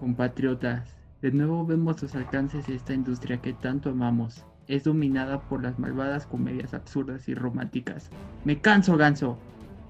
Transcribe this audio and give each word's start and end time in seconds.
Compatriotas, 0.00 0.96
de 1.20 1.30
nuevo 1.30 1.66
vemos 1.66 2.00
los 2.00 2.14
alcances 2.14 2.66
de 2.66 2.74
esta 2.74 2.94
industria 2.94 3.42
que 3.42 3.52
tanto 3.52 3.90
amamos. 3.90 4.46
Es 4.66 4.84
dominada 4.84 5.42
por 5.42 5.62
las 5.62 5.78
malvadas 5.78 6.26
comedias 6.26 6.72
absurdas 6.72 7.28
y 7.28 7.34
románticas. 7.34 8.08
Me 8.46 8.62
canso, 8.62 8.96
ganso. 8.96 9.36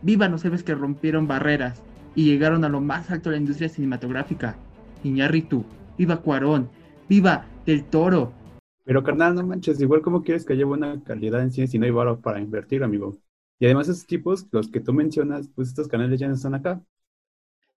Viva 0.02 0.28
los 0.28 0.44
héroes 0.44 0.64
que 0.64 0.74
rompieron 0.74 1.28
barreras 1.28 1.80
y 2.16 2.24
llegaron 2.24 2.64
a 2.64 2.68
lo 2.68 2.80
más 2.80 3.08
alto 3.12 3.30
de 3.30 3.36
la 3.36 3.40
industria 3.40 3.68
cinematográfica. 3.68 4.56
Iñárritu, 5.04 5.64
viva 5.96 6.16
Cuarón, 6.16 6.68
viva 7.08 7.46
Del 7.64 7.84
Toro. 7.84 8.32
Pero 8.82 9.04
carnal, 9.04 9.36
no 9.36 9.46
manches, 9.46 9.80
igual 9.80 10.02
como 10.02 10.24
quieres 10.24 10.45
que 10.45 10.54
haya 10.54 10.66
buena 10.66 11.00
calidad 11.04 11.40
en 11.40 11.52
cine 11.52 11.68
si 11.68 11.79
no 11.79 11.84
hay 11.84 11.92
valor 11.92 12.20
para 12.20 12.40
invertir, 12.40 12.82
amigo. 12.82 13.16
Y 13.61 13.66
además 13.66 13.88
esos 13.88 14.06
tipos, 14.06 14.48
los 14.50 14.68
que 14.72 14.80
tú 14.80 14.92
mencionas, 14.92 15.48
pues 15.54 15.68
estos 15.68 15.86
canales 15.86 16.18
ya 16.18 16.27
no 16.27 16.34
están 16.34 16.56
acá. 16.56 16.82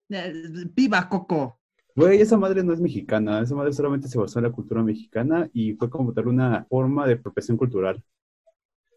Eh, 0.09 0.33
viva 0.73 1.07
Coco. 1.07 1.59
Güey, 1.95 2.21
esa 2.21 2.37
madre 2.37 2.63
no 2.63 2.73
es 2.73 2.81
mexicana, 2.81 3.41
esa 3.41 3.53
madre 3.53 3.71
solamente 3.71 4.07
se 4.07 4.17
basó 4.17 4.39
en 4.39 4.45
la 4.45 4.51
cultura 4.51 4.81
mexicana 4.81 5.47
y 5.53 5.73
fue 5.73 5.91
como 5.91 6.11
tal 6.11 6.27
una 6.27 6.65
forma 6.67 7.05
de 7.05 7.13
apropiación 7.13 7.55
cultural. 7.55 8.03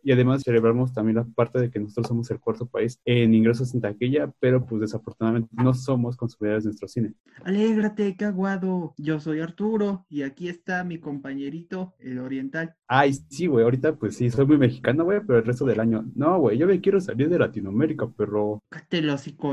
Y 0.02 0.12
además 0.12 0.44
celebramos 0.44 0.94
también 0.94 1.16
la 1.16 1.24
parte 1.24 1.58
de 1.60 1.68
que 1.68 1.80
nosotros 1.80 2.06
somos 2.06 2.30
el 2.30 2.38
cuarto 2.38 2.64
país 2.64 3.00
en 3.04 3.34
ingresos 3.34 3.74
en 3.74 3.80
taquilla, 3.80 4.32
pero 4.38 4.64
pues 4.64 4.80
desafortunadamente 4.80 5.50
no 5.52 5.74
somos 5.74 6.16
consumidores 6.16 6.62
de 6.62 6.68
nuestro 6.68 6.86
cine. 6.86 7.14
Alégrate, 7.42 8.16
caguado. 8.16 8.94
Yo 8.96 9.18
soy 9.18 9.40
Arturo 9.40 10.06
y 10.08 10.22
aquí 10.22 10.48
está 10.48 10.84
mi 10.84 11.00
compañerito, 11.00 11.96
el 11.98 12.20
oriental. 12.20 12.76
Ay, 12.86 13.14
sí, 13.28 13.48
güey, 13.48 13.64
ahorita 13.64 13.96
pues 13.96 14.16
sí, 14.16 14.30
soy 14.30 14.46
muy 14.46 14.58
mexicano, 14.58 15.04
güey, 15.04 15.20
pero 15.26 15.40
el 15.40 15.44
resto 15.44 15.66
del 15.66 15.80
año, 15.80 16.04
no, 16.14 16.38
güey, 16.38 16.56
yo 16.56 16.68
me 16.68 16.80
quiero 16.80 17.00
salir 17.00 17.28
de 17.28 17.40
Latinoamérica, 17.40 18.08
pero... 18.16 18.62
Cállate 18.70 19.02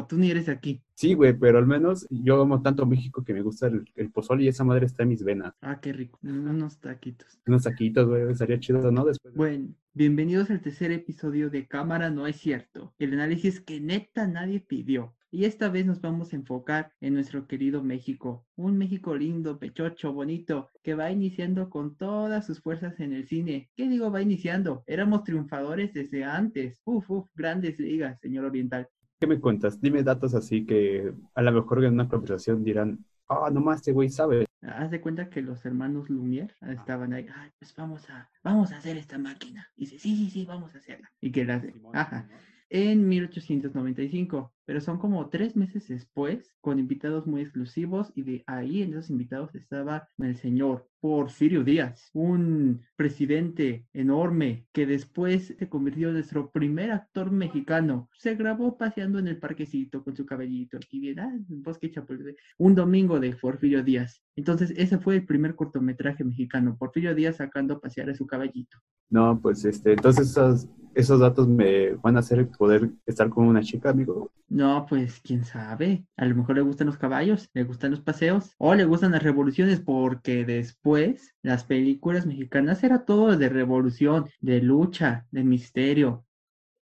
tú 0.07 0.17
ni 0.17 0.29
eres 0.29 0.49
aquí. 0.49 0.83
Sí, 0.95 1.15
güey, 1.15 1.33
pero 1.33 1.57
al 1.57 1.65
menos 1.65 2.05
yo 2.09 2.41
amo 2.41 2.61
tanto 2.61 2.85
México 2.85 3.23
que 3.23 3.33
me 3.33 3.41
gusta 3.41 3.67
el, 3.67 3.83
el 3.95 4.11
pozole 4.11 4.43
y 4.43 4.47
esa 4.47 4.63
madre 4.63 4.85
está 4.85 5.03
en 5.03 5.09
mis 5.09 5.23
venas. 5.23 5.53
Ah, 5.61 5.79
qué 5.81 5.91
rico, 5.91 6.19
unos 6.21 6.79
taquitos. 6.79 7.39
Unos 7.47 7.63
taquitos, 7.63 8.07
güey, 8.07 8.31
estaría 8.31 8.59
chido, 8.59 8.91
¿no? 8.91 9.03
Después. 9.05 9.33
Bueno, 9.33 9.69
bienvenidos 9.93 10.51
al 10.51 10.61
tercer 10.61 10.91
episodio 10.91 11.49
de 11.49 11.67
Cámara 11.67 12.09
No 12.09 12.27
es 12.27 12.37
Cierto, 12.37 12.93
el 12.99 13.13
análisis 13.13 13.59
que 13.59 13.79
neta 13.81 14.27
nadie 14.27 14.59
pidió. 14.59 15.15
Y 15.31 15.45
esta 15.45 15.67
vez 15.67 15.83
nos 15.83 15.99
vamos 15.99 16.31
a 16.31 16.35
enfocar 16.35 16.91
en 17.01 17.15
nuestro 17.15 17.47
querido 17.47 17.81
México, 17.81 18.45
un 18.55 18.77
México 18.77 19.15
lindo, 19.15 19.57
pechocho, 19.57 20.13
bonito, 20.13 20.69
que 20.83 20.93
va 20.93 21.09
iniciando 21.09 21.71
con 21.71 21.95
todas 21.95 22.45
sus 22.45 22.61
fuerzas 22.61 22.99
en 22.99 23.13
el 23.13 23.27
cine. 23.27 23.71
¿Qué 23.75 23.89
digo 23.89 24.11
va 24.11 24.21
iniciando? 24.21 24.83
Éramos 24.85 25.23
triunfadores 25.23 25.91
desde 25.91 26.23
antes. 26.23 26.79
Uf, 26.85 27.09
uf, 27.09 27.27
grandes 27.33 27.79
ligas, 27.79 28.19
señor 28.21 28.45
Oriental. 28.45 28.87
¿Qué 29.23 29.27
me 29.27 29.39
cuentas? 29.39 29.79
Dime 29.79 30.03
datos 30.03 30.35
así 30.35 30.65
que 30.65 31.13
a 31.33 31.41
lo 31.41 31.53
mejor 31.53 31.81
en 31.85 31.93
una 31.93 32.09
conversación 32.09 32.61
dirán, 32.61 33.05
ah, 33.29 33.49
nomás 33.49 33.77
este 33.77 33.93
güey 33.93 34.09
sabe. 34.09 34.45
Haz 34.61 34.91
de 34.91 34.99
cuenta 34.99 35.29
que 35.29 35.41
los 35.41 35.65
hermanos 35.65 36.09
Lumière 36.09 36.53
estaban 36.59 37.13
ahí, 37.13 37.25
ay, 37.33 37.49
pues 37.57 37.73
vamos 37.73 38.09
a, 38.09 38.29
vamos 38.43 38.73
a 38.73 38.79
hacer 38.79 38.97
esta 38.97 39.17
máquina. 39.17 39.65
Y 39.77 39.85
dice, 39.85 39.99
sí, 39.99 40.17
sí, 40.17 40.29
sí, 40.29 40.45
vamos 40.45 40.75
a 40.75 40.79
hacerla. 40.79 41.09
Y 41.21 41.31
que 41.31 41.45
la 41.45 41.55
hace, 41.55 41.73
ajá 41.93 42.27
en 42.73 43.07
1895, 43.07 44.51
pero 44.65 44.81
son 44.81 44.97
como 44.97 45.29
tres 45.29 45.55
meses 45.55 45.87
después, 45.87 46.55
con 46.59 46.79
invitados 46.79 47.27
muy 47.27 47.41
exclusivos, 47.41 48.11
y 48.15 48.23
de 48.23 48.43
ahí 48.47 48.81
en 48.81 48.93
esos 48.93 49.11
invitados 49.11 49.53
estaba 49.53 50.09
el 50.17 50.35
señor 50.37 50.89
Porfirio 51.03 51.65
Díaz, 51.65 52.09
un 52.13 52.81
presidente 52.95 53.85
enorme 53.91 54.67
que 54.71 54.85
después 54.85 55.53
se 55.59 55.67
convirtió 55.67 56.07
en 56.07 56.13
nuestro 56.13 56.49
primer 56.49 56.91
actor 56.91 57.29
mexicano. 57.29 58.07
Se 58.17 58.35
grabó 58.35 58.77
paseando 58.77 59.19
en 59.19 59.27
el 59.27 59.37
parquecito 59.37 60.01
con 60.01 60.15
su 60.15 60.25
cabellito 60.25 60.77
aquí 60.77 61.01
bien, 61.01 61.19
ah, 61.19 61.37
bosque 61.49 61.91
Chapultepec, 61.91 62.37
un 62.57 62.73
domingo 62.73 63.19
de 63.19 63.35
Porfirio 63.35 63.83
Díaz. 63.83 64.23
Entonces, 64.37 64.73
ese 64.77 64.97
fue 64.97 65.15
el 65.15 65.25
primer 65.25 65.55
cortometraje 65.55 66.23
mexicano, 66.23 66.77
Porfirio 66.77 67.13
Díaz 67.13 67.35
sacando 67.35 67.73
a 67.73 67.81
pasear 67.81 68.09
a 68.09 68.15
su 68.15 68.25
caballito. 68.25 68.77
No, 69.09 69.37
pues 69.41 69.65
este, 69.65 69.91
entonces 69.91 70.31
esos, 70.31 70.69
esos 70.95 71.19
datos 71.19 71.49
me 71.49 71.95
van 71.95 72.15
a 72.15 72.19
hacer 72.19 72.47
poder 72.47 72.89
estar 73.05 73.29
con 73.29 73.45
una 73.45 73.61
chica, 73.61 73.89
amigo. 73.89 74.31
No, 74.47 74.85
pues 74.87 75.19
quién 75.19 75.43
sabe. 75.43 76.05
A 76.15 76.25
lo 76.25 76.35
mejor 76.35 76.55
le 76.55 76.61
gustan 76.61 76.87
los 76.87 76.97
caballos, 76.97 77.49
le 77.53 77.63
gustan 77.63 77.91
los 77.91 78.01
paseos 78.01 78.53
o 78.57 78.75
le 78.75 78.85
gustan 78.85 79.11
las 79.11 79.23
revoluciones 79.23 79.79
porque 79.79 80.45
después 80.45 80.92
las 81.41 81.63
películas 81.63 82.25
mexicanas 82.25 82.83
era 82.83 83.05
todo 83.05 83.35
de 83.37 83.49
revolución, 83.49 84.29
de 84.39 84.61
lucha, 84.61 85.27
de 85.31 85.43
misterio. 85.43 86.25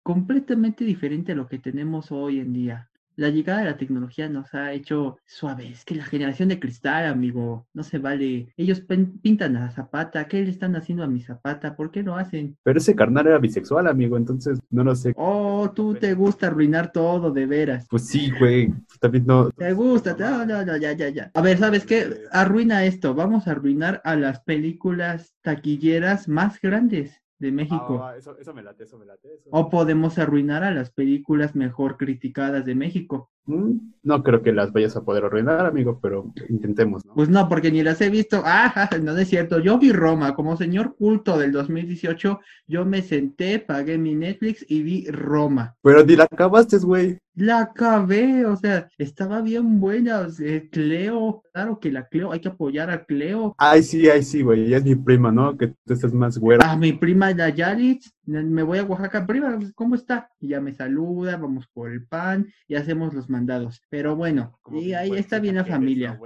Completamente 0.02 0.84
diferente 0.84 1.32
a 1.32 1.34
lo 1.34 1.48
que 1.48 1.58
tenemos 1.58 2.12
hoy 2.12 2.40
en 2.40 2.52
día 2.52 2.90
la 3.16 3.30
llegada 3.30 3.60
de 3.60 3.64
la 3.64 3.76
tecnología 3.76 4.28
nos 4.28 4.54
ha 4.54 4.72
hecho 4.72 5.18
suaves. 5.24 5.84
Que 5.84 5.94
la 5.94 6.04
generación 6.04 6.48
de 6.48 6.60
cristal, 6.60 7.06
amigo, 7.06 7.66
no 7.72 7.82
se 7.82 7.98
vale. 7.98 8.52
Ellos 8.56 8.80
pintan 8.80 9.56
a 9.56 9.70
Zapata. 9.70 10.28
¿Qué 10.28 10.42
le 10.42 10.50
están 10.50 10.76
haciendo 10.76 11.02
a 11.02 11.08
mi 11.08 11.20
Zapata? 11.20 11.74
¿Por 11.74 11.90
qué 11.90 12.02
lo 12.02 12.16
hacen? 12.16 12.56
Pero 12.62 12.78
ese 12.78 12.94
carnal 12.94 13.26
era 13.26 13.38
bisexual, 13.38 13.86
amigo, 13.86 14.16
entonces 14.16 14.58
no 14.70 14.84
lo 14.84 14.94
sé. 14.94 15.14
Oh, 15.16 15.70
tú 15.74 15.94
te 15.94 16.14
gusta 16.14 16.48
arruinar 16.48 16.92
todo, 16.92 17.30
de 17.30 17.46
veras. 17.46 17.86
Pues 17.88 18.06
sí, 18.06 18.30
güey. 18.38 18.72
También 19.00 19.26
no. 19.26 19.50
Te 19.50 19.72
gusta, 19.72 20.14
no, 20.18 20.44
no, 20.44 20.64
no, 20.64 20.76
ya, 20.76 20.92
ya, 20.92 21.08
ya. 21.08 21.30
A 21.34 21.40
ver, 21.40 21.58
¿sabes 21.58 21.86
qué? 21.86 22.22
Arruina 22.32 22.84
esto. 22.84 23.14
Vamos 23.14 23.48
a 23.48 23.52
arruinar 23.52 24.00
a 24.04 24.16
las 24.16 24.40
películas 24.40 25.34
taquilleras 25.42 26.28
más 26.28 26.60
grandes 26.60 27.22
de 27.38 27.52
México. 27.52 28.02
Ah, 28.02 28.16
eso, 28.16 28.34
me 28.54 28.62
late, 28.62 28.84
eso 28.84 28.98
me 28.98 29.04
late. 29.04 29.40
O 29.50 29.68
podemos 29.70 30.18
arruinar 30.18 30.64
a 30.64 30.70
las 30.70 30.90
películas 30.90 31.54
mejor 31.54 31.96
criticadas 31.96 32.64
de 32.64 32.74
México. 32.74 33.30
Mm, 33.46 33.92
no 34.02 34.22
creo 34.22 34.42
que 34.42 34.52
las 34.52 34.72
vayas 34.72 34.96
a 34.96 35.04
poder 35.04 35.24
arruinar, 35.24 35.66
amigo, 35.66 35.98
pero 36.00 36.32
intentemos, 36.48 37.04
¿no? 37.04 37.14
Pues 37.14 37.28
no, 37.28 37.48
porque 37.48 37.70
ni 37.70 37.82
las 37.82 38.00
he 38.00 38.10
visto. 38.10 38.42
Ah, 38.44 38.88
no 39.02 39.16
es 39.16 39.28
cierto. 39.28 39.58
Yo 39.60 39.78
vi 39.78 39.92
Roma 39.92 40.34
como 40.34 40.56
señor 40.56 40.96
culto 40.96 41.38
del 41.38 41.52
2018. 41.52 42.40
Yo 42.66 42.84
me 42.84 43.02
senté, 43.02 43.58
pagué 43.58 43.98
mi 43.98 44.14
Netflix 44.14 44.64
y 44.68 44.82
vi 44.82 45.06
Roma. 45.10 45.76
Pero 45.82 46.04
ni 46.04 46.16
la 46.16 46.24
acabaste, 46.24 46.78
güey. 46.78 47.18
La 47.34 47.60
acabé, 47.60 48.46
o 48.46 48.56
sea, 48.56 48.88
estaba 48.96 49.42
bien 49.42 49.78
buena. 49.78 50.20
O 50.20 50.30
sea, 50.30 50.62
Cleo, 50.70 51.42
claro 51.52 51.78
que 51.78 51.92
la 51.92 52.06
Cleo, 52.06 52.32
hay 52.32 52.40
que 52.40 52.48
apoyar 52.48 52.90
a 52.90 53.04
Cleo. 53.04 53.54
Ay, 53.58 53.82
sí, 53.82 54.08
ay, 54.08 54.22
sí, 54.22 54.42
güey. 54.42 54.66
Ella 54.66 54.78
es 54.78 54.84
mi 54.84 54.94
prima, 54.94 55.30
¿no? 55.30 55.56
Que 55.56 55.68
tú 55.84 55.92
estás 55.92 56.12
más 56.12 56.38
güera. 56.38 56.68
Ah, 56.68 56.76
mi 56.76 56.92
prima 56.92 57.32
la 57.32 57.50
Yalitz, 57.50 58.12
me 58.26 58.62
voy 58.62 58.78
a 58.78 58.84
Oaxaca, 58.84 59.26
prima, 59.26 59.58
¿cómo 59.74 59.94
está? 59.94 60.30
Y 60.40 60.48
ya 60.48 60.60
me 60.60 60.72
saluda, 60.72 61.36
vamos 61.36 61.66
por 61.68 61.90
el 61.90 62.04
pan 62.06 62.46
y 62.66 62.74
hacemos 62.74 63.14
los 63.14 63.30
mandados. 63.30 63.82
Pero 63.88 64.16
bueno, 64.16 64.58
y 64.72 64.92
ahí 64.92 65.12
está 65.12 65.38
bien 65.38 65.56
la 65.56 65.64
familia. 65.64 66.18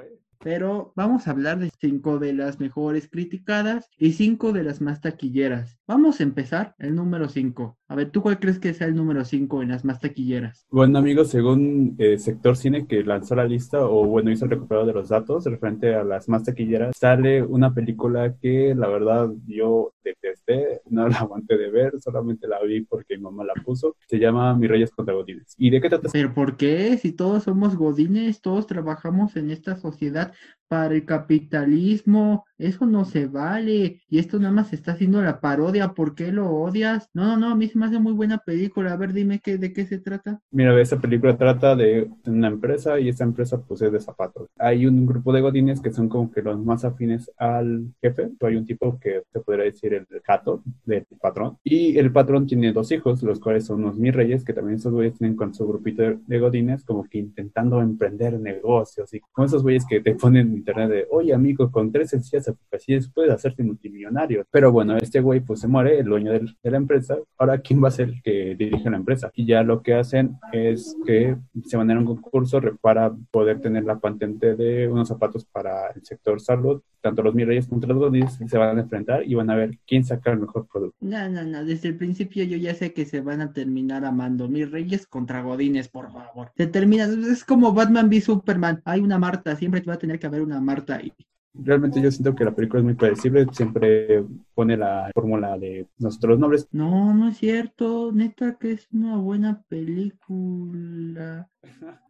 Pero 0.43 0.95
vamos 0.97 1.29
a 1.29 1.33
hablar 1.33 1.59
de 1.59 1.71
cinco 1.79 2.19
de 2.19 2.33
las 2.33 2.61
mejores 2.61 3.09
criticadas 3.11 3.91
y 3.99 4.13
cinco 4.13 4.53
de 4.53 4.63
las 4.63 4.81
más 4.81 5.03
taquilleras. 5.03 5.79
Vamos 5.87 6.21
a 6.21 6.23
empezar 6.23 6.75
el 6.79 6.95
número 6.95 7.29
cinco. 7.29 7.79
A 7.91 7.97
ver, 7.97 8.13
¿tú 8.13 8.23
cuál 8.23 8.39
crees 8.39 8.61
que 8.61 8.73
sea 8.73 8.87
el 8.87 8.95
número 8.95 9.25
5 9.25 9.65
en 9.65 9.71
las 9.71 9.85
más 9.85 9.99
taquilleras? 9.99 10.65
Bueno, 10.71 11.01
amigos, 11.01 11.29
según 11.29 11.97
el 11.99 12.13
eh, 12.13 12.19
Sector 12.21 12.57
Cine 12.57 12.87
que 12.87 13.03
lanzó 13.03 13.35
la 13.35 13.45
lista, 13.45 13.85
o 13.85 14.05
bueno, 14.05 14.31
hizo 14.31 14.45
el 14.45 14.53
recuperado 14.53 14.87
de 14.87 14.93
los 14.93 15.09
datos 15.09 15.45
referente 15.45 15.93
a 15.97 16.05
las 16.05 16.29
más 16.29 16.45
taquilleras, 16.45 16.97
sale 16.97 17.43
una 17.43 17.75
película 17.75 18.37
que 18.37 18.77
la 18.77 18.87
verdad 18.87 19.31
yo 19.49 19.93
detesté, 20.05 20.83
no 20.89 21.09
la 21.09 21.17
aguanté 21.17 21.59
de 21.59 21.69
ver, 21.69 22.01
solamente 22.01 22.47
la 22.47 22.63
vi 22.63 22.83
porque 22.83 23.17
mi 23.17 23.25
mamá 23.25 23.43
la 23.43 23.55
puso. 23.55 23.97
Se 24.07 24.21
llama 24.21 24.55
Mi 24.55 24.69
Reyes 24.69 24.93
contra 24.93 25.13
Godines. 25.13 25.57
¿Y 25.59 25.71
de 25.71 25.81
qué 25.81 25.89
trata? 25.89 26.11
¿Pero 26.13 26.33
por 26.33 26.57
qué? 26.57 26.97
Si 26.97 27.11
todos 27.11 27.43
somos 27.43 27.75
Godines, 27.75 28.41
todos 28.41 28.69
trabajamos 28.69 29.35
en 29.35 29.51
esta 29.51 29.75
sociedad 29.75 30.30
that 30.31 30.60
para 30.71 30.95
el 30.95 31.05
capitalismo, 31.05 32.45
eso 32.57 32.87
no 32.87 33.05
se 33.05 33.27
vale. 33.27 34.03
Y 34.09 34.21
esto 34.21 34.39
nada 34.39 34.55
más 34.55 34.73
está 34.73 34.93
haciendo 34.93 35.21
la 35.21 35.41
parodia, 35.41 35.95
¿por 35.95 36.15
qué 36.15 36.31
lo 36.31 36.49
odias? 36.49 37.09
No, 37.13 37.25
no, 37.25 37.37
no, 37.37 37.49
a 37.49 37.57
mí 37.57 37.67
se 37.67 37.77
me 37.77 37.87
hace 37.87 37.99
muy 37.99 38.13
buena 38.13 38.39
película. 38.39 38.93
A 38.93 38.97
ver, 38.97 39.13
dime 39.13 39.41
qué, 39.41 39.59
de 39.59 39.73
qué 39.73 39.85
se 39.85 39.99
trata. 39.99 40.41
Mira, 40.53 40.81
esta 40.81 41.01
película 41.01 41.37
trata 41.37 41.75
de 41.75 42.09
una 42.25 42.47
empresa 42.47 43.01
y 43.01 43.09
esta 43.09 43.25
empresa 43.25 43.61
es 43.69 43.81
de 43.81 43.99
zapatos. 43.99 44.49
Hay 44.61 44.87
un 44.87 45.07
grupo 45.07 45.33
de 45.33 45.41
godines 45.41 45.81
que 45.81 45.91
son 45.91 46.09
como 46.09 46.31
que 46.31 46.41
los 46.41 46.57
más 46.65 46.85
afines 46.85 47.29
al 47.37 47.87
jefe. 48.01 48.31
Hay 48.41 48.55
un 48.55 48.65
tipo 48.65 48.97
que 49.01 49.25
se 49.33 49.41
podría 49.41 49.65
decir 49.65 49.93
el 49.93 50.07
gato 50.25 50.63
del 50.85 51.05
patrón. 51.21 51.57
Y 51.65 51.99
el 51.99 52.13
patrón 52.13 52.47
tiene 52.47 52.73
dos 52.73 52.93
hijos, 52.93 53.25
los 53.25 53.41
cuales 53.41 53.65
son 53.65 53.83
los 53.83 53.97
mis 53.97 54.15
reyes, 54.15 54.45
que 54.45 54.53
también 54.53 54.77
esos 54.77 54.93
güeyes 54.93 55.19
tienen 55.19 55.37
con 55.37 55.53
su 55.53 55.67
grupito 55.67 56.05
de 56.25 56.39
godines 56.39 56.85
como 56.85 57.03
que 57.09 57.19
intentando 57.19 57.81
emprender 57.81 58.39
negocios 58.39 59.13
y 59.15 59.21
con 59.33 59.47
esos 59.47 59.65
güeyes 59.65 59.85
que 59.85 60.01
te 60.01 60.15
ponen 60.15 60.60
internet 60.61 60.91
de, 60.91 61.07
oye 61.11 61.35
amigo, 61.35 61.71
con 61.71 61.93
tres 61.93 62.11
sencillas 62.11 62.49
aplicaciones 62.49 63.11
puedes 63.13 63.33
hacerte 63.33 63.63
multimillonario. 63.63 64.45
Pero 64.51 64.73
bueno, 64.73 64.97
este 64.97 65.21
güey 65.21 65.41
pues 65.41 65.61
se 65.61 65.69
muere, 65.69 65.99
el 65.99 66.07
dueño 66.07 66.33
de 66.33 66.71
la 66.71 66.77
empresa. 66.77 67.17
Ahora, 67.39 67.59
¿quién 67.59 67.83
va 67.83 67.89
a 67.89 67.93
ser 67.93 68.09
el 68.09 68.23
que 68.23 68.55
dirige 68.57 68.91
la 68.91 68.97
empresa? 68.97 69.31
Y 69.35 69.47
ya 69.47 69.63
lo 69.63 69.83
que 69.83 69.95
hacen 69.95 70.37
es 70.53 70.97
que 71.05 71.37
se 71.65 71.77
van 71.77 71.91
a 71.91 71.99
un 71.99 72.05
concurso 72.05 72.61
para 72.81 73.13
poder 73.31 73.61
tener 73.61 73.85
la 73.85 73.99
patente 73.99 74.55
de 74.55 74.89
unos 74.89 75.09
zapatos 75.09 75.45
para 75.45 75.89
el 75.89 76.05
sector 76.05 76.41
salud. 76.41 76.83
Tanto 77.03 77.23
los 77.23 77.35
Mirreyes 77.35 77.67
contra 77.67 77.95
los 77.95 78.13
se 78.47 78.59
van 78.59 78.77
a 78.77 78.81
enfrentar 78.83 79.27
y 79.27 79.35
van 79.35 79.49
a 79.49 79.57
ver 79.57 79.79
quién 79.87 80.05
saca 80.05 80.33
el 80.33 80.41
mejor 80.41 80.67
producto. 80.71 80.97
No, 81.01 81.29
no, 81.29 81.45
no, 81.45 81.65
desde 81.65 81.89
el 81.89 81.97
principio 81.97 82.45
yo 82.45 82.57
ya 82.59 82.75
sé 82.75 82.93
que 82.93 83.07
se 83.07 83.21
van 83.21 83.41
a 83.41 83.53
terminar 83.53 84.05
amando. 84.05 84.49
Mis 84.49 84.71
Reyes 84.71 85.07
contra 85.07 85.43
Godines, 85.43 85.89
por 85.89 86.13
favor. 86.13 86.51
Se 86.57 86.67
termina, 86.67 87.05
es 87.05 87.45
como 87.45 87.73
Batman 87.73 88.09
v 88.09 88.21
Superman. 88.21 88.83
Hay 88.85 89.01
una 89.01 89.19
Marta, 89.19 89.57
siempre 89.57 89.81
te 89.81 89.87
va 89.87 89.95
a 89.95 89.99
tener 89.99 90.19
que 90.19 90.27
haber 90.27 90.43
una 90.43 90.50
Marta 90.59 90.97
ahí. 90.97 91.13
Realmente 91.53 92.01
yo 92.01 92.11
siento 92.11 92.35
que 92.35 92.45
la 92.45 92.55
película 92.55 92.79
es 92.79 92.85
muy 92.85 92.95
predecible, 92.95 93.45
siempre 93.53 94.25
pone 94.55 94.77
la 94.77 95.11
fórmula 95.13 95.59
de 95.59 95.89
nosotros 95.99 96.39
nobles. 96.39 96.69
No, 96.71 97.13
no 97.13 97.29
es 97.29 97.39
cierto, 97.39 98.13
neta 98.13 98.57
que 98.57 98.73
es 98.73 98.87
una 98.93 99.17
buena 99.17 99.63
película. 99.69 101.51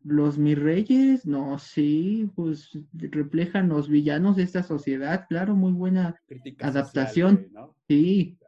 Los 0.05 0.37
mis 0.37 0.59
reyes, 0.59 1.25
no, 1.25 1.59
sí, 1.59 2.31
pues 2.35 2.71
reflejan 2.93 3.71
los 3.71 3.89
villanos 3.89 4.37
de 4.37 4.43
esta 4.43 4.63
sociedad, 4.63 5.25
claro, 5.27 5.57
muy 5.57 5.73
buena 5.73 6.17
adaptación. 6.61 7.49
Sí, 7.89 8.39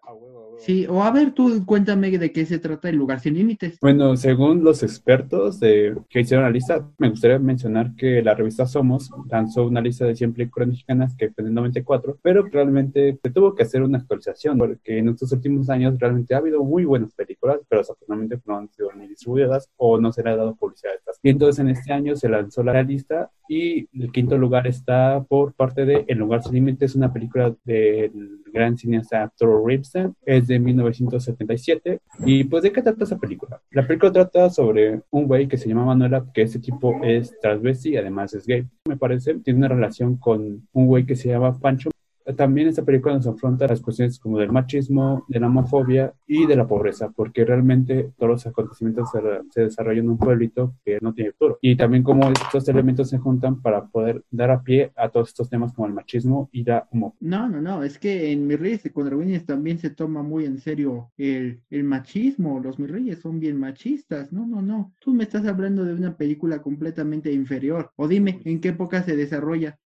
Sí, 0.59 0.87
o 0.89 1.03
a 1.03 1.11
ver, 1.11 1.33
tú 1.33 1.65
cuéntame 1.67 2.17
de 2.19 2.33
qué 2.33 2.47
se 2.47 2.59
trata 2.59 2.89
el 2.89 2.97
lugar 2.97 3.21
sin 3.21 3.35
límites. 3.35 3.79
Bueno, 3.81 4.17
según 4.17 4.63
los 4.63 4.83
expertos 4.83 5.59
de, 5.59 5.97
que 6.09 6.21
hicieron 6.21 6.45
la 6.45 6.51
lista, 6.51 6.89
me 6.99 7.09
gustaría 7.09 7.39
mencionar 7.39 7.95
que 7.97 8.23
la 8.23 8.35
revista 8.35 8.67
Somos 8.67 9.11
lanzó 9.31 9.67
una 9.67 9.81
lista 9.81 10.05
de 10.05 10.15
100 10.15 10.33
películas 10.35 10.69
mexicanas 10.69 11.17
que 11.17 11.31
fue 11.31 11.43
en 11.43 11.49
el 11.49 11.55
94, 11.55 12.19
pero 12.23 12.45
realmente 12.45 13.19
se 13.23 13.31
tuvo 13.31 13.55
que 13.55 13.65
hacer 13.65 13.83
una 13.83 13.99
actualización 13.99 14.59
porque 14.59 14.99
en 14.99 15.09
estos 15.09 15.33
últimos 15.33 15.69
años 15.69 15.99
realmente 15.99 16.35
ha 16.35 16.39
habido 16.39 16.63
muy 16.63 16.85
buenas 16.85 17.13
películas, 17.15 17.59
pero 17.69 17.81
desafortunadamente 17.81 18.41
no 18.47 18.59
han 18.59 18.69
sido 18.71 18.93
ni 18.93 19.09
distribuidas 19.09 19.69
o 19.77 19.99
no 19.99 20.13
se 20.13 20.23
le 20.23 20.31
ha 20.31 20.37
dado 20.37 20.55
publicidad 20.55 20.93
a 20.93 20.97
estas. 20.97 21.19
Y 21.23 21.31
entonces 21.31 21.59
en 21.59 21.71
este 21.71 21.93
año 21.93 22.15
se 22.15 22.29
lanzó 22.29 22.63
la 22.63 22.83
lista 22.83 23.31
y 23.49 23.89
el 24.01 24.13
quinto 24.13 24.39
lugar 24.39 24.67
está 24.67 25.25
por 25.29 25.55
parte 25.55 25.85
de 25.85 26.05
El 26.09 26.19
lugar 26.19 26.43
sin 26.43 26.55
límites, 26.55 26.95
una 26.95 27.13
película 27.13 27.55
del 27.65 28.42
gran 28.53 28.77
cineasta 28.77 29.23
Arthur 29.23 29.63
Ripson, 29.67 30.15
es 30.25 30.47
de 30.47 30.59
1977. 30.59 32.01
¿Y 32.25 32.45
pues 32.45 32.63
de 32.63 32.73
qué 32.73 32.83
trata 32.83 33.05
esa 33.05 33.19
película? 33.19 33.61
La 33.71 33.87
película 33.87 34.13
trata 34.13 34.51
sobre 34.51 35.03
un 35.11 35.27
güey 35.27 35.49
que 35.49 35.57
se 35.57 35.69
llama 35.69 35.87
Manuela, 35.87 36.25
que 36.33 36.43
ese 36.43 36.59
tipo 36.59 37.01
es 37.03 37.35
transvesti 37.41 37.91
y 37.91 37.97
además 37.97 38.35
es 38.35 38.47
gay. 38.47 38.67
Me 38.89 38.97
parece, 38.97 39.35
tiene 39.41 39.59
una 39.59 39.69
relación 39.69 40.17
con 40.17 40.69
un 40.73 40.87
güey 40.87 41.07
que 41.07 41.17
se 41.17 41.29
llama 41.29 41.59
Pancho, 41.59 41.91
también 42.37 42.69
esta 42.69 42.85
película 42.85 43.15
nos 43.15 43.27
afronta 43.27 43.67
las 43.67 43.81
cuestiones 43.81 44.19
como 44.19 44.39
del 44.39 44.53
machismo, 44.53 45.25
de 45.29 45.41
la 45.41 45.47
homofobia 45.47 46.13
y 46.27 46.47
de 46.47 46.57
la 46.57 46.67
pobreza, 46.67 47.11
porque 47.11 47.45
realmente 47.45 48.13
todos 48.17 48.31
los 48.31 48.47
acontecimientos 48.47 49.11
se, 49.11 49.61
desarrollan 49.61 50.05
en 50.05 50.11
un 50.11 50.19
pueblito 50.19 50.75
que 50.85 50.99
no 51.01 51.13
tiene 51.13 51.33
futuro. 51.33 51.59
Y 51.61 51.77
también 51.77 52.03
como 52.03 52.31
estos 52.31 52.69
elementos 52.69 53.11
se 53.11 53.19
juntan 53.19 53.61
para 53.61 53.87
poder 53.87 54.23
dar 54.31 54.51
a 54.51 54.63
pie 54.63 54.93
a 54.97 55.09
todos 55.09 55.29
estos 55.29 55.49
temas 55.49 55.73
como 55.73 55.87
el 55.89 55.95
machismo 55.95 56.49
y 56.53 56.65
la 56.65 56.87
homofobia. 56.91 57.19
No, 57.21 57.49
no, 57.49 57.61
no, 57.61 57.83
es 57.83 57.99
que 57.99 58.33
en 58.33 58.47
Mis 58.47 58.59
Reyes 58.59 58.83
de 58.83 58.93
Condragüines 58.93 59.47
también 59.47 59.79
se 59.79 59.91
toma 59.91 60.23
muy 60.23 60.45
en 60.45 60.59
serio 60.59 61.11
el, 61.17 61.61
el 61.71 61.85
machismo, 61.85 62.61
los 62.61 62.79
Mis 62.79 62.91
Reyes 62.91 63.21
son 63.21 63.41
bien 63.41 63.59
machistas, 63.59 64.33
no, 64.33 64.47
no, 64.47 64.63
no, 64.63 64.95
tú 65.01 65.13
me 65.13 65.25
estás 65.25 65.47
hablando 65.47 65.85
de 65.85 65.95
una 65.95 66.17
película 66.17 66.63
completamente 66.63 67.33
inferior, 67.33 67.91
o 67.97 68.09
dime, 68.09 68.41
¿en 68.45 68.61
qué 68.61 68.69
época 68.69 69.03
se 69.03 69.17
desarrolla? 69.17 69.79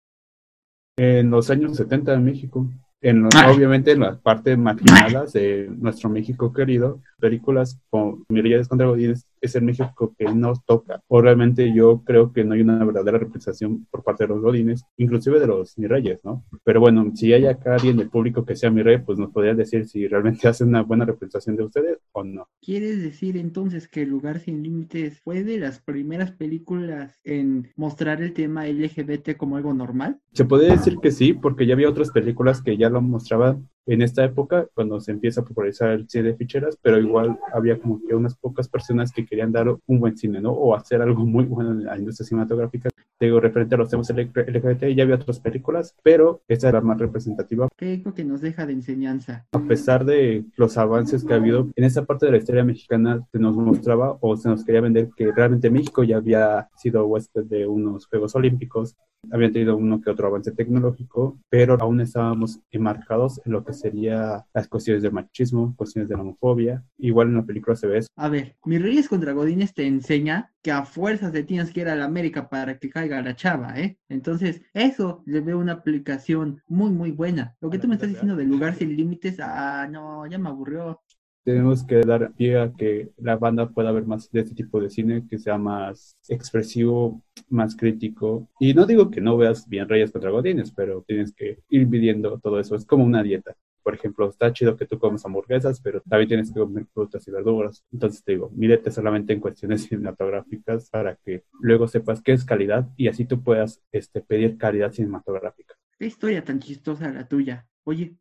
En 0.99 1.31
los 1.31 1.51
años 1.51 1.77
70 1.77 2.15
en 2.15 2.25
México. 2.25 2.67
En, 3.03 3.27
obviamente 3.27 3.93
en 3.93 4.01
las 4.01 4.19
partes 4.19 4.57
marginadas 4.57 5.35
de 5.35 5.69
nuestro 5.71 6.09
México 6.09 6.53
querido, 6.53 7.01
películas 7.21 7.79
como 7.91 8.25
Mirillas 8.29 8.69
contra 8.69 8.87
Godines 8.87 9.27
es 9.47 9.57
el 9.57 9.65
México 9.65 10.15
que 10.17 10.27
nos 10.27 10.65
toca. 10.65 11.03
O 11.09 11.21
realmente 11.21 11.73
yo 11.75 12.03
creo 12.05 12.33
que 12.33 12.45
no 12.45 12.55
hay 12.55 12.61
una 12.61 12.85
verdadera 12.85 13.19
representación 13.19 13.87
por 13.91 14.03
parte 14.03 14.25
de 14.25 14.29
los 14.29 14.41
Godines, 14.41 14.85
inclusive 14.97 15.41
de 15.41 15.47
los 15.47 15.77
mi 15.79 15.87
reyes, 15.87 16.21
¿no? 16.25 16.45
Pero 16.65 16.81
bueno, 16.81 17.11
si 17.15 17.33
hay 17.33 17.47
acá 17.47 17.75
alguien 17.75 17.97
del 17.97 18.11
público 18.11 18.45
que 18.45 18.57
sea 18.57 18.71
mi 18.71 18.83
rey, 18.83 18.99
pues 18.99 19.19
nos 19.19 19.31
podría 19.31 19.55
decir 19.55 19.87
si 19.87 20.07
realmente 20.07 20.49
hace 20.49 20.65
una 20.65 20.83
buena 20.83 21.05
representación 21.05 21.57
de 21.57 21.65
ustedes 21.65 21.99
o 22.13 22.25
no. 22.25 22.49
¿Quieres 22.61 23.03
decir 23.03 23.37
entonces 23.37 23.89
que 23.89 24.03
El 24.03 24.11
lugar 24.11 24.39
sin 24.41 24.63
límites 24.63 25.21
fue 25.21 25.43
de 25.43 25.59
las 25.59 25.81
primeras 25.81 26.33
películas 26.33 27.19
en 27.25 27.73
mostrar 27.77 28.23
el 28.23 28.33
tema 28.33 28.67
LGBT 28.67 29.37
como 29.37 29.57
algo 29.57 29.75
normal? 29.75 30.21
Se 30.33 30.45
puede 30.45 30.71
decir 30.71 30.99
que 30.99 31.11
sí, 31.11 31.33
porque 31.33 31.67
ya 31.67 31.75
había 31.75 31.89
otras 31.89 32.11
películas 32.11 32.63
que 32.63 32.77
ya 32.77 32.91
lo 32.91 33.01
mostraban 33.01 33.69
en 33.87 34.03
esta 34.03 34.25
época, 34.25 34.67
cuando 34.75 35.01
se 35.01 35.13
empieza 35.13 35.41
a 35.41 35.45
popularizar 35.45 35.91
el 35.91 36.09
cine 36.09 36.25
de 36.25 36.37
ficheras, 36.37 36.77
pero 36.83 36.99
igual 36.99 37.39
había 37.53 37.79
como 37.79 38.01
que 38.07 38.15
unas 38.15 38.35
pocas 38.35 38.69
personas 38.69 39.13
que 39.13 39.25
querían 39.25 39.53
dar 39.53 39.69
un 39.69 40.01
buen 40.01 40.17
cine, 40.17 40.41
¿no? 40.41 40.53
O 40.53 40.75
hacer 40.75 41.01
algo 41.01 41.25
muy 41.25 41.45
bueno 41.45 41.71
en 41.71 41.85
la 41.85 41.97
industria 41.97 42.27
cinematográfica. 42.27 42.91
Digo, 43.19 43.41
referente 43.41 43.77
a 43.77 43.79
los 43.79 43.89
temas 43.89 44.11
LGBT, 44.11 44.95
ya 44.95 45.05
había 45.05 45.15
otras 45.15 45.41
películas, 45.41 45.95
pero 46.03 46.43
esta 46.49 46.69
era 46.69 46.81
la 46.81 46.85
más 46.85 46.99
representativa. 46.99 47.69
¿Qué 47.77 47.95
es 47.95 48.05
lo 48.05 48.13
que 48.13 48.25
nos 48.25 48.43
deja 48.43 48.67
de 48.67 48.75
enseñanza? 48.75 49.47
A 49.53 49.61
pesar 49.61 50.05
de 50.05 50.45
los 50.57 50.77
avances 50.77 51.25
que 51.25 51.33
ha 51.33 51.37
habido, 51.37 51.69
en 51.77 51.85
esa 51.85 52.05
parte 52.05 52.27
de 52.27 52.33
la 52.33 52.39
historia 52.39 52.65
mexicana 52.65 53.27
se 53.33 53.39
nos 53.39 53.57
mostraba 53.57 54.19
o 54.21 54.37
se 54.37 54.49
nos 54.49 54.65
quería 54.65 54.83
vender 54.83 55.11
que 55.17 55.33
realmente 55.33 55.71
México 55.71 56.05
ya 56.05 56.19
había 56.19 56.69
sido 56.77 57.07
huésped 57.07 57.45
de 57.45 57.67
unos 57.67 58.07
Juegos 58.07 58.35
Olímpicos, 58.35 58.97
habían 59.31 59.53
tenido 59.53 59.77
uno 59.77 60.01
que 60.01 60.11
otro 60.11 60.29
avance 60.29 60.53
tecnológico, 60.53 61.39
pero 61.49 61.77
aún 61.81 62.01
estábamos 62.01 62.61
enmarcados 62.71 63.41
en 63.45 63.53
lo 63.53 63.65
que 63.65 63.73
sería 63.77 64.45
las 64.53 64.69
cuestiones 64.69 65.03
del 65.03 65.13
machismo, 65.13 65.75
cuestiones 65.77 66.09
de 66.09 66.17
la 66.17 66.23
homofobia. 66.23 66.85
Igual 66.99 67.29
en 67.29 67.37
la 67.37 67.45
película 67.45 67.77
se 67.77 67.87
ve 67.87 67.99
eso. 67.99 68.09
A 68.17 68.29
ver, 68.29 68.57
Mis 68.65 68.83
Reyes 68.83 69.09
contra 69.09 69.33
Godines 69.33 69.75
te 69.75 69.87
enseña 69.87 70.53
que 70.63 70.73
a 70.73 70.85
fuerzas 70.85 71.33
te 71.33 71.45
tienes 71.45 71.73
que 71.73 71.83
ir 71.83 71.89
a 71.89 71.97
la 71.97 72.07
América 72.07 72.49
para 72.49 72.79
que 72.79 72.91
caiga 72.91 73.23
la 73.23 73.37
chava, 73.37 73.79
¿eh? 73.79 73.99
Entonces, 74.09 74.63
eso 74.75 75.23
le 75.27 75.41
veo 75.41 75.59
una 75.59 75.73
aplicación 75.73 76.63
muy, 76.67 76.91
muy 76.91 77.13
buena. 77.13 77.57
Lo 77.61 77.71
que 77.71 77.79
tú 77.79 77.87
me 77.87 77.95
estás 77.95 78.09
diciendo 78.09 78.35
del 78.35 78.49
lugar 78.49 78.75
sin 78.75 78.97
límites, 78.97 79.39
ah, 79.41 79.87
no, 79.91 80.27
ya 80.27 80.39
me 80.39 80.49
aburrió 80.49 81.01
tenemos 81.47 81.85
que 81.85 82.01
dar 82.01 82.33
pie 82.35 82.59
a 82.59 82.73
que 82.73 83.13
la 83.19 83.37
banda 83.37 83.69
pueda 83.69 83.93
ver 83.93 84.05
más 84.05 84.29
de 84.33 84.41
este 84.41 84.57
tipo 84.57 84.81
de 84.81 84.91
cine, 84.91 85.25
que 85.31 85.39
sea 85.39 85.57
más 85.57 86.19
expresivo, 86.29 87.23
más 87.49 87.77
crítico. 87.77 88.49
Y 88.59 88.75
no 88.75 88.85
digo 88.85 89.13
que 89.13 89.21
no 89.21 89.37
veas 89.37 89.69
bien 89.69 89.89
Reyes 89.89 90.11
contra 90.11 90.31
Godines, 90.31 90.73
pero 90.73 91.05
tienes 91.07 91.33
que 91.33 91.61
ir 91.69 91.89
pidiendo 91.89 92.41
todo 92.41 92.59
eso. 92.59 92.75
Es 92.75 92.85
como 92.85 93.05
una 93.05 93.23
dieta. 93.23 93.55
Por 93.87 93.95
ejemplo, 93.95 94.29
está 94.29 94.53
chido 94.53 94.77
que 94.77 94.85
tú 94.85 94.99
comes 94.99 95.25
hamburguesas, 95.25 95.81
pero 95.81 96.01
también 96.01 96.27
tienes 96.27 96.53
que 96.53 96.59
comer 96.59 96.87
frutas 96.93 97.29
y 97.29 97.31
verduras. 97.31 97.85
Entonces 97.93 98.25
te 98.25 98.33
digo, 98.33 98.51
mírete 98.53 98.91
solamente 98.91 99.33
en 99.33 99.39
cuestiones 99.39 99.83
cinematográficas 99.89 100.91
para 100.91 101.15
que 101.15 101.45
luego 101.61 101.87
sepas 101.87 102.21
qué 102.21 102.33
es 102.33 102.45
calidad 102.45 102.89
y 102.97 103.07
así 103.07 103.27
tú 103.27 103.45
puedas 103.45 103.81
este, 103.93 104.23
pedir 104.23 104.59
calidad 104.59 104.91
cinematográfica. 104.91 105.77
Qué 106.01 106.07
historia 106.07 106.43
tan 106.43 106.59
chistosa 106.59 107.13
la 107.13 107.29
tuya. 107.29 107.69
Oye, 107.85 108.17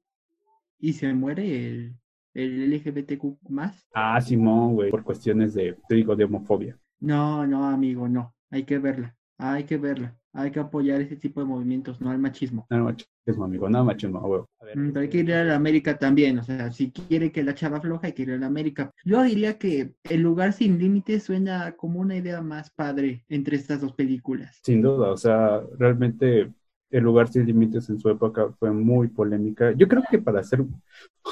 ¿y 0.77 0.93
se 0.93 1.11
muere 1.15 1.67
el 1.67 1.95
el 2.35 2.71
LGBTQ 2.71 3.49
más. 3.49 3.87
Ah, 3.93 4.21
Simón, 4.21 4.75
güey, 4.75 4.91
por 4.91 5.03
cuestiones 5.03 5.55
de, 5.55 5.75
te 5.87 5.95
digo, 5.95 6.15
de 6.15 6.25
homofobia. 6.25 6.77
No, 6.99 7.47
no, 7.47 7.65
amigo, 7.65 8.07
no. 8.07 8.35
Hay 8.51 8.65
que 8.65 8.77
verla, 8.77 9.15
hay 9.37 9.63
que 9.63 9.77
verla. 9.77 10.15
Hay 10.35 10.51
que 10.51 10.59
apoyar 10.59 11.01
ese 11.01 11.15
tipo 11.15 11.39
de 11.39 11.45
movimientos, 11.45 12.01
no 12.01 12.11
al 12.11 12.19
machismo. 12.19 12.67
No 12.69 12.77
al 12.77 12.83
machismo, 12.83 13.45
amigo, 13.45 13.69
no 13.69 13.79
al 13.79 13.85
machismo. 13.85 14.47
Mm, 14.75 14.89
pero 14.89 14.99
hay 14.99 15.09
que 15.09 15.19
ir 15.19 15.33
a 15.33 15.43
la 15.45 15.55
América 15.55 15.97
también, 15.97 16.39
o 16.39 16.43
sea, 16.43 16.71
si 16.71 16.91
quiere 16.91 17.31
que 17.31 17.43
la 17.43 17.55
chava 17.55 17.79
floja, 17.79 18.07
hay 18.07 18.13
que 18.13 18.23
ir 18.23 18.31
a 18.31 18.37
la 18.37 18.47
América. 18.47 18.91
Yo 19.05 19.23
diría 19.23 19.57
que 19.57 19.93
El 20.03 20.21
lugar 20.21 20.53
sin 20.53 20.77
límites 20.77 21.23
suena 21.23 21.71
como 21.73 21.99
una 21.99 22.17
idea 22.17 22.41
más 22.41 22.69
padre 22.69 23.23
entre 23.29 23.55
estas 23.55 23.81
dos 23.81 23.93
películas. 23.93 24.59
Sin 24.63 24.81
duda, 24.81 25.11
o 25.11 25.17
sea, 25.17 25.61
realmente 25.77 26.51
el 26.89 27.03
lugar 27.03 27.27
sin 27.27 27.45
límites 27.45 27.89
en 27.89 27.99
su 27.99 28.09
época 28.09 28.49
fue 28.59 28.71
muy 28.71 29.07
polémica. 29.07 29.71
Yo 29.73 29.87
creo 29.87 30.03
que 30.09 30.19
para 30.19 30.39
hacer 30.39 30.61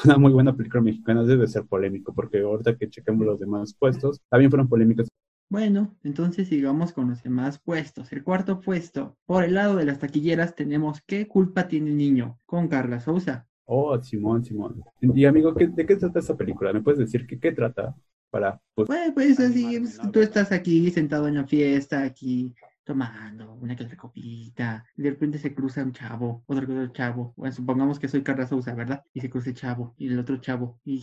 una 0.05 0.17
muy 0.17 0.31
buena 0.31 0.55
película 0.55 0.81
mexicana 0.81 1.23
debe 1.23 1.47
ser 1.47 1.65
polémico, 1.65 2.13
porque 2.13 2.41
ahorita 2.41 2.75
que 2.77 2.89
chequemos 2.89 3.25
los 3.25 3.39
demás 3.39 3.73
puestos, 3.73 4.19
también 4.29 4.49
fueron 4.51 4.67
polémicas. 4.67 5.07
Bueno, 5.53 5.95
entonces 6.01 6.47
sigamos 6.47 6.93
con 6.93 7.11
los 7.11 7.21
demás 7.21 7.59
puestos. 7.59 8.11
El 8.11 8.23
cuarto 8.23 8.59
puesto, 8.59 9.19
por 9.27 9.43
el 9.43 9.53
lado 9.53 9.75
de 9.75 9.85
las 9.85 9.99
taquilleras, 9.99 10.55
tenemos 10.55 11.03
¿Qué 11.05 11.27
culpa 11.27 11.67
tiene 11.67 11.91
el 11.91 11.97
niño? 11.97 12.39
con 12.47 12.67
Carla 12.67 12.99
Sousa. 12.99 13.45
Oh, 13.65 14.01
Simón, 14.01 14.43
Simón. 14.43 14.83
Y 14.99 15.25
amigo, 15.25 15.51
¿de 15.51 15.85
qué 15.85 15.95
trata 15.95 16.17
esta 16.17 16.35
película? 16.35 16.73
¿Me 16.73 16.81
puedes 16.81 16.97
decir 16.97 17.27
que, 17.27 17.37
qué 17.39 17.51
trata? 17.51 17.95
Para, 18.31 18.59
pues, 18.73 18.89
pues 19.13 19.39
así, 19.39 19.79
tú 20.11 20.21
estás 20.21 20.51
aquí 20.51 20.89
sentado 20.89 21.27
en 21.27 21.35
la 21.35 21.45
fiesta, 21.45 22.01
aquí 22.01 22.55
tomando 22.83 23.53
una 23.53 23.75
que 23.75 23.83
otra 23.83 23.95
copita, 23.95 24.83
y 24.97 25.03
de 25.03 25.11
repente 25.11 25.37
se 25.37 25.53
cruza 25.53 25.83
un 25.83 25.93
chavo, 25.93 26.43
otro 26.47 26.87
chavo, 26.87 27.33
bueno, 27.37 27.53
supongamos 27.53 27.99
que 27.99 28.07
soy 28.07 28.23
Carla 28.23 28.47
Sousa, 28.47 28.73
¿verdad? 28.73 29.03
Y 29.13 29.21
se 29.21 29.29
cruza 29.29 29.51
el 29.51 29.55
chavo, 29.55 29.93
y 29.99 30.07
el 30.07 30.17
otro 30.17 30.37
chavo, 30.37 30.79
y 30.83 30.99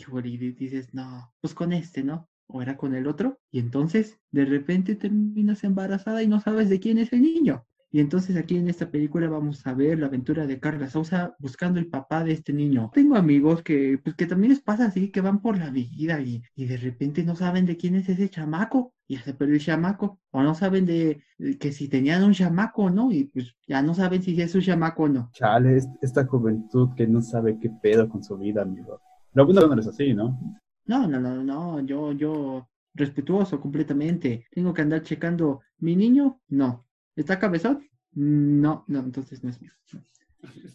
dices, 0.54 0.92
no, 0.92 1.33
pues 1.40 1.54
con 1.54 1.73
este, 1.73 2.02
¿no? 2.02 2.28
O 2.52 2.62
era 2.62 2.76
con 2.76 2.95
el 2.95 3.07
otro, 3.07 3.38
y 3.50 3.59
entonces 3.59 4.19
de 4.30 4.45
repente 4.45 4.95
terminas 4.97 5.64
embarazada 5.64 6.23
y 6.23 6.28
no 6.28 6.40
sabes 6.40 6.69
de 6.69 6.80
quién 6.80 6.99
es 6.99 7.12
el 7.12 7.23
niño. 7.23 7.66
Y 7.92 7.99
entonces 7.99 8.37
aquí 8.37 8.57
en 8.57 8.69
esta 8.69 8.90
película 8.90 9.28
vamos 9.28 9.66
a 9.66 9.75
ver 9.75 9.99
la 9.99 10.07
aventura 10.07 10.47
de 10.47 10.61
Carla 10.61 10.88
Sousa 10.88 11.35
buscando 11.40 11.80
el 11.80 11.88
papá 11.88 12.23
de 12.23 12.33
este 12.33 12.52
niño. 12.52 12.90
Tengo 12.95 13.16
amigos 13.16 13.62
que, 13.62 13.99
pues, 14.02 14.14
que 14.14 14.26
también 14.26 14.52
les 14.52 14.61
pasa 14.61 14.87
así, 14.87 15.11
que 15.11 15.21
van 15.21 15.42
por 15.42 15.59
la 15.59 15.71
vida 15.71 16.21
y, 16.21 16.40
y 16.54 16.66
de 16.66 16.76
repente 16.76 17.25
no 17.25 17.35
saben 17.35 17.66
de 17.66 17.76
quién 17.76 17.97
es 17.97 18.09
ese 18.09 18.28
chamaco 18.28 18.95
y 19.09 19.16
se 19.16 19.35
perdió 19.35 19.57
el 19.57 19.61
chamaco. 19.61 20.21
O 20.30 20.40
no 20.40 20.54
saben 20.54 20.87
de, 20.87 21.21
que 21.59 21.73
si 21.73 21.88
tenían 21.88 22.23
un 22.23 22.33
chamaco 22.33 22.83
o 22.83 22.90
no 22.90 23.11
y 23.11 23.25
pues 23.25 23.57
ya 23.66 23.83
no 23.83 23.92
saben 23.92 24.23
si 24.23 24.40
es 24.40 24.54
un 24.54 24.61
chamaco 24.61 25.04
o 25.04 25.09
no. 25.09 25.30
Chale, 25.33 25.80
esta 26.00 26.25
juventud 26.25 26.90
que 26.95 27.09
no 27.09 27.21
sabe 27.21 27.59
qué 27.59 27.71
pedo 27.71 28.09
con 28.09 28.23
su 28.23 28.38
vida, 28.38 28.62
amigo. 28.62 29.00
Lo 29.33 29.45
bueno 29.45 29.66
no 29.66 29.80
es 29.80 29.88
así, 29.88 30.14
¿no? 30.14 30.38
No, 30.90 31.06
no, 31.06 31.20
no, 31.20 31.44
no, 31.44 31.78
yo, 31.87 32.11
yo 32.11 32.68
respetuoso 32.94 33.61
completamente. 33.61 34.47
Tengo 34.50 34.75
que 34.75 34.82
andar 34.82 35.04
checando. 35.04 35.61
¿Mi 35.78 35.94
niño? 35.94 36.40
No. 36.49 36.85
¿Está 37.14 37.38
cabezón? 37.38 37.88
No, 38.11 38.85
no, 38.88 38.99
entonces 38.99 39.44
no 39.44 39.50
es 39.50 39.61
mío. 39.62 39.70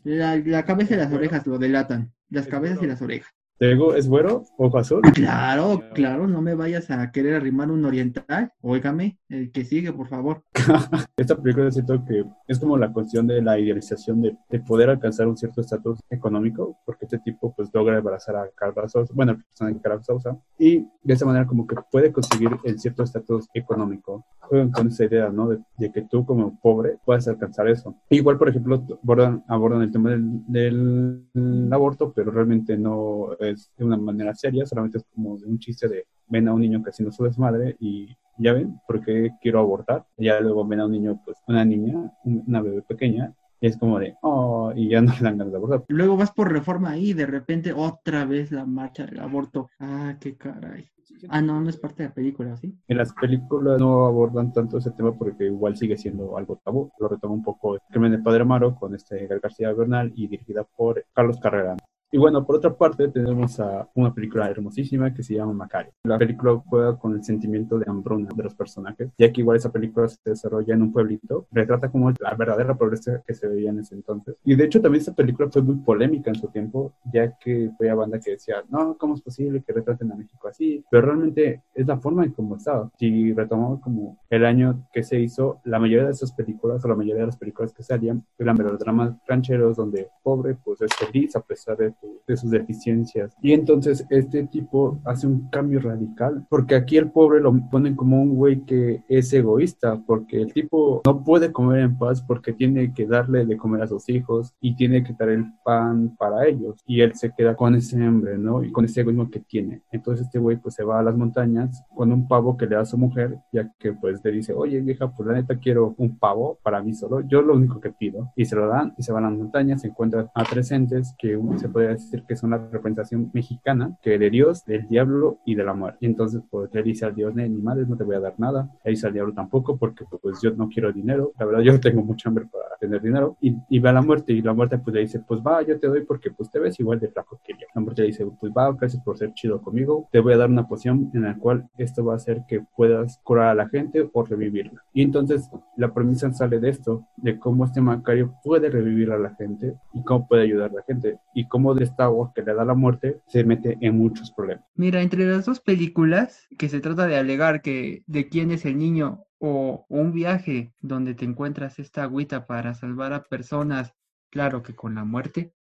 La, 0.06 0.38
la 0.38 0.64
cabeza 0.64 0.94
y 0.94 0.98
las 0.98 1.12
orejas 1.12 1.46
lo 1.46 1.58
delatan. 1.58 2.14
Las 2.30 2.48
cabezas 2.48 2.82
y 2.82 2.88
las 2.88 3.02
orejas. 3.02 3.34
Te 3.58 3.70
digo, 3.70 3.96
¿es 3.96 4.10
güero? 4.10 4.44
¿Ojo 4.58 4.78
azul? 4.78 5.02
Claro, 5.14 5.82
claro, 5.94 6.28
no 6.28 6.42
me 6.42 6.56
vayas 6.56 6.92
a 6.92 7.10
querer 7.14 7.36
arrimar 7.36 7.72
un 7.72 7.86
oriental. 7.86 8.52
Óigame, 8.60 9.18
el 9.30 9.50
que 9.54 9.64
sigue, 9.64 9.94
por 9.94 10.10
favor. 10.10 10.44
Esta 11.16 11.38
película 11.38 11.72
siento 11.72 12.04
que 12.04 12.26
es 12.50 12.60
como 12.60 12.78
la 12.78 12.92
cuestión 12.92 13.28
de 13.28 13.42
la 13.42 13.58
idealización 13.58 14.22
de, 14.22 14.36
de 14.50 14.60
poder 14.60 14.90
alcanzar 14.90 15.30
un 15.30 15.38
cierto 15.38 15.62
estatus 15.62 16.02
económico, 16.10 16.78
porque 16.86 17.06
este 17.06 17.20
tipo 17.20 17.54
pues 17.56 17.70
logra 17.74 17.96
abrazar 17.98 18.36
a 18.36 18.50
Carla 18.54 18.90
Sousa, 18.90 19.14
bueno, 19.16 19.32
el 19.32 19.44
personaje 19.46 19.76
de 19.76 19.82
Carla 19.82 20.04
Sousa, 20.04 20.38
y 20.60 20.80
de 21.04 21.14
esa 21.14 21.26
manera 21.26 21.48
como 21.48 21.66
que 21.66 21.78
puede 21.90 22.12
conseguir 22.12 22.50
el 22.66 22.78
cierto 22.78 23.04
estatus 23.04 23.48
económico. 23.54 24.26
Juegan 24.40 24.72
con 24.72 24.88
esa 24.90 25.06
idea, 25.06 25.30
¿no? 25.30 25.48
De, 25.48 25.60
de 25.78 25.92
que 25.94 26.02
tú 26.02 26.26
como 26.26 26.60
pobre 26.60 26.98
puedes 27.06 27.26
alcanzar 27.30 27.70
eso. 27.70 27.96
Igual, 28.10 28.38
por 28.38 28.50
ejemplo, 28.50 28.86
abordan, 29.02 29.46
abordan 29.48 29.82
el 29.82 29.92
tema 29.92 30.10
del, 30.10 30.44
del 30.46 31.70
aborto, 31.72 32.12
pero 32.14 32.32
realmente 32.32 32.78
no 32.78 33.30
es 33.46 33.72
de 33.78 33.86
una 33.86 33.98
manera 33.98 34.34
seria, 34.36 34.66
solamente 34.66 34.98
es 35.00 35.06
como 35.14 35.38
de 35.38 35.46
un 35.48 35.60
chiste 35.60 35.88
de 35.88 36.06
ven 36.28 36.48
a 36.48 36.54
un 36.54 36.62
niño 36.62 36.84
que 36.84 36.90
haciendo 36.90 37.12
su 37.12 37.24
desmadre 37.24 37.76
y 37.80 38.08
ya 38.38 38.54
ven 38.54 38.78
por 38.88 39.04
qué 39.04 39.32
quiero 39.42 39.60
abortar. 39.60 40.06
Y 40.18 40.26
ya 40.26 40.40
luego 40.40 40.66
ven 40.68 40.80
a 40.82 40.86
un 40.86 40.92
niño, 40.92 41.22
pues 41.26 41.38
una 41.48 41.64
niña, 41.64 42.12
un- 42.24 42.44
una 42.48 42.62
bebé 42.62 42.82
pequeña, 42.82 43.34
y 43.62 43.68
es 43.68 43.78
como 43.78 44.00
de, 44.00 44.16
oh, 44.22 44.74
y 44.76 44.90
ya 44.90 45.02
no 45.02 45.14
le 45.14 45.20
dan 45.22 45.38
ganas 45.38 45.52
de 45.52 45.58
abortar. 45.58 45.84
Luego 45.88 46.18
vas 46.18 46.32
por 46.32 46.52
reforma 46.52 46.98
y 46.98 47.14
de 47.14 47.26
repente 47.26 47.72
otra 47.74 48.26
vez 48.26 48.52
la 48.52 48.66
marcha 48.66 49.06
del 49.06 49.20
aborto. 49.20 49.70
Ah, 49.80 50.16
qué 50.20 50.36
caray. 50.36 50.90
Ah, 51.30 51.42
no, 51.42 51.62
no 51.62 51.70
es 51.70 51.78
parte 51.78 52.04
de 52.04 52.10
la 52.10 52.16
película, 52.16 52.58
¿sí? 52.58 52.76
En 52.88 52.98
las 52.98 53.14
películas 53.14 53.80
no 53.80 54.06
abordan 54.06 54.52
tanto 54.52 54.78
ese 54.80 54.92
tema 54.92 55.14
porque 55.18 55.46
igual 55.46 55.78
sigue 55.78 55.98
siendo 55.98 56.38
algo 56.38 56.60
tabú. 56.64 56.92
Lo 57.00 57.08
retoma 57.08 57.34
un 57.34 57.44
poco 57.44 57.76
el 57.76 57.82
crimen 57.90 58.12
del 58.12 58.22
padre 58.22 58.42
Amaro 58.42 58.76
con 58.76 58.94
este 58.94 59.26
García 59.42 59.72
Bernal 59.72 60.12
y 60.16 60.28
dirigida 60.28 60.64
por 60.64 61.06
Carlos 61.14 61.40
Carrera. 61.40 61.78
Y 62.16 62.18
bueno, 62.18 62.46
por 62.46 62.56
otra 62.56 62.74
parte 62.74 63.10
tenemos 63.10 63.60
a 63.60 63.90
una 63.94 64.14
película 64.14 64.50
hermosísima 64.50 65.14
que 65.14 65.22
se 65.22 65.34
llama 65.34 65.52
Macario. 65.52 65.92
La 66.06 66.18
película 66.18 66.64
juega 66.66 66.98
con 66.98 67.14
el 67.14 67.26
sentimiento 67.26 67.78
de 67.78 67.84
hambruna 67.90 68.30
de 68.34 68.42
los 68.42 68.56
personajes, 68.56 69.10
ya 69.18 69.34
que 69.34 69.42
igual 69.42 69.58
esa 69.58 69.70
película 69.70 70.08
se 70.08 70.18
desarrolla 70.24 70.76
en 70.76 70.84
un 70.84 70.94
pueblito, 70.94 71.46
retrata 71.52 71.92
como 71.92 72.12
la 72.12 72.34
verdadera 72.36 72.74
pobreza 72.74 73.22
que 73.28 73.34
se 73.34 73.50
veía 73.50 73.72
en 73.72 73.80
ese 73.80 73.96
entonces. 73.96 74.38
Y 74.46 74.56
de 74.56 74.64
hecho 74.64 74.82
también 74.82 75.02
esta 75.02 75.14
película 75.14 75.50
fue 75.52 75.62
muy 75.62 75.76
polémica 75.76 76.30
en 76.30 76.38
su 76.38 76.48
tiempo, 76.48 76.94
ya 77.12 77.38
que 77.38 77.70
fue 77.78 77.90
a 77.90 77.96
banda 77.96 78.18
que 78.18 78.32
decía, 78.32 78.64
no, 78.70 78.98
¿cómo 78.98 79.16
es 79.16 79.22
posible 79.22 79.62
que 79.62 79.74
retraten 79.74 80.10
a 80.14 80.16
México 80.16 80.48
así? 80.48 80.86
Pero 80.90 81.08
realmente 81.08 81.64
es 81.74 81.86
la 81.86 81.98
forma 81.98 82.24
en 82.24 82.32
cómo 82.32 82.56
estaba. 82.56 82.90
Si 82.98 83.34
retomamos 83.34 83.82
como 83.82 84.20
el 84.30 84.46
año 84.46 84.88
que 84.94 85.04
se 85.04 85.20
hizo, 85.20 85.60
la 85.66 85.80
mayoría 85.80 86.06
de 86.06 86.14
esas 86.14 86.32
películas, 86.32 86.86
o 86.86 86.88
la 86.88 86.96
mayoría 86.96 87.24
de 87.24 87.28
las 87.28 87.38
películas 87.38 87.74
que 87.74 87.84
salían, 87.84 88.24
eran 88.40 88.56
melodramas 88.56 89.18
rancheros 89.28 89.76
donde 89.76 90.08
pobre 90.24 90.56
pues 90.64 90.82
es 90.82 90.96
feliz 90.96 91.36
a 91.36 91.42
pesar 91.42 91.76
de, 91.76 91.94
de 92.28 92.38
sus 92.38 92.52
deficiencias. 92.52 93.36
Y 93.42 93.54
entonces 93.54 94.06
este 94.10 94.44
tipo 94.48 95.00
hace 95.06 95.28
un 95.28 95.50
cambio 95.50 95.80
radical, 95.80 96.46
porque 96.50 96.76
aquí 96.76 96.98
el 96.98 97.12
pobre 97.12 97.40
lo 97.40 97.54
ponen 97.70 97.96
como 97.96 98.22
un 98.22 98.36
güey 98.36 98.62
que 98.62 99.04
es 99.08 99.32
egoísta, 99.34 100.02
porque 100.06 100.42
el 100.42 100.54
tipo 100.54 101.02
no 101.06 101.24
puede 101.24 101.52
comer 101.52 101.82
en 101.82 101.98
paz 101.98 102.22
porque 102.22 102.54
tiene 102.54 102.94
que 102.94 103.06
darle 103.06 103.46
de 103.46 103.58
comer 103.58 103.84
a 103.84 103.88
sus 103.88 104.10
hijos 104.10 104.54
y 104.60 104.76
tiene 104.76 105.04
que 105.04 105.14
dar 105.18 105.30
el 105.30 105.46
pan 105.64 106.16
para 106.18 106.48
ellos. 106.48 106.82
Y 106.86 107.02
él 107.02 107.14
se 107.16 107.32
queda 107.36 107.56
con 107.56 107.76
ese 107.76 108.04
hambre, 108.04 108.38
¿no? 108.38 108.64
Y 108.64 108.72
con 108.72 108.86
ese 108.86 109.02
egoísmo 109.02 109.30
que 109.30 109.40
tiene. 109.40 109.82
Entonces 109.92 110.26
este 110.26 110.40
güey 110.40 110.58
pues 110.58 110.76
se 110.76 110.84
va 110.84 111.00
a 111.00 111.04
las 111.04 111.16
montañas 111.16 111.84
con 111.96 112.12
un 112.12 112.28
pavo 112.28 112.58
que 112.58 112.66
le 112.66 112.76
da 112.76 112.82
a 112.82 112.86
su 112.86 112.98
mujer, 112.98 113.38
ya 113.52 113.72
que 113.80 113.94
pues 113.94 114.20
le 114.24 114.32
dice, 114.32 114.54
oye 114.54 114.82
vieja, 114.82 115.12
pues 115.12 115.28
la 115.28 115.36
neta 115.36 115.58
quiero 115.58 115.94
un 115.98 116.18
pavo 116.18 116.60
para 116.64 116.82
mí 116.82 116.94
solo, 116.94 117.22
yo 117.22 117.42
lo 117.42 117.54
único 117.54 117.80
que 117.80 117.92
pido. 117.92 118.32
Y 118.36 118.46
se 118.46 118.56
lo 118.56 118.68
dan 118.68 118.94
y 118.98 119.04
se 119.04 119.12
van 119.12 119.26
a 119.26 119.30
las 119.30 119.38
montañas, 119.38 119.82
se 119.82 119.88
encuentran 119.88 120.30
a 120.34 120.44
tres 120.44 120.72
entes 120.72 121.14
que 121.18 121.40
se 121.58 121.70
puede 121.70 121.85
decir 121.90 122.24
que 122.28 122.36
son 122.36 122.52
la 122.52 122.58
representación 122.58 123.32
mexicana, 123.34 123.98
que 124.02 124.18
de 124.18 124.30
Dios, 124.30 124.66
del 124.66 124.88
diablo 124.88 125.40
y 125.46 125.56
de 125.56 125.64
la 125.64 125.74
muerte. 125.74 126.00
Y 126.02 126.06
entonces 126.08 126.42
pues 126.50 126.70
le 126.74 126.84
dice 126.84 127.06
al 127.06 127.16
Dios, 127.16 127.34
"Ne, 127.36 127.48
ni 127.50 127.62
madres, 127.62 127.88
no 127.88 127.98
te 127.98 128.04
voy 128.04 128.16
a 128.16 128.20
dar 128.20 128.36
nada. 128.38 128.70
Le 128.84 128.92
dice 128.92 129.08
al 129.08 129.14
diablo 129.14 129.34
tampoco, 129.34 129.78
porque 129.78 130.06
pues 130.22 130.42
yo 130.42 130.52
no 130.52 130.70
quiero 130.70 130.92
dinero. 130.92 131.34
La 131.40 131.46
verdad 131.46 131.62
yo 131.62 131.80
tengo 131.80 132.02
mucha 132.04 132.30
hambre 132.30 132.46
para 132.52 132.65
tener 132.80 133.02
dinero. 133.02 133.38
Y, 133.42 133.56
y 133.70 133.80
va 133.80 133.92
a 133.92 133.94
la 133.94 134.02
muerte 134.02 134.34
y 134.34 134.42
la 134.42 134.54
muerte 134.54 134.78
pues 134.78 134.94
le 134.94 135.02
dice, 135.02 135.20
pues 135.20 135.42
va, 135.42 135.62
yo 135.62 135.80
te 135.80 135.88
doy 135.88 136.04
porque 136.06 136.32
pues 136.32 136.50
te 136.50 136.60
ves 136.60 136.80
igual 136.80 137.00
de 137.00 137.10
flaco 137.10 137.40
que 137.44 137.54
yo. 137.54 137.68
La 137.74 137.82
muerte 137.82 138.02
le 138.02 138.08
dice, 138.08 138.26
pues 138.40 138.52
va, 138.52 138.72
gracias 138.74 139.02
por 139.04 139.18
ser 139.18 139.34
chido 139.34 139.62
conmigo. 139.62 140.08
Te 140.12 140.20
voy 140.20 140.34
a 140.34 140.38
dar 140.38 140.50
una 140.50 140.68
poción 140.68 141.12
en 141.14 141.24
la 141.24 141.38
cual 141.38 141.68
esto 141.78 142.04
va 142.06 142.14
a 142.14 142.18
hacer 142.18 142.44
que 142.48 142.62
puedas 142.76 143.20
curar 143.24 143.50
a 143.50 143.56
la 143.56 143.70
gente 143.70 144.10
o 144.12 144.24
revivirla. 144.24 144.84
Y 144.94 145.02
entonces 145.02 145.50
la 145.78 145.94
premisa 145.94 146.32
sale 146.32 146.60
de 146.60 146.70
esto, 146.70 147.06
de 147.18 147.40
cómo 147.40 147.66
este 147.66 147.82
Macario 147.82 148.34
puede 148.44 148.70
revivir 148.70 149.12
a 149.12 149.18
la 149.18 149.36
gente 149.36 149.76
y 149.94 150.04
cómo 150.04 150.28
puede 150.28 150.44
ayudar 150.44 150.72
a 150.72 150.76
la 150.76 150.84
gente. 150.84 151.18
Y 151.34 151.48
cómo 151.48 151.74
de 151.74 151.84
esta 151.84 152.06
agua 152.06 152.32
que 152.34 152.42
le 152.42 152.54
da 152.54 152.66
la 152.66 152.76
muerte 152.76 153.20
se 153.28 153.44
mete 153.44 153.78
en 153.82 153.98
muchos 153.98 154.32
problemas. 154.32 154.66
Mira, 154.76 155.02
entre 155.02 155.26
las 155.26 155.46
dos 155.46 155.60
películas, 155.60 156.48
que 156.58 156.70
se 156.70 156.80
trata 156.80 157.08
de 157.08 157.18
alegar 157.18 157.62
que 157.62 158.04
de 158.08 158.28
quién 158.30 158.52
es 158.52 158.66
el 158.66 158.78
niño 158.78 159.26
o 159.40 159.86
un 159.90 160.12
viaje 160.12 160.74
donde 160.82 161.14
te 161.14 161.26
encuentras 161.26 161.80
esta 161.80 162.04
agüita 162.04 162.46
para 162.48 162.74
salvar 162.74 163.14
a 163.14 163.24
personas, 163.24 163.94
claro 164.30 164.64
que 164.64 164.76
con 164.76 164.96
la 164.96 165.04
muerte, 165.04 165.54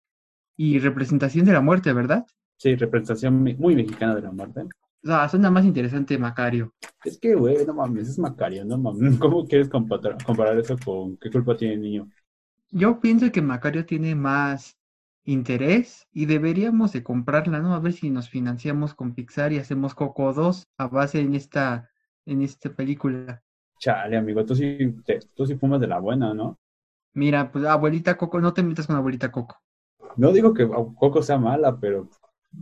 y 0.57 0.79
representación 0.79 1.45
de 1.45 1.53
la 1.53 1.61
muerte, 1.61 1.91
¿verdad? 1.93 2.25
Sí, 2.57 2.75
representación 2.75 3.43
muy 3.43 3.75
mexicana 3.75 4.15
de 4.15 4.21
la 4.21 4.31
muerte. 4.31 4.61
O 4.61 5.07
sea, 5.07 5.27
suena 5.29 5.51
más 5.51 5.65
interesante 5.65 6.17
Macario. 6.17 6.73
Es 7.03 7.19
que, 7.19 7.35
güey, 7.35 7.65
no 7.65 7.73
mames, 7.73 8.09
es 8.09 8.17
Macario, 8.17 8.65
no 8.65 8.77
mames. 8.77 9.17
¿Cómo 9.19 9.45
quieres 9.45 9.69
comparar, 9.69 10.17
comparar 10.23 10.57
eso 10.57 10.75
con 10.83 11.17
qué 11.17 11.29
culpa 11.29 11.55
tiene 11.55 11.75
el 11.75 11.81
niño? 11.81 12.09
Yo 12.71 12.99
pienso 12.99 13.31
que 13.31 13.41
Macario 13.41 13.85
tiene 13.85 14.15
más 14.15 14.77
interés 15.23 16.07
y 16.11 16.25
deberíamos 16.25 16.93
de 16.93 17.03
comprarla, 17.03 17.59
¿no? 17.59 17.73
A 17.75 17.79
ver 17.79 17.93
si 17.93 18.09
nos 18.09 18.29
financiamos 18.29 18.93
con 18.93 19.13
Pixar 19.13 19.53
y 19.53 19.59
hacemos 19.59 19.95
Coco 19.95 20.33
2 20.33 20.63
a 20.77 20.87
base 20.87 21.19
en 21.19 21.35
esta, 21.35 21.89
en 22.25 22.41
esta 22.41 22.73
película. 22.73 23.43
Chale, 23.79 24.17
amigo, 24.17 24.45
tú 24.45 24.55
sí, 24.55 24.95
te- 25.05 25.19
tú 25.35 25.45
sí 25.45 25.55
fumas 25.55 25.79
de 25.79 25.87
la 25.87 25.99
buena, 25.99 26.33
¿no? 26.33 26.59
Mira, 27.15 27.51
pues 27.51 27.65
abuelita 27.65 28.15
Coco, 28.15 28.39
no 28.39 28.53
te 28.53 28.61
metas 28.61 28.85
con 28.85 28.95
abuelita 28.95 29.31
Coco. 29.31 29.59
No 30.17 30.31
digo 30.31 30.53
que 30.53 30.67
Coco 30.67 31.21
sea 31.21 31.37
mala, 31.37 31.77
pero 31.79 32.09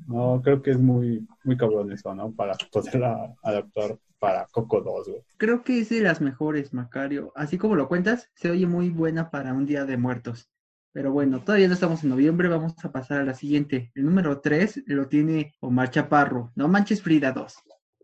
no, 0.07 0.41
creo 0.43 0.61
que 0.61 0.71
es 0.71 0.79
muy, 0.79 1.27
muy 1.43 1.57
cabrón 1.57 1.91
eso, 1.91 2.13
¿no? 2.15 2.31
Para 2.31 2.53
poderla 2.71 3.33
adaptar 3.43 3.97
para 4.19 4.45
Coco 4.47 4.81
2, 4.81 5.07
güey. 5.07 5.21
Creo 5.37 5.63
que 5.63 5.79
es 5.79 5.89
de 5.89 6.01
las 6.01 6.21
mejores, 6.21 6.73
Macario. 6.73 7.31
Así 7.35 7.57
como 7.57 7.75
lo 7.75 7.87
cuentas, 7.87 8.31
se 8.35 8.49
oye 8.49 8.65
muy 8.65 8.89
buena 8.89 9.29
para 9.29 9.53
un 9.53 9.65
día 9.65 9.85
de 9.85 9.97
muertos. 9.97 10.49
Pero 10.93 11.11
bueno, 11.11 11.41
todavía 11.43 11.67
no 11.67 11.73
estamos 11.73 12.03
en 12.03 12.09
noviembre, 12.11 12.47
vamos 12.47 12.73
a 12.83 12.91
pasar 12.91 13.21
a 13.21 13.23
la 13.25 13.33
siguiente. 13.33 13.91
El 13.95 14.05
número 14.05 14.41
3 14.41 14.83
lo 14.85 15.07
tiene 15.07 15.53
Omar 15.59 15.89
Chaparro, 15.89 16.51
No 16.55 16.67
Manches 16.67 17.01
Frida 17.01 17.31
2. 17.31 17.55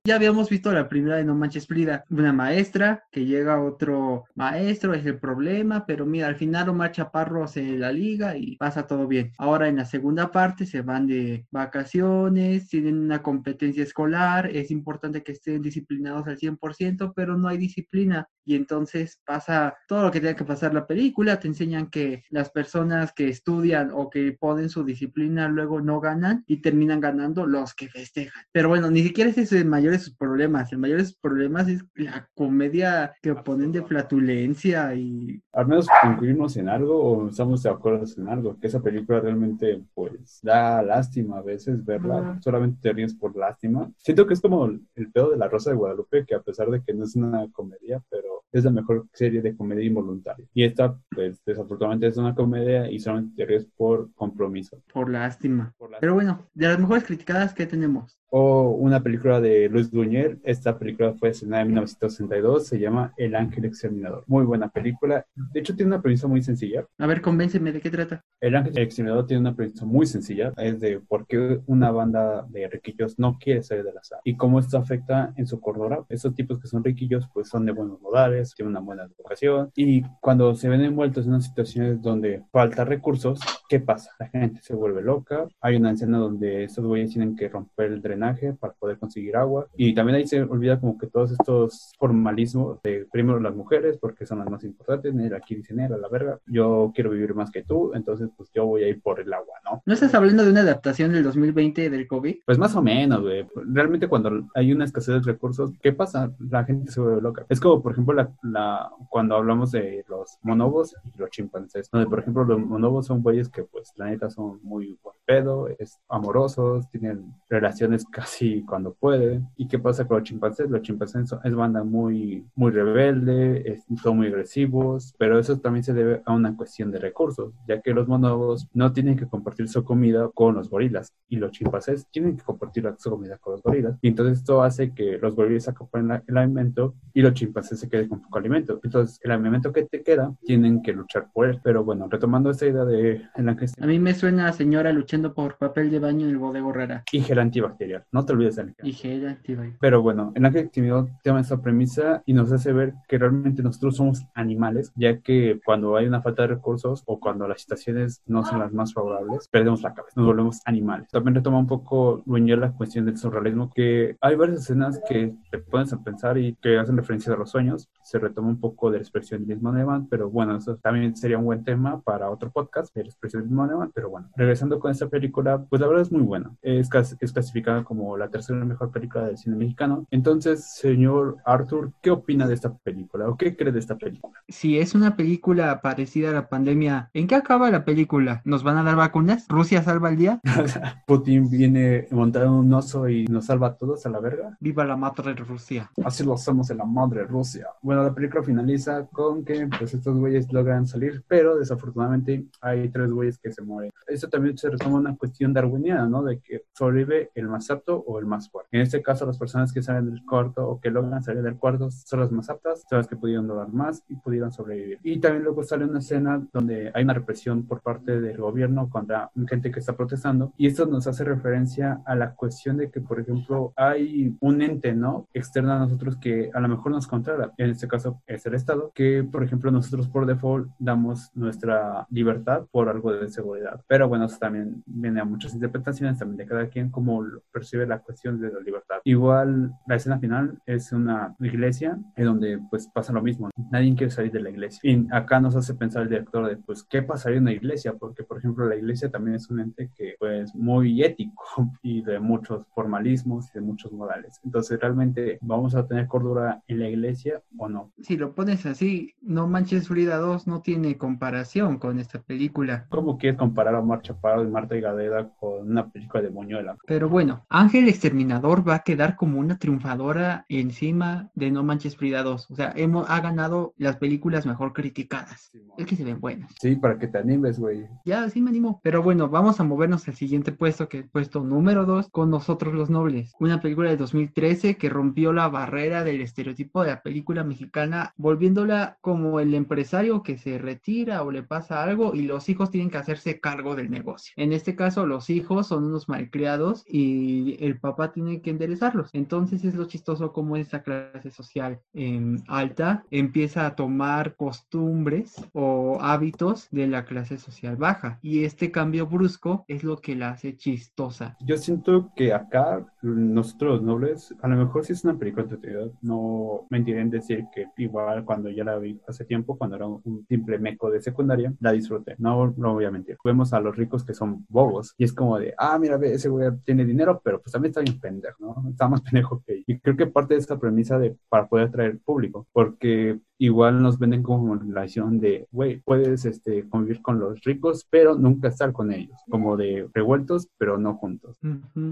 Ya 0.10 0.16
habíamos 0.16 0.50
visto 0.50 0.74
la 0.74 0.90
primera 0.90 1.18
de 1.18 1.24
No 1.24 1.36
Manches 1.36 1.68
Frida, 1.68 2.04
una 2.10 2.34
maestra 2.34 3.04
que 3.12 3.28
llega 3.28 3.54
a 3.54 3.62
otro 3.64 4.24
maestro, 4.34 4.96
es 4.96 5.06
el 5.06 5.20
problema, 5.20 5.86
pero 5.86 6.08
mira, 6.08 6.26
al 6.26 6.36
final 6.36 6.68
Omar 6.70 6.92
Chaparro 6.92 7.48
se 7.48 7.78
la 7.78 7.92
liga 7.92 8.36
y 8.36 8.56
pasa 8.56 8.88
todo 8.88 9.06
bien. 9.08 9.34
Ahora 9.38 9.68
en 9.68 9.76
la 9.76 9.86
segunda 9.86 10.32
parte 10.32 10.66
se 10.66 10.82
van 10.82 11.06
de 11.06 11.46
vacaciones, 11.52 12.70
tienen 12.70 12.98
una 12.98 13.22
competencia 13.22 13.84
escolar, 13.84 14.50
es 14.52 14.72
importante 14.72 15.22
que 15.22 15.34
estén 15.34 15.62
disciplinados 15.62 16.26
al 16.26 16.40
100%, 16.40 17.14
pero 17.16 17.38
no 17.38 17.48
hay 17.48 17.60
disciplina 17.60 18.28
y 18.50 18.56
entonces 18.56 19.22
pasa 19.26 19.78
todo 19.88 20.02
lo 20.02 20.12
que 20.12 20.20
tenga 20.20 20.36
que 20.36 20.44
pasar 20.44 20.74
la 20.74 20.88
película, 20.88 21.40
te 21.40 21.48
enseñan 21.48 21.92
que 21.92 22.24
las 22.32 22.50
personas 22.50 23.14
que 23.14 23.28
estudian 23.28 23.92
o 23.94 24.10
que 24.10 24.36
ponen 24.40 24.70
su 24.70 24.84
disciplina 24.84 25.48
luego 25.48 25.82
no 25.82 26.00
ganan 26.00 26.44
y 26.48 26.58
terminan 26.58 27.00
ganando 27.00 27.46
los 27.46 27.76
que 27.76 27.90
festejan. 27.90 28.44
Pero 28.52 28.70
bueno, 28.70 28.90
ni 28.90 29.04
siquiera 29.04 29.30
ese 29.30 29.44
es 29.44 29.52
el 29.52 29.66
mayor 29.66 29.92
de 29.92 30.00
sus 30.00 30.16
problemas, 30.16 30.74
el 30.74 30.80
mayor 30.80 30.98
de 30.98 31.06
sus 31.06 31.18
problemas 31.18 31.68
es 31.68 31.86
la 31.94 32.28
comedia 32.34 33.14
que 33.22 33.36
ponen 33.36 33.72
de 33.72 33.84
flatulencia 33.84 34.96
y 34.96 35.44
Al 35.54 35.68
menos 35.68 35.86
concluimos 36.02 36.58
en 36.58 36.70
algo 36.70 37.00
o 37.00 37.30
estamos 37.30 37.62
de 37.62 37.70
acuerdo 37.70 38.04
en 38.18 38.30
algo, 38.30 38.60
que 38.60 38.66
esa 38.66 38.82
película 38.82 39.20
realmente 39.20 39.84
pues 39.94 40.40
da 40.42 40.82
lástima 40.82 41.38
a 41.38 41.44
veces 41.44 41.86
verla, 41.86 42.40
solamente 42.42 42.80
te 42.82 42.94
ríes 42.94 43.14
por 43.14 43.36
lástima. 43.36 43.92
Siento 43.98 44.26
que 44.26 44.34
es 44.34 44.42
como 44.42 44.66
el 44.66 45.12
pedo 45.14 45.30
de 45.30 45.38
la 45.38 45.48
Rosa 45.48 45.70
de 45.70 45.76
Guadalupe, 45.76 46.26
que 46.26 46.34
a 46.34 46.42
pesar 46.42 46.68
de 46.72 46.82
que 46.82 46.96
no 46.96 47.04
es 47.04 47.16
una 47.16 47.48
comedia, 47.52 48.02
pero 48.10 48.39
es 48.52 48.64
la 48.64 48.72
mejor 48.72 49.08
serie 49.14 49.42
de 49.42 49.56
comedia 49.56 49.86
involuntaria. 49.86 50.46
Y 50.54 50.64
esta 50.64 50.98
pues 51.10 51.42
desafortunadamente 51.46 52.08
es 52.08 52.18
una 52.18 52.36
comedia 52.36 52.90
y 52.90 53.00
solamente 53.00 53.36
te 53.36 53.46
ríes 53.46 53.68
por 53.76 54.12
compromiso. 54.14 54.78
por 54.94 55.10
lástima. 55.10 55.74
Por 55.78 55.92
Pero 56.00 56.14
bueno, 56.14 56.48
de 56.54 56.68
las 56.68 56.80
mejores 56.80 57.04
criticadas 57.04 57.54
que 57.54 57.66
tenemos. 57.66 58.18
O 58.32 58.70
una 58.70 59.02
película 59.02 59.42
de 59.42 59.68
Luis 59.70 59.90
Buñuel, 59.90 60.40
esta 60.44 60.78
película 60.78 61.14
fue 61.16 61.30
estrenada 61.30 61.64
en 61.64 61.70
1962, 61.70 62.68
se 62.68 62.80
llama 62.80 63.12
El 63.18 63.34
Ángel 63.34 63.66
Exterminador. 63.66 64.24
Muy 64.28 64.46
buena 64.46 64.70
película. 64.70 65.26
De 65.36 65.60
hecho, 65.60 65.76
tiene 65.76 65.94
una 65.94 66.02
premisa 66.02 66.28
muy 66.28 66.44
sencilla. 66.44 66.86
A 67.00 67.08
ver, 67.08 67.22
convénceme, 67.22 67.72
¿de 67.72 67.82
qué 67.82 67.90
trata? 67.90 68.24
El 68.40 68.56
Ángel 68.56 68.78
Exterminador 68.78 69.26
tiene 69.26 69.42
una 69.42 69.56
premisa 69.56 69.84
muy 69.84 70.06
sencilla. 70.06 70.54
Es 70.58 70.80
de 70.80 71.00
por 71.00 71.26
qué 71.26 71.60
una 71.66 71.90
banda 71.90 72.46
de 72.50 72.68
riquillos 72.68 73.18
no 73.18 73.40
quiere 73.40 73.64
salir 73.64 73.84
de 73.84 73.94
la 73.94 74.04
sala 74.04 74.22
y 74.24 74.38
cómo 74.38 74.60
esto 74.60 74.78
afecta 74.78 75.34
en 75.36 75.48
su 75.48 75.60
cordura. 75.60 76.06
Esos 76.10 76.36
tipos 76.36 76.60
que 76.60 76.68
son 76.68 76.84
riquillos, 76.84 77.28
pues 77.34 77.50
son 77.50 77.66
de 77.66 77.72
buenos 77.72 78.00
modales, 78.00 78.39
tienen 78.56 78.72
una 78.72 78.80
buena 78.80 79.04
educación 79.04 79.72
y 79.76 80.04
cuando 80.22 80.56
se 80.56 80.70
ven 80.70 80.82
envueltos 80.82 81.26
en 81.26 81.32
unas 81.32 81.46
situaciones 81.46 82.02
donde 82.02 82.44
falta 82.52 82.86
recursos, 82.86 83.40
¿qué 83.68 83.80
pasa? 83.80 84.12
La 84.20 84.28
gente 84.28 84.62
se 84.62 84.76
vuelve 84.76 85.02
loca. 85.02 85.48
Hay 85.62 85.76
una 85.76 85.92
escena 85.92 86.18
donde 86.18 86.66
estos 86.66 86.86
güeyes 86.86 87.12
tienen 87.12 87.36
que 87.36 87.50
romper 87.50 87.92
el 87.92 88.02
drenaje 88.02 88.54
para 88.54 88.74
poder 88.74 88.98
conseguir 88.98 89.38
agua 89.38 89.68
y 89.76 89.94
también 89.94 90.18
ahí 90.18 90.28
se 90.28 90.42
olvida 90.42 90.80
como 90.80 90.98
que 90.98 91.08
todos 91.08 91.32
estos 91.32 91.92
formalismos 91.98 92.82
de 92.84 93.08
primero 93.12 93.40
las 93.40 93.56
mujeres 93.56 93.98
porque 93.98 94.26
son 94.26 94.40
las 94.40 94.50
más 94.50 94.64
importantes, 94.64 95.14
aquí 95.34 95.56
dicen, 95.56 95.80
a 95.80 95.90
la 95.90 96.08
verga, 96.10 96.40
yo 96.46 96.92
quiero 96.94 97.12
vivir 97.12 97.34
más 97.34 97.52
que 97.52 97.64
tú, 97.64 97.92
entonces 97.94 98.30
pues 98.36 98.50
yo 98.54 98.66
voy 98.66 98.84
a 98.84 98.88
ir 98.88 99.02
por 99.02 99.20
el 99.20 99.32
agua, 99.34 99.56
¿no? 99.64 99.82
¿No 99.86 99.94
estás 99.94 100.14
hablando 100.14 100.44
de 100.44 100.52
una 100.52 100.62
adaptación 100.62 101.12
del 101.12 101.24
2020 101.24 101.90
del 101.90 102.08
COVID? 102.08 102.38
Pues 102.46 102.58
más 102.58 102.76
o 102.76 102.82
menos, 102.82 103.22
güey. 103.22 103.46
Realmente 103.72 104.08
cuando 104.08 104.48
hay 104.56 104.72
una 104.72 104.86
escasez 104.86 105.16
de 105.16 105.32
recursos, 105.32 105.72
¿qué 105.82 105.94
pasa? 105.94 106.32
La 106.40 106.64
gente 106.64 106.92
se 106.92 107.00
vuelve 107.00 107.22
loca. 107.22 107.46
Es 107.50 107.60
como, 107.60 107.82
por 107.82 107.94
ejemplo, 107.94 108.14
la, 108.14 108.29
la, 108.42 108.90
cuando 109.10 109.36
hablamos 109.36 109.72
de 109.72 110.04
los 110.08 110.38
monobos 110.42 110.96
y 111.14 111.18
los 111.18 111.30
chimpancés, 111.30 111.90
por 111.90 112.20
ejemplo, 112.20 112.44
los 112.44 112.60
monobos 112.60 113.08
son 113.08 113.22
güeyes 113.22 113.50
que, 113.50 113.64
pues, 113.64 113.94
la 113.96 114.06
neta 114.06 114.30
son 114.30 114.60
muy 114.64 114.98
buen 115.04 115.16
pedo, 115.30 115.68
es 115.78 116.00
amorosos, 116.10 116.90
tienen 116.90 117.36
relaciones 117.50 118.04
casi 118.12 118.64
cuando 118.64 118.96
pueden. 118.96 119.48
¿Y 119.56 119.68
qué 119.68 119.78
pasa 119.78 120.08
con 120.08 120.18
los 120.18 120.28
chimpancés? 120.28 120.68
Los 120.72 120.82
chimpancés 120.82 121.30
son, 121.30 121.40
es 121.44 121.54
banda 121.54 121.84
muy, 121.84 122.48
muy 122.56 122.72
rebelde, 122.72 123.80
son 124.02 124.18
muy 124.18 124.28
agresivos, 124.28 125.14
pero 125.20 125.38
eso 125.38 125.60
también 125.60 125.84
se 125.84 125.94
debe 125.94 126.24
a 126.26 126.34
una 126.34 126.58
cuestión 126.58 126.90
de 126.90 126.98
recursos, 126.98 127.54
ya 127.68 127.80
que 127.80 127.94
los 127.94 128.08
monobos 128.08 128.68
no 128.74 128.92
tienen 128.92 129.16
que 129.18 129.28
compartir 129.28 129.70
su 129.70 129.84
comida 129.84 130.30
con 130.34 130.56
los 130.56 130.68
gorilas 130.68 131.14
y 131.28 131.36
los 131.36 131.52
chimpancés 131.52 132.08
tienen 132.10 132.36
que 132.36 132.44
compartir 132.44 132.92
su 132.98 133.12
comida 133.12 133.38
con 133.38 133.54
los 133.54 133.62
gorilas. 133.62 133.98
Y 134.02 134.08
entonces 134.08 134.40
esto 134.40 134.64
hace 134.64 134.96
que 134.96 135.20
los 135.20 135.36
gorilas 135.36 135.68
acoplen 135.68 136.24
el 136.26 136.38
alimento 136.38 136.96
y 137.14 137.22
los 137.22 137.36
chimpancés 137.36 137.80
se 137.80 137.88
queden 137.88 138.10
con 138.10 138.22
poco 138.24 138.40
alimento. 138.40 138.80
Entonces 138.84 139.20
el 139.24 139.30
alimento 139.30 139.72
que 139.72 139.84
te 139.84 140.02
queda 140.02 140.34
tienen 140.44 140.82
que 140.82 140.94
luchar 140.94 141.28
por 141.32 141.48
él. 141.48 141.60
Pero 141.64 141.84
bueno, 141.84 142.08
retomando 142.10 142.50
esta 142.50 142.66
idea 142.66 142.86
de 142.86 143.22
el 143.36 143.50
ángel. 143.50 143.70
A 143.80 143.86
mí 143.86 144.00
me 144.00 144.16
suena 144.16 144.48
a 144.48 144.54
señora 144.54 144.92
luchando 144.92 145.19
por 145.28 145.58
papel 145.58 145.92
de 145.92 146.00
baño 146.00 146.26
en 146.26 146.32
el 146.32 146.38
bodego 146.38 146.72
rara. 146.72 147.04
Y 147.12 147.22
gel 147.22 147.40
antibacterial. 147.40 148.06
No 148.12 148.26
te 148.26 148.34
olvides 148.34 148.56
del 148.56 148.74
gel. 148.74 148.88
Y 148.88 148.94
gel 148.94 149.28
antibacterial. 149.28 149.78
Pero 149.80 150.02
bueno, 150.02 150.32
el 150.36 150.46
ángel 150.46 150.66
extinguidor 150.66 151.10
toma 151.24 151.42
esta 151.42 151.62
premisa 151.62 152.24
y 152.26 152.34
nos 152.34 152.52
hace 152.52 152.74
ver 152.74 152.94
que 153.08 153.18
realmente 153.18 153.62
nosotros 153.64 153.98
somos 153.98 154.26
animales, 154.34 154.92
ya 154.96 155.20
que 155.20 155.60
cuando 155.66 155.96
hay 155.96 156.08
una 156.08 156.22
falta 156.22 156.44
de 156.44 156.50
recursos 156.50 157.04
o 157.06 157.20
cuando 157.20 157.48
las 157.48 157.62
situaciones 157.62 158.22
no 158.26 158.44
son 158.44 158.60
las 158.60 158.74
más 158.74 158.94
favorables, 158.94 159.48
perdemos 159.48 159.82
la 159.82 159.94
cabeza, 159.94 160.14
nos 160.16 160.26
volvemos 160.26 160.62
animales. 160.66 161.10
También 161.10 161.36
retoma 161.36 161.60
un 161.60 161.68
poco 161.68 162.24
la 162.26 162.72
cuestión 162.72 163.06
del 163.06 163.18
surrealismo, 163.18 163.70
que 163.74 164.18
hay 164.22 164.36
varias 164.36 164.62
escenas 164.62 165.00
que 165.08 165.34
te 165.52 165.58
pones 165.60 165.94
a 165.94 166.02
pensar 166.02 166.38
y 166.38 166.56
que 166.56 166.78
hacen 166.78 166.98
referencia 166.98 167.34
a 167.34 167.38
los 167.38 167.50
sueños. 167.50 167.90
Se 168.04 168.20
retoma 168.20 168.48
un 168.48 168.60
poco 168.60 168.90
del 168.92 169.02
expresionismo 169.02 169.70
alemán, 169.70 170.08
pero 170.10 170.30
bueno, 170.30 170.56
eso 170.56 170.78
también 170.78 171.16
sería 171.16 171.38
un 171.38 171.46
buen 171.46 171.64
tema 171.64 172.02
para 172.02 172.30
otro 172.30 172.50
podcast, 172.50 172.96
el 172.98 173.08
expresionismo 173.08 173.64
alemán. 173.64 173.92
Pero 173.94 174.10
bueno, 174.10 174.30
regresando 174.36 174.80
con 174.80 174.92
esta 174.92 175.09
película, 175.10 175.66
pues 175.70 175.82
la 175.82 175.88
verdad 175.88 176.04
es 176.04 176.12
muy 176.12 176.22
buena. 176.22 176.52
Es, 176.62 176.90
es 177.20 177.32
clasificada 177.34 177.84
como 177.84 178.18
la 178.18 178.30
tercera 178.30 178.64
mejor 178.66 178.92
película 178.92 179.26
del 179.26 179.38
cine 179.38 179.56
mexicano. 179.56 180.06
Entonces, 180.12 180.76
señor 180.76 181.38
Arthur, 181.46 181.92
¿qué 182.02 182.12
opina 182.12 182.48
de 182.48 182.54
esta 182.54 182.74
película 182.78 183.28
o 183.28 183.38
qué 183.38 183.56
cree 183.56 183.72
de 183.72 183.80
esta 183.80 183.98
película? 183.98 184.40
Si 184.48 184.80
es 184.80 184.96
una 184.96 185.16
película 185.16 185.82
parecida 185.82 186.30
a 186.30 186.34
la 186.34 186.50
pandemia, 186.50 187.10
¿en 187.14 187.28
qué 187.28 187.36
acaba 187.36 187.70
la 187.72 187.86
película? 187.86 188.42
¿Nos 188.46 188.64
van 188.64 188.78
a 188.78 188.84
dar 188.84 188.96
vacunas? 188.96 189.46
¿Rusia 189.50 189.84
salva 189.84 190.10
el 190.10 190.18
día? 190.18 190.40
Putin 191.08 191.50
viene 191.50 192.08
montado 192.12 192.60
un 192.60 192.74
oso 192.74 193.10
y 193.10 193.26
nos 193.28 193.46
salva 193.46 193.68
a 193.68 193.76
todos 193.76 194.06
a 194.06 194.10
la 194.10 194.20
verga. 194.20 194.58
Viva 194.60 194.86
la 194.86 194.96
madre 194.96 195.34
Rusia. 195.34 195.92
Así 196.04 196.24
lo 196.24 196.34
hacemos 196.34 196.70
en 196.70 196.78
la 196.78 196.86
madre 196.86 197.24
Rusia. 197.24 197.68
Bueno, 197.82 198.04
la 198.04 198.14
película 198.14 198.44
finaliza 198.44 199.08
con 199.08 199.44
que 199.44 199.68
pues 199.78 199.94
estos 199.94 200.18
güeyes 200.18 200.52
logran 200.52 200.88
salir, 200.88 201.24
pero 201.28 201.58
desafortunadamente 201.58 202.46
hay 202.62 202.90
tres 202.90 203.12
güeyes 203.12 203.38
que 203.38 203.52
se 203.52 203.62
mueren. 203.62 203.92
Esto 204.08 204.30
también 204.30 204.58
se 204.58 204.70
retoma 204.70 204.99
una 205.00 205.18
cuestión 205.18 205.54
darwiniana, 205.54 206.08
¿no? 206.08 206.24
De 206.24 206.40
que 206.40 206.64
sobrevive 206.74 207.32
el 207.36 207.48
más 207.48 207.70
apto 207.72 207.98
o 207.98 208.20
el 208.20 208.26
más 208.26 208.50
fuerte. 208.50 208.70
En 208.78 208.82
este 208.82 209.02
caso, 209.02 209.26
las 209.26 209.38
personas 209.38 209.74
que 209.74 209.82
salen 209.82 210.12
del 210.12 210.26
cuarto 210.26 210.68
o 210.68 210.80
que 210.80 210.92
logran 210.92 211.24
salir 211.24 211.44
del 211.44 211.58
cuarto 211.58 211.90
son 211.92 212.20
las 212.20 212.32
más 212.32 212.50
aptas, 212.50 212.84
son 212.90 213.00
las 213.00 213.08
que 213.08 213.16
pudieron 213.16 213.48
lograr 213.48 213.70
más 213.70 214.04
y 214.10 214.16
pudieron 214.16 214.52
sobrevivir. 214.52 215.00
Y 215.04 215.20
también 215.20 215.44
luego 215.44 215.64
sale 215.64 215.86
una 215.86 216.00
escena 216.00 216.46
donde 216.54 216.92
hay 216.94 217.04
una 217.04 217.14
represión 217.14 217.66
por 217.66 217.82
parte 217.82 218.20
del 218.20 218.38
gobierno 218.38 218.90
contra 218.90 219.32
gente 219.48 219.72
que 219.72 219.80
está 219.80 219.96
protestando 219.96 220.54
y 220.58 220.68
esto 220.68 220.86
nos 220.86 221.08
hace 221.08 221.24
referencia 221.24 222.02
a 222.06 222.16
la 222.16 222.36
cuestión 222.36 222.78
de 222.78 222.90
que, 222.90 223.02
por 223.02 223.20
ejemplo, 223.20 223.74
hay 223.76 224.36
un 224.40 224.62
ente, 224.62 224.94
¿no? 224.94 225.28
Externo 225.34 225.74
a 225.74 225.80
nosotros 225.80 226.18
que 226.18 226.52
a 226.54 226.60
lo 226.60 226.68
mejor 226.68 226.92
nos 226.92 227.08
controla. 227.08 227.52
En 227.58 227.70
este 227.70 227.88
caso 227.88 228.22
es 228.28 228.46
el 228.46 228.54
Estado, 228.54 228.92
que, 228.94 229.24
por 229.24 229.44
ejemplo, 229.44 229.72
nosotros 229.72 230.08
por 230.08 230.26
default 230.26 230.70
damos 230.80 231.32
nuestra 231.36 232.06
libertad 232.10 232.66
por 232.72 232.90
algo 232.90 233.14
de 233.14 233.30
seguridad. 233.30 233.82
Pero 233.88 234.08
bueno, 234.08 234.26
eso 234.26 234.38
también 234.40 234.84
viene 234.90 235.22
a 235.22 235.26
muchas 235.26 235.54
interpretaciones 235.54 236.18
también 236.20 236.38
de 236.38 236.46
cada 236.46 236.68
quien 236.68 236.90
cómo 236.90 237.24
percibe 237.52 237.86
la 237.86 238.00
cuestión 238.00 238.40
de 238.40 238.52
la 238.52 238.60
libertad. 238.60 238.98
Igual, 239.04 239.74
la 239.88 239.96
escena 239.96 240.20
final 240.20 240.60
es 240.66 240.92
una 240.92 241.36
iglesia 241.40 241.98
en 242.16 242.26
donde 242.26 242.60
pues 242.70 242.88
pasa 242.88 243.14
lo 243.14 243.22
mismo. 243.22 243.50
Nadie 243.72 243.96
quiere 243.96 244.12
salir 244.12 244.32
de 244.32 244.42
la 244.42 244.50
iglesia. 244.50 244.80
Y 244.84 245.08
acá 245.12 245.40
nos 245.40 245.56
hace 245.56 245.74
pensar 245.74 246.04
el 246.04 246.10
director 246.10 246.48
de 246.48 246.58
pues 246.58 246.84
qué 246.84 247.02
pasaría 247.02 247.38
en 247.38 247.44
una 247.44 247.54
iglesia, 247.54 247.94
porque 247.94 248.24
por 248.24 248.38
ejemplo 248.38 248.68
la 248.68 248.76
iglesia 248.76 249.10
también 249.10 249.36
es 249.36 249.50
un 249.50 249.60
ente 249.60 249.90
que 249.96 250.16
pues 250.20 250.54
muy 250.56 251.04
ético 251.04 251.44
y 251.82 252.02
de 252.02 252.20
muchos 252.20 252.66
formalismos 252.74 253.50
y 253.50 253.54
de 253.54 253.62
muchos 253.62 253.92
modales. 253.92 254.40
Entonces, 254.44 254.80
¿realmente 254.80 255.38
vamos 255.42 255.76
a 255.76 255.88
tener 255.88 256.08
cordura 256.08 256.62
en 256.68 256.80
la 256.80 256.90
iglesia 256.90 257.42
o 257.58 257.70
no? 257.70 257.92
Si 258.02 258.18
lo 258.18 258.34
pones 258.34 258.66
así, 258.66 259.16
No 259.22 259.48
Manches 259.48 259.88
Frida 259.88 260.18
2 260.18 260.48
no 260.48 260.62
tiene 260.62 260.98
comparación 260.98 261.78
con 261.78 262.00
esta 262.00 262.22
película. 262.22 262.86
¿Cómo 262.90 263.18
quieres 263.18 263.40
comparar 263.40 263.76
a 263.76 263.82
Marcha 263.82 264.14
Chaparro 264.14 264.44
y 264.44 264.48
Marta 264.48 264.69
y 264.76 264.82
Gadeda 264.82 265.30
con 265.40 265.70
una 265.70 265.90
película 265.90 266.24
de 266.24 266.30
Moñuela? 266.30 266.78
Pero 266.86 267.10
bueno, 267.10 267.46
Ángel 267.50 267.88
Exterminador 267.88 268.68
va 268.68 268.76
a 268.76 268.84
quedar 268.84 269.16
como 269.16 269.40
una 269.40 269.58
triunfadora 269.58 270.46
encima 270.50 271.30
de 271.36 271.52
No 271.52 271.64
Manches 271.64 271.96
Frida 271.96 272.24
2. 272.24 272.52
O 272.52 272.56
sea, 272.56 272.74
hemos, 272.76 273.10
ha 273.10 273.20
ganado 273.22 273.74
las 273.78 273.98
películas 273.98 274.46
mejor 274.46 274.74
criticadas. 274.74 275.52
es 275.78 275.86
que 275.86 275.96
se 275.96 276.04
ven 276.04 276.20
buenas. 276.20 276.54
Sí, 276.62 276.76
para 276.76 276.98
que 276.98 277.08
te 277.08 277.18
animes, 277.18 277.60
güey. 277.60 277.88
Ya, 278.06 278.30
sí 278.30 278.42
me 278.42 278.50
animo. 278.50 278.80
Pero 278.84 279.04
bueno, 279.04 279.30
vamos 279.30 279.60
a 279.60 279.64
movernos 279.64 280.08
al 280.08 280.16
siguiente 280.16 280.52
puesto, 280.52 280.90
que 280.90 281.00
es 281.00 281.10
puesto 281.10 281.44
número 281.44 281.86
2, 281.86 282.10
con 282.10 282.30
Nosotros 282.30 282.74
los 282.74 282.90
Nobles. 282.90 283.34
Una 283.40 283.62
película 283.62 283.90
de 283.90 283.98
2013 283.98 284.78
que 284.78 284.90
rompió 284.90 285.34
la 285.34 285.48
barrera 285.48 286.04
del 286.04 286.22
estereotipo 286.22 286.84
de 286.84 286.90
la 286.90 287.02
película 287.02 287.44
mexicana, 287.44 288.14
volviéndola 288.18 288.98
como 289.02 289.40
el 289.40 289.54
empresario 289.54 290.24
que 290.24 290.38
se 290.38 290.58
retira 290.58 291.24
o 291.24 291.32
le 291.32 291.44
pasa 291.44 291.84
algo 291.84 292.14
y 292.14 292.24
los 292.24 292.50
hijos 292.50 292.72
tienen 292.72 292.90
que 292.90 292.98
hacerse 292.98 293.40
cargo 293.40 293.76
del 293.76 293.90
negocio. 293.90 294.34
En 294.38 294.54
este 294.60 294.76
caso, 294.76 295.06
los 295.06 295.30
hijos 295.30 295.68
son 295.68 295.86
unos 295.86 296.10
malcriados 296.10 296.84
y 296.86 297.56
el 297.64 297.80
papá 297.80 298.12
tiene 298.12 298.42
que 298.42 298.50
enderezarlos. 298.50 299.10
Entonces 299.14 299.64
es 299.64 299.74
lo 299.74 299.86
chistoso 299.86 300.34
como 300.34 300.58
esta 300.58 300.84
clase 300.84 301.32
social 301.32 301.80
em, 301.94 302.42
alta 302.48 303.06
empieza 303.10 303.66
a 303.66 303.76
tomar 303.76 304.36
costumbres 304.36 305.36
o 305.54 305.98
hábitos 306.02 306.68
de 306.72 306.88
la 306.88 307.06
clase 307.06 307.38
social 307.38 307.78
baja. 307.78 308.20
Y 308.22 308.44
este 308.44 308.70
cambio 308.70 309.08
brusco 309.08 309.64
es 309.70 309.86
lo 309.86 309.98
que 309.98 310.16
la 310.16 310.32
hace 310.32 310.58
chistosa. 310.58 311.38
Yo 311.46 311.58
siento 311.58 312.12
que 312.16 312.34
acá 312.34 312.86
nosotros 313.02 313.82
nobles, 313.82 314.36
a 314.42 314.50
lo 314.50 314.58
mejor 314.58 314.86
si 314.86 314.92
es 314.92 315.06
una 315.06 315.18
película 315.18 315.46
de 315.46 315.92
no 316.02 316.68
mentiré 316.70 317.00
en 317.00 317.10
decir 317.10 317.46
que 317.54 317.68
igual 317.78 318.26
cuando 318.26 318.50
ya 318.50 318.66
la 318.66 318.78
vi 318.78 319.00
hace 319.08 319.24
tiempo, 319.24 319.58
cuando 319.58 319.78
era 319.78 319.88
un 319.88 320.26
simple 320.28 320.60
meco 320.60 320.90
de 320.92 321.02
secundaria, 321.02 321.54
la 321.62 321.72
disfruté. 321.72 322.16
No, 322.18 322.54
no 322.58 322.74
voy 322.74 322.86
a 322.86 322.92
mentir. 322.92 323.18
Vemos 323.24 323.54
a 323.54 323.62
los 323.62 323.76
ricos 323.76 324.04
que 324.04 324.14
son 324.14 324.46
bobos 324.50 324.94
y 324.98 325.04
es 325.06 325.14
como 325.14 325.40
de, 325.40 325.54
ah, 325.58 325.78
mira, 325.80 325.98
ve, 325.98 326.14
ese 326.14 326.30
güey 326.30 326.50
tiene 326.66 326.86
dinero, 326.86 327.22
pero 327.24 327.42
pues 327.42 327.54
también 327.54 327.72
está 327.72 327.82
bien 327.82 328.00
pendejo, 328.00 328.38
¿no? 328.40 328.70
Está 328.70 328.88
más 328.88 329.02
pendejo 329.10 329.42
que 329.46 329.64
Y 329.66 329.80
creo 329.80 329.96
que 329.96 330.08
parte 330.08 330.34
de 330.34 330.40
esta 330.42 330.60
premisa 330.60 331.00
de 331.00 331.16
para 331.30 331.48
poder 331.48 331.68
atraer 331.68 332.00
público, 332.00 332.48
porque 332.52 333.20
igual 333.40 333.82
nos 333.82 333.98
venden 333.98 334.22
como 334.22 334.56
la 334.56 334.82
acción 334.82 335.20
de, 335.20 335.48
güey, 335.52 335.82
puedes 335.82 336.26
este, 336.26 336.68
convivir 336.70 337.02
con 337.02 337.20
los 337.20 337.42
ricos, 337.42 337.88
pero 337.90 338.16
nunca 338.16 338.50
estar 338.50 338.74
con 338.74 338.92
ellos, 338.92 339.18
como 339.30 339.58
de 339.58 339.88
revueltos, 339.94 340.50
pero 340.58 340.78
no 340.78 340.96
juntos. 340.96 341.38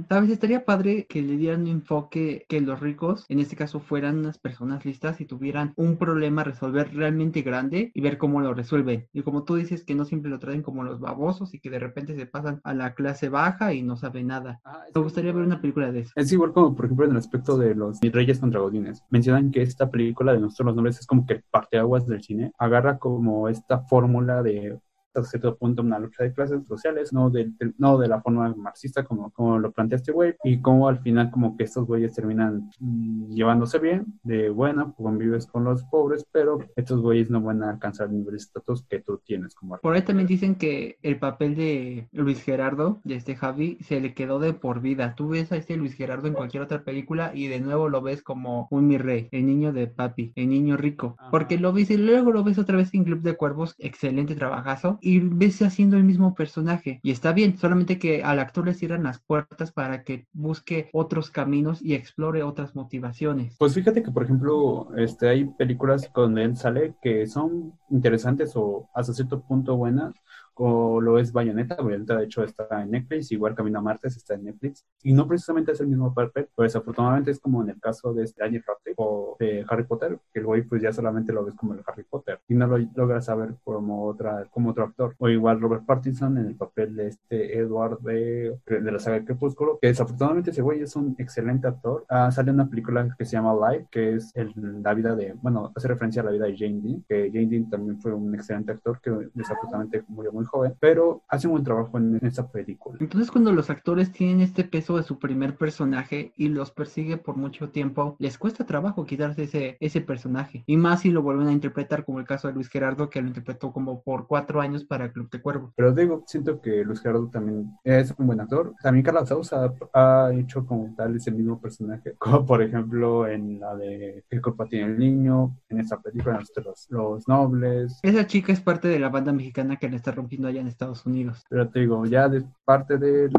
Tal 0.07 0.21
vez 0.21 0.31
estaría 0.31 0.65
padre 0.65 1.07
que 1.07 1.21
le 1.21 1.37
dieran 1.37 1.61
un 1.61 1.67
enfoque 1.67 2.45
que 2.49 2.61
los 2.61 2.79
ricos, 2.79 3.25
en 3.29 3.39
este 3.39 3.55
caso, 3.55 3.79
fueran 3.79 4.19
unas 4.19 4.37
personas 4.37 4.85
listas 4.85 5.21
y 5.21 5.25
tuvieran 5.25 5.73
un 5.77 5.97
problema 5.97 6.41
a 6.41 6.45
resolver 6.45 6.93
realmente 6.93 7.41
grande 7.41 7.91
y 7.93 8.01
ver 8.01 8.17
cómo 8.17 8.41
lo 8.41 8.53
resuelven. 8.53 9.07
Y 9.13 9.21
como 9.21 9.43
tú 9.43 9.55
dices, 9.55 9.85
que 9.85 9.95
no 9.95 10.03
siempre 10.03 10.29
lo 10.29 10.39
traen 10.39 10.61
como 10.61 10.83
los 10.83 10.99
babosos 10.99 11.53
y 11.53 11.59
que 11.59 11.69
de 11.69 11.79
repente 11.79 12.15
se 12.15 12.25
pasan 12.25 12.59
a 12.65 12.73
la 12.73 12.93
clase 12.93 13.29
baja 13.29 13.73
y 13.73 13.83
no 13.83 13.95
saben 13.95 14.27
nada. 14.27 14.59
Ah, 14.65 14.83
Me 14.93 15.01
gustaría 15.01 15.31
ver 15.31 15.45
una 15.45 15.61
película 15.61 15.91
de 15.91 16.01
eso. 16.01 16.11
Es 16.15 16.31
igual 16.31 16.51
como, 16.51 16.75
por 16.75 16.85
ejemplo, 16.85 17.05
en 17.05 17.11
el 17.11 17.17
aspecto 17.17 17.57
de 17.57 17.73
los 17.73 17.99
Reyes 18.01 18.39
contra 18.39 18.59
Godines. 18.59 19.03
Mencionan 19.09 19.51
que 19.51 19.61
esta 19.61 19.89
película 19.89 20.33
de 20.33 20.39
Nosotros 20.39 20.67
los 20.67 20.75
Nombres 20.75 20.99
es 20.99 21.07
como 21.07 21.25
que 21.25 21.36
parteaguas 21.51 22.07
del 22.07 22.23
cine. 22.23 22.51
Agarra 22.57 22.97
como 22.97 23.49
esta 23.49 23.79
fórmula 23.79 24.41
de 24.43 24.79
hasta 25.21 25.31
cierto 25.31 25.57
punto 25.57 25.81
una 25.81 25.99
lucha 25.99 26.23
de 26.23 26.33
clases 26.33 26.65
sociales, 26.67 27.13
no 27.13 27.29
de, 27.29 27.51
no 27.77 27.97
de 27.97 28.07
la 28.07 28.21
forma 28.21 28.53
marxista 28.55 29.03
como, 29.03 29.31
como 29.31 29.59
lo 29.59 29.71
plantea 29.71 29.97
este 29.97 30.11
güey, 30.11 30.35
y 30.43 30.61
como 30.61 30.87
al 30.87 30.99
final 30.99 31.31
como 31.31 31.57
que 31.57 31.63
estos 31.63 31.85
güeyes 31.85 32.13
terminan 32.13 32.69
mm, 32.79 33.29
llevándose 33.29 33.79
bien, 33.79 34.05
de 34.23 34.49
buena, 34.49 34.93
convives 34.95 35.47
con 35.47 35.63
los 35.63 35.83
pobres, 35.85 36.25
pero 36.31 36.59
estos 36.75 37.01
güeyes 37.01 37.29
no 37.29 37.41
van 37.41 37.63
a 37.63 37.71
alcanzar 37.71 38.07
el 38.07 38.17
nivel 38.17 38.31
de 38.31 38.37
estatus 38.37 38.83
que 38.83 38.99
tú 38.99 39.19
tienes 39.23 39.55
como 39.55 39.77
Por 39.77 39.95
ahí 39.95 40.01
también 40.01 40.27
dicen 40.27 40.55
que 40.55 40.97
el 41.01 41.17
papel 41.19 41.55
de 41.55 42.07
Luis 42.11 42.41
Gerardo, 42.41 42.99
de 43.03 43.15
este 43.15 43.35
Javi, 43.35 43.77
se 43.81 43.99
le 43.99 44.13
quedó 44.13 44.39
de 44.39 44.53
por 44.53 44.81
vida. 44.81 45.15
Tú 45.15 45.29
ves 45.29 45.51
a 45.51 45.57
este 45.57 45.77
Luis 45.77 45.93
Gerardo 45.93 46.27
en 46.27 46.33
cualquier 46.33 46.63
otra 46.63 46.83
película 46.83 47.31
y 47.33 47.47
de 47.47 47.59
nuevo 47.59 47.89
lo 47.89 48.01
ves 48.01 48.21
como 48.21 48.67
un 48.71 48.87
mi 48.87 48.97
rey, 48.97 49.27
el 49.31 49.45
niño 49.45 49.73
de 49.73 49.87
papi, 49.87 50.33
el 50.35 50.49
niño 50.49 50.77
rico, 50.77 51.17
porque 51.31 51.57
lo 51.57 51.73
ves 51.73 51.89
y 51.89 51.97
luego 51.97 52.31
lo 52.31 52.43
ves 52.43 52.57
otra 52.57 52.77
vez 52.77 52.93
en 52.93 53.03
Club 53.03 53.21
de 53.21 53.35
Cuervos, 53.35 53.75
excelente 53.79 54.35
trabajazo, 54.35 54.99
y 55.07 55.19
ves 55.19 55.61
haciendo 55.61 55.95
el 55.95 56.03
mismo 56.03 56.35
personaje. 56.35 56.99
Y 57.01 57.11
está 57.11 57.31
bien, 57.31 57.57
solamente 57.57 57.97
que 57.97 58.23
al 58.23 58.39
actor 58.39 58.65
le 58.65 58.73
cierran 58.73 59.03
las 59.03 59.19
puertas 59.19 59.71
para 59.71 60.03
que 60.03 60.27
busque 60.33 60.89
otros 60.91 61.31
caminos 61.31 61.81
y 61.81 61.93
explore 61.93 62.43
otras 62.43 62.75
motivaciones. 62.75 63.55
Pues 63.57 63.73
fíjate 63.73 64.03
que, 64.03 64.11
por 64.11 64.23
ejemplo, 64.23 64.89
este, 64.97 65.29
hay 65.29 65.45
películas 65.45 66.11
donde 66.13 66.43
él 66.43 66.57
sale 66.57 66.95
que 67.01 67.25
son 67.25 67.71
interesantes 67.89 68.51
o 68.55 68.89
hasta 68.93 69.13
cierto 69.13 69.41
punto 69.41 69.77
buenas, 69.77 70.13
o 70.57 71.01
lo 71.01 71.19
es 71.19 71.31
Bayonetta. 71.31 71.75
Bayonetta, 71.75 72.17
de 72.17 72.25
hecho, 72.25 72.43
está 72.43 72.81
en 72.81 72.91
Netflix, 72.91 73.31
igual 73.31 73.55
Camino 73.55 73.79
a 73.79 73.81
Martes 73.81 74.15
está 74.17 74.35
en 74.35 74.45
Netflix, 74.45 74.85
y 75.03 75.13
no 75.13 75.27
precisamente 75.27 75.71
es 75.71 75.81
el 75.81 75.87
mismo 75.87 76.13
papel, 76.13 76.47
pues 76.55 76.75
afortunadamente 76.75 77.31
es 77.31 77.39
como 77.39 77.63
en 77.63 77.69
el 77.69 77.79
caso 77.79 78.13
de 78.13 78.23
este 78.23 78.43
Daniel 78.43 78.63
Radcliffe 78.65 78.95
o 78.97 79.35
de 79.39 79.65
Harry 79.69 79.83
Potter, 79.83 80.19
que 80.33 80.39
el 80.39 80.45
güey 80.45 80.63
pues 80.63 80.81
ya 80.81 80.91
solamente 80.91 81.33
lo 81.33 81.45
ves 81.45 81.55
como 81.55 81.73
el 81.73 81.83
Harry 81.85 82.03
Potter, 82.03 82.39
y 82.47 82.55
no 82.55 82.67
lo 82.67 82.77
logras 82.95 83.25
saber 83.25 83.55
como, 83.63 84.05
otra, 84.05 84.45
como 84.51 84.71
otro 84.71 84.85
actor. 84.85 85.15
O 85.19 85.29
igual 85.29 85.59
Robert 85.59 85.85
Pattinson 85.85 86.37
en 86.37 86.47
el 86.47 86.55
papel 86.55 86.95
de 86.95 87.07
este 87.07 87.57
Edward 87.57 87.99
de, 87.99 88.57
de 88.65 88.91
la 88.91 88.99
saga 88.99 89.23
Crepúsculo, 89.23 89.79
que 89.81 89.87
desafortunadamente 89.87 90.51
ese 90.51 90.61
güey 90.61 90.81
es 90.81 90.95
un 90.95 91.15
excelente 91.17 91.67
actor. 91.67 92.05
Ah, 92.09 92.31
sale 92.31 92.51
una 92.51 92.69
película 92.69 93.15
que 93.17 93.25
se 93.25 93.33
llama 93.33 93.53
Live, 93.53 93.87
que 93.91 94.15
es 94.15 94.31
el, 94.35 94.53
la 94.81 94.93
vida 94.93 95.15
de, 95.15 95.33
bueno, 95.41 95.71
hace 95.75 95.87
referencia 95.87 96.21
a 96.21 96.25
la 96.25 96.31
vida 96.31 96.45
de 96.45 96.57
Jane 96.57 96.81
Dean, 96.81 97.03
que 97.07 97.29
Jane 97.31 97.47
Dean 97.47 97.69
también 97.69 97.99
fue 97.99 98.13
un 98.13 98.33
excelente 98.33 98.71
actor 98.71 98.99
que 99.01 99.11
desafortunadamente 99.33 100.03
murió 100.07 100.31
muy 100.31 100.45
joven, 100.47 100.75
pero 100.79 101.23
hace 101.27 101.47
un 101.47 101.53
buen 101.53 101.63
trabajo 101.63 101.97
en 101.97 102.19
esta 102.23 102.49
película. 102.49 102.97
Entonces 102.99 103.31
cuando 103.31 103.51
los 103.51 103.69
actores 103.69 104.11
tienen 104.11 104.41
este 104.41 104.63
peso 104.63 104.97
de 104.97 105.03
su 105.03 105.19
primer 105.19 105.55
personaje 105.55 106.33
y 106.35 106.49
los 106.49 106.71
persigue 106.71 107.17
por 107.17 107.37
mucho 107.37 107.69
tiempo, 107.69 108.15
les 108.19 108.37
cuesta 108.37 108.65
trabajo 108.65 109.05
quitarse 109.05 109.43
ese, 109.43 109.77
ese 109.79 110.01
personaje. 110.01 110.63
Y 110.65 110.77
más 110.77 111.01
si 111.01 111.11
lo 111.11 111.21
vuelven 111.21 111.47
a 111.47 111.53
interpretar, 111.53 112.05
como 112.05 112.19
el 112.19 112.25
caso 112.25 112.47
de 112.47 112.53
Luis 112.53 112.69
Gerardo, 112.69 113.09
que 113.09 113.21
lo 113.21 113.27
interpretó 113.27 113.71
como 113.71 114.01
por 114.01 114.27
cuatro 114.27 114.61
años 114.61 114.83
para 114.83 115.11
Club 115.11 115.29
de 115.29 115.41
Cuervo. 115.41 115.73
Pero 115.75 115.93
digo, 115.93 116.23
siento 116.27 116.61
que 116.61 116.83
Luis 116.83 117.01
Gerardo 117.01 117.29
también 117.29 117.71
es 117.83 118.13
un 118.17 118.27
buen 118.27 118.39
actor. 118.39 118.73
También 118.81 119.03
Carla 119.03 119.25
Sousa 119.25 119.73
ha, 119.93 120.31
hecho 120.33 120.65
como 120.65 120.93
tal 120.95 121.15
ese 121.15 121.31
mismo 121.31 121.59
personaje, 121.59 122.13
como 122.19 122.45
por 122.45 122.61
ejemplo 122.61 123.27
en 123.27 123.59
la 123.59 123.75
de 123.75 124.23
¿Qué 124.29 124.41
culpa 124.41 124.65
tiene 124.65 124.87
el 124.87 124.99
niño? 124.99 125.57
En 125.69 125.79
esta 125.79 125.99
película, 125.99 126.39
los, 126.63 126.87
los 126.89 127.27
nobles. 127.27 127.99
Esa 128.03 128.27
chica 128.27 128.53
es 128.53 128.61
parte 128.61 128.87
de 128.87 128.99
la 128.99 129.09
banda 129.09 129.31
mexicana 129.31 129.77
que 129.77 129.89
le 129.89 129.95
está 129.95 130.11
rompiendo 130.11 130.36
allá 130.45 130.61
en 130.61 130.67
Estados 130.67 131.05
Unidos. 131.05 131.43
Pero 131.49 131.69
te 131.69 131.79
digo, 131.79 132.05
ya 132.05 132.27
de 132.29 132.43
parte 132.65 132.97
del 132.97 133.31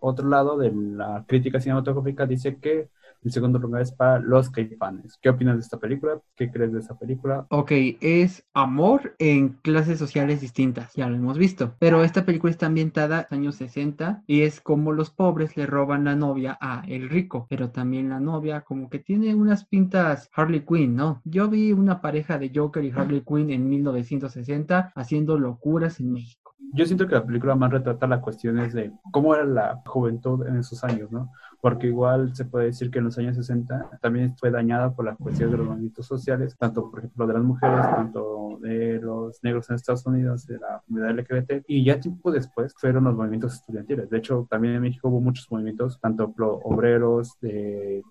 otro 0.00 0.28
lado 0.28 0.58
de 0.58 0.72
la 0.72 1.24
crítica 1.26 1.60
cinematográfica 1.60 2.26
dice 2.26 2.56
que 2.56 2.88
el 3.22 3.32
segundo 3.32 3.58
lugar 3.58 3.82
es 3.82 3.92
para 3.92 4.18
Los 4.18 4.50
Caifanes. 4.50 5.18
¿Qué 5.20 5.28
opinas 5.28 5.56
de 5.56 5.60
esta 5.60 5.78
película? 5.78 6.20
¿Qué 6.36 6.50
crees 6.50 6.72
de 6.72 6.80
esta 6.80 6.98
película? 6.98 7.46
Ok, 7.50 7.72
es 8.00 8.46
amor 8.54 9.14
en 9.18 9.50
clases 9.62 9.98
sociales 9.98 10.40
distintas, 10.40 10.94
ya 10.94 11.08
lo 11.08 11.16
hemos 11.16 11.36
visto. 11.36 11.74
Pero 11.78 12.02
esta 12.02 12.24
película 12.24 12.50
está 12.50 12.66
ambientada 12.66 13.26
en 13.30 13.44
los 13.44 13.56
años 13.56 13.56
60 13.56 14.24
y 14.26 14.42
es 14.42 14.60
como 14.60 14.92
los 14.92 15.10
pobres 15.10 15.56
le 15.56 15.66
roban 15.66 16.04
la 16.04 16.14
novia 16.14 16.58
a 16.60 16.82
el 16.86 17.08
rico. 17.08 17.46
Pero 17.48 17.70
también 17.70 18.08
la 18.08 18.20
novia 18.20 18.62
como 18.62 18.88
que 18.88 18.98
tiene 18.98 19.34
unas 19.34 19.66
pintas 19.66 20.30
Harley 20.34 20.64
Quinn, 20.64 20.96
¿no? 20.96 21.20
Yo 21.24 21.48
vi 21.48 21.72
una 21.72 22.00
pareja 22.00 22.38
de 22.38 22.52
Joker 22.54 22.84
y 22.84 22.90
Harley 22.90 23.22
Quinn 23.26 23.50
en 23.50 23.68
1960 23.68 24.92
haciendo 24.94 25.38
locuras 25.38 26.00
en 26.00 26.12
México. 26.12 26.40
Yo 26.72 26.86
siento 26.86 27.06
que 27.06 27.14
la 27.14 27.24
película 27.26 27.56
más 27.56 27.72
retrata 27.72 28.06
las 28.06 28.20
cuestiones 28.20 28.72
de 28.72 28.92
cómo 29.10 29.34
era 29.34 29.44
la 29.44 29.82
juventud 29.86 30.46
en 30.46 30.58
esos 30.58 30.84
años, 30.84 31.10
¿no? 31.10 31.32
Porque 31.60 31.88
igual 31.88 32.34
se 32.34 32.44
puede 32.44 32.66
decir 32.66 32.90
que 32.90 32.98
en 32.98 33.04
los 33.04 33.18
años 33.18 33.36
60 33.36 33.98
también 34.00 34.36
fue 34.36 34.50
dañada 34.50 34.92
por 34.92 35.04
las 35.04 35.16
cuestiones 35.18 35.52
de 35.52 35.58
los 35.58 35.66
movimientos 35.66 36.06
sociales, 36.06 36.56
tanto 36.58 36.90
por 36.90 37.00
ejemplo 37.00 37.26
de 37.26 37.34
las 37.34 37.42
mujeres, 37.42 37.80
tanto 37.80 38.58
de 38.60 39.00
los 39.00 39.42
negros 39.42 39.68
en 39.70 39.76
Estados 39.76 40.06
Unidos, 40.06 40.46
de 40.46 40.58
la 40.58 40.82
comunidad 40.86 41.18
LGBT, 41.18 41.64
y 41.66 41.84
ya 41.84 42.00
tiempo 42.00 42.30
después 42.30 42.74
fueron 42.76 43.04
los 43.04 43.14
movimientos 43.14 43.54
estudiantiles. 43.54 44.10
De 44.10 44.18
hecho, 44.18 44.46
también 44.50 44.74
en 44.74 44.82
México 44.82 45.08
hubo 45.08 45.20
muchos 45.20 45.50
movimientos, 45.50 45.98
tanto 46.00 46.32
obreros, 46.64 47.38
de, 47.40 48.02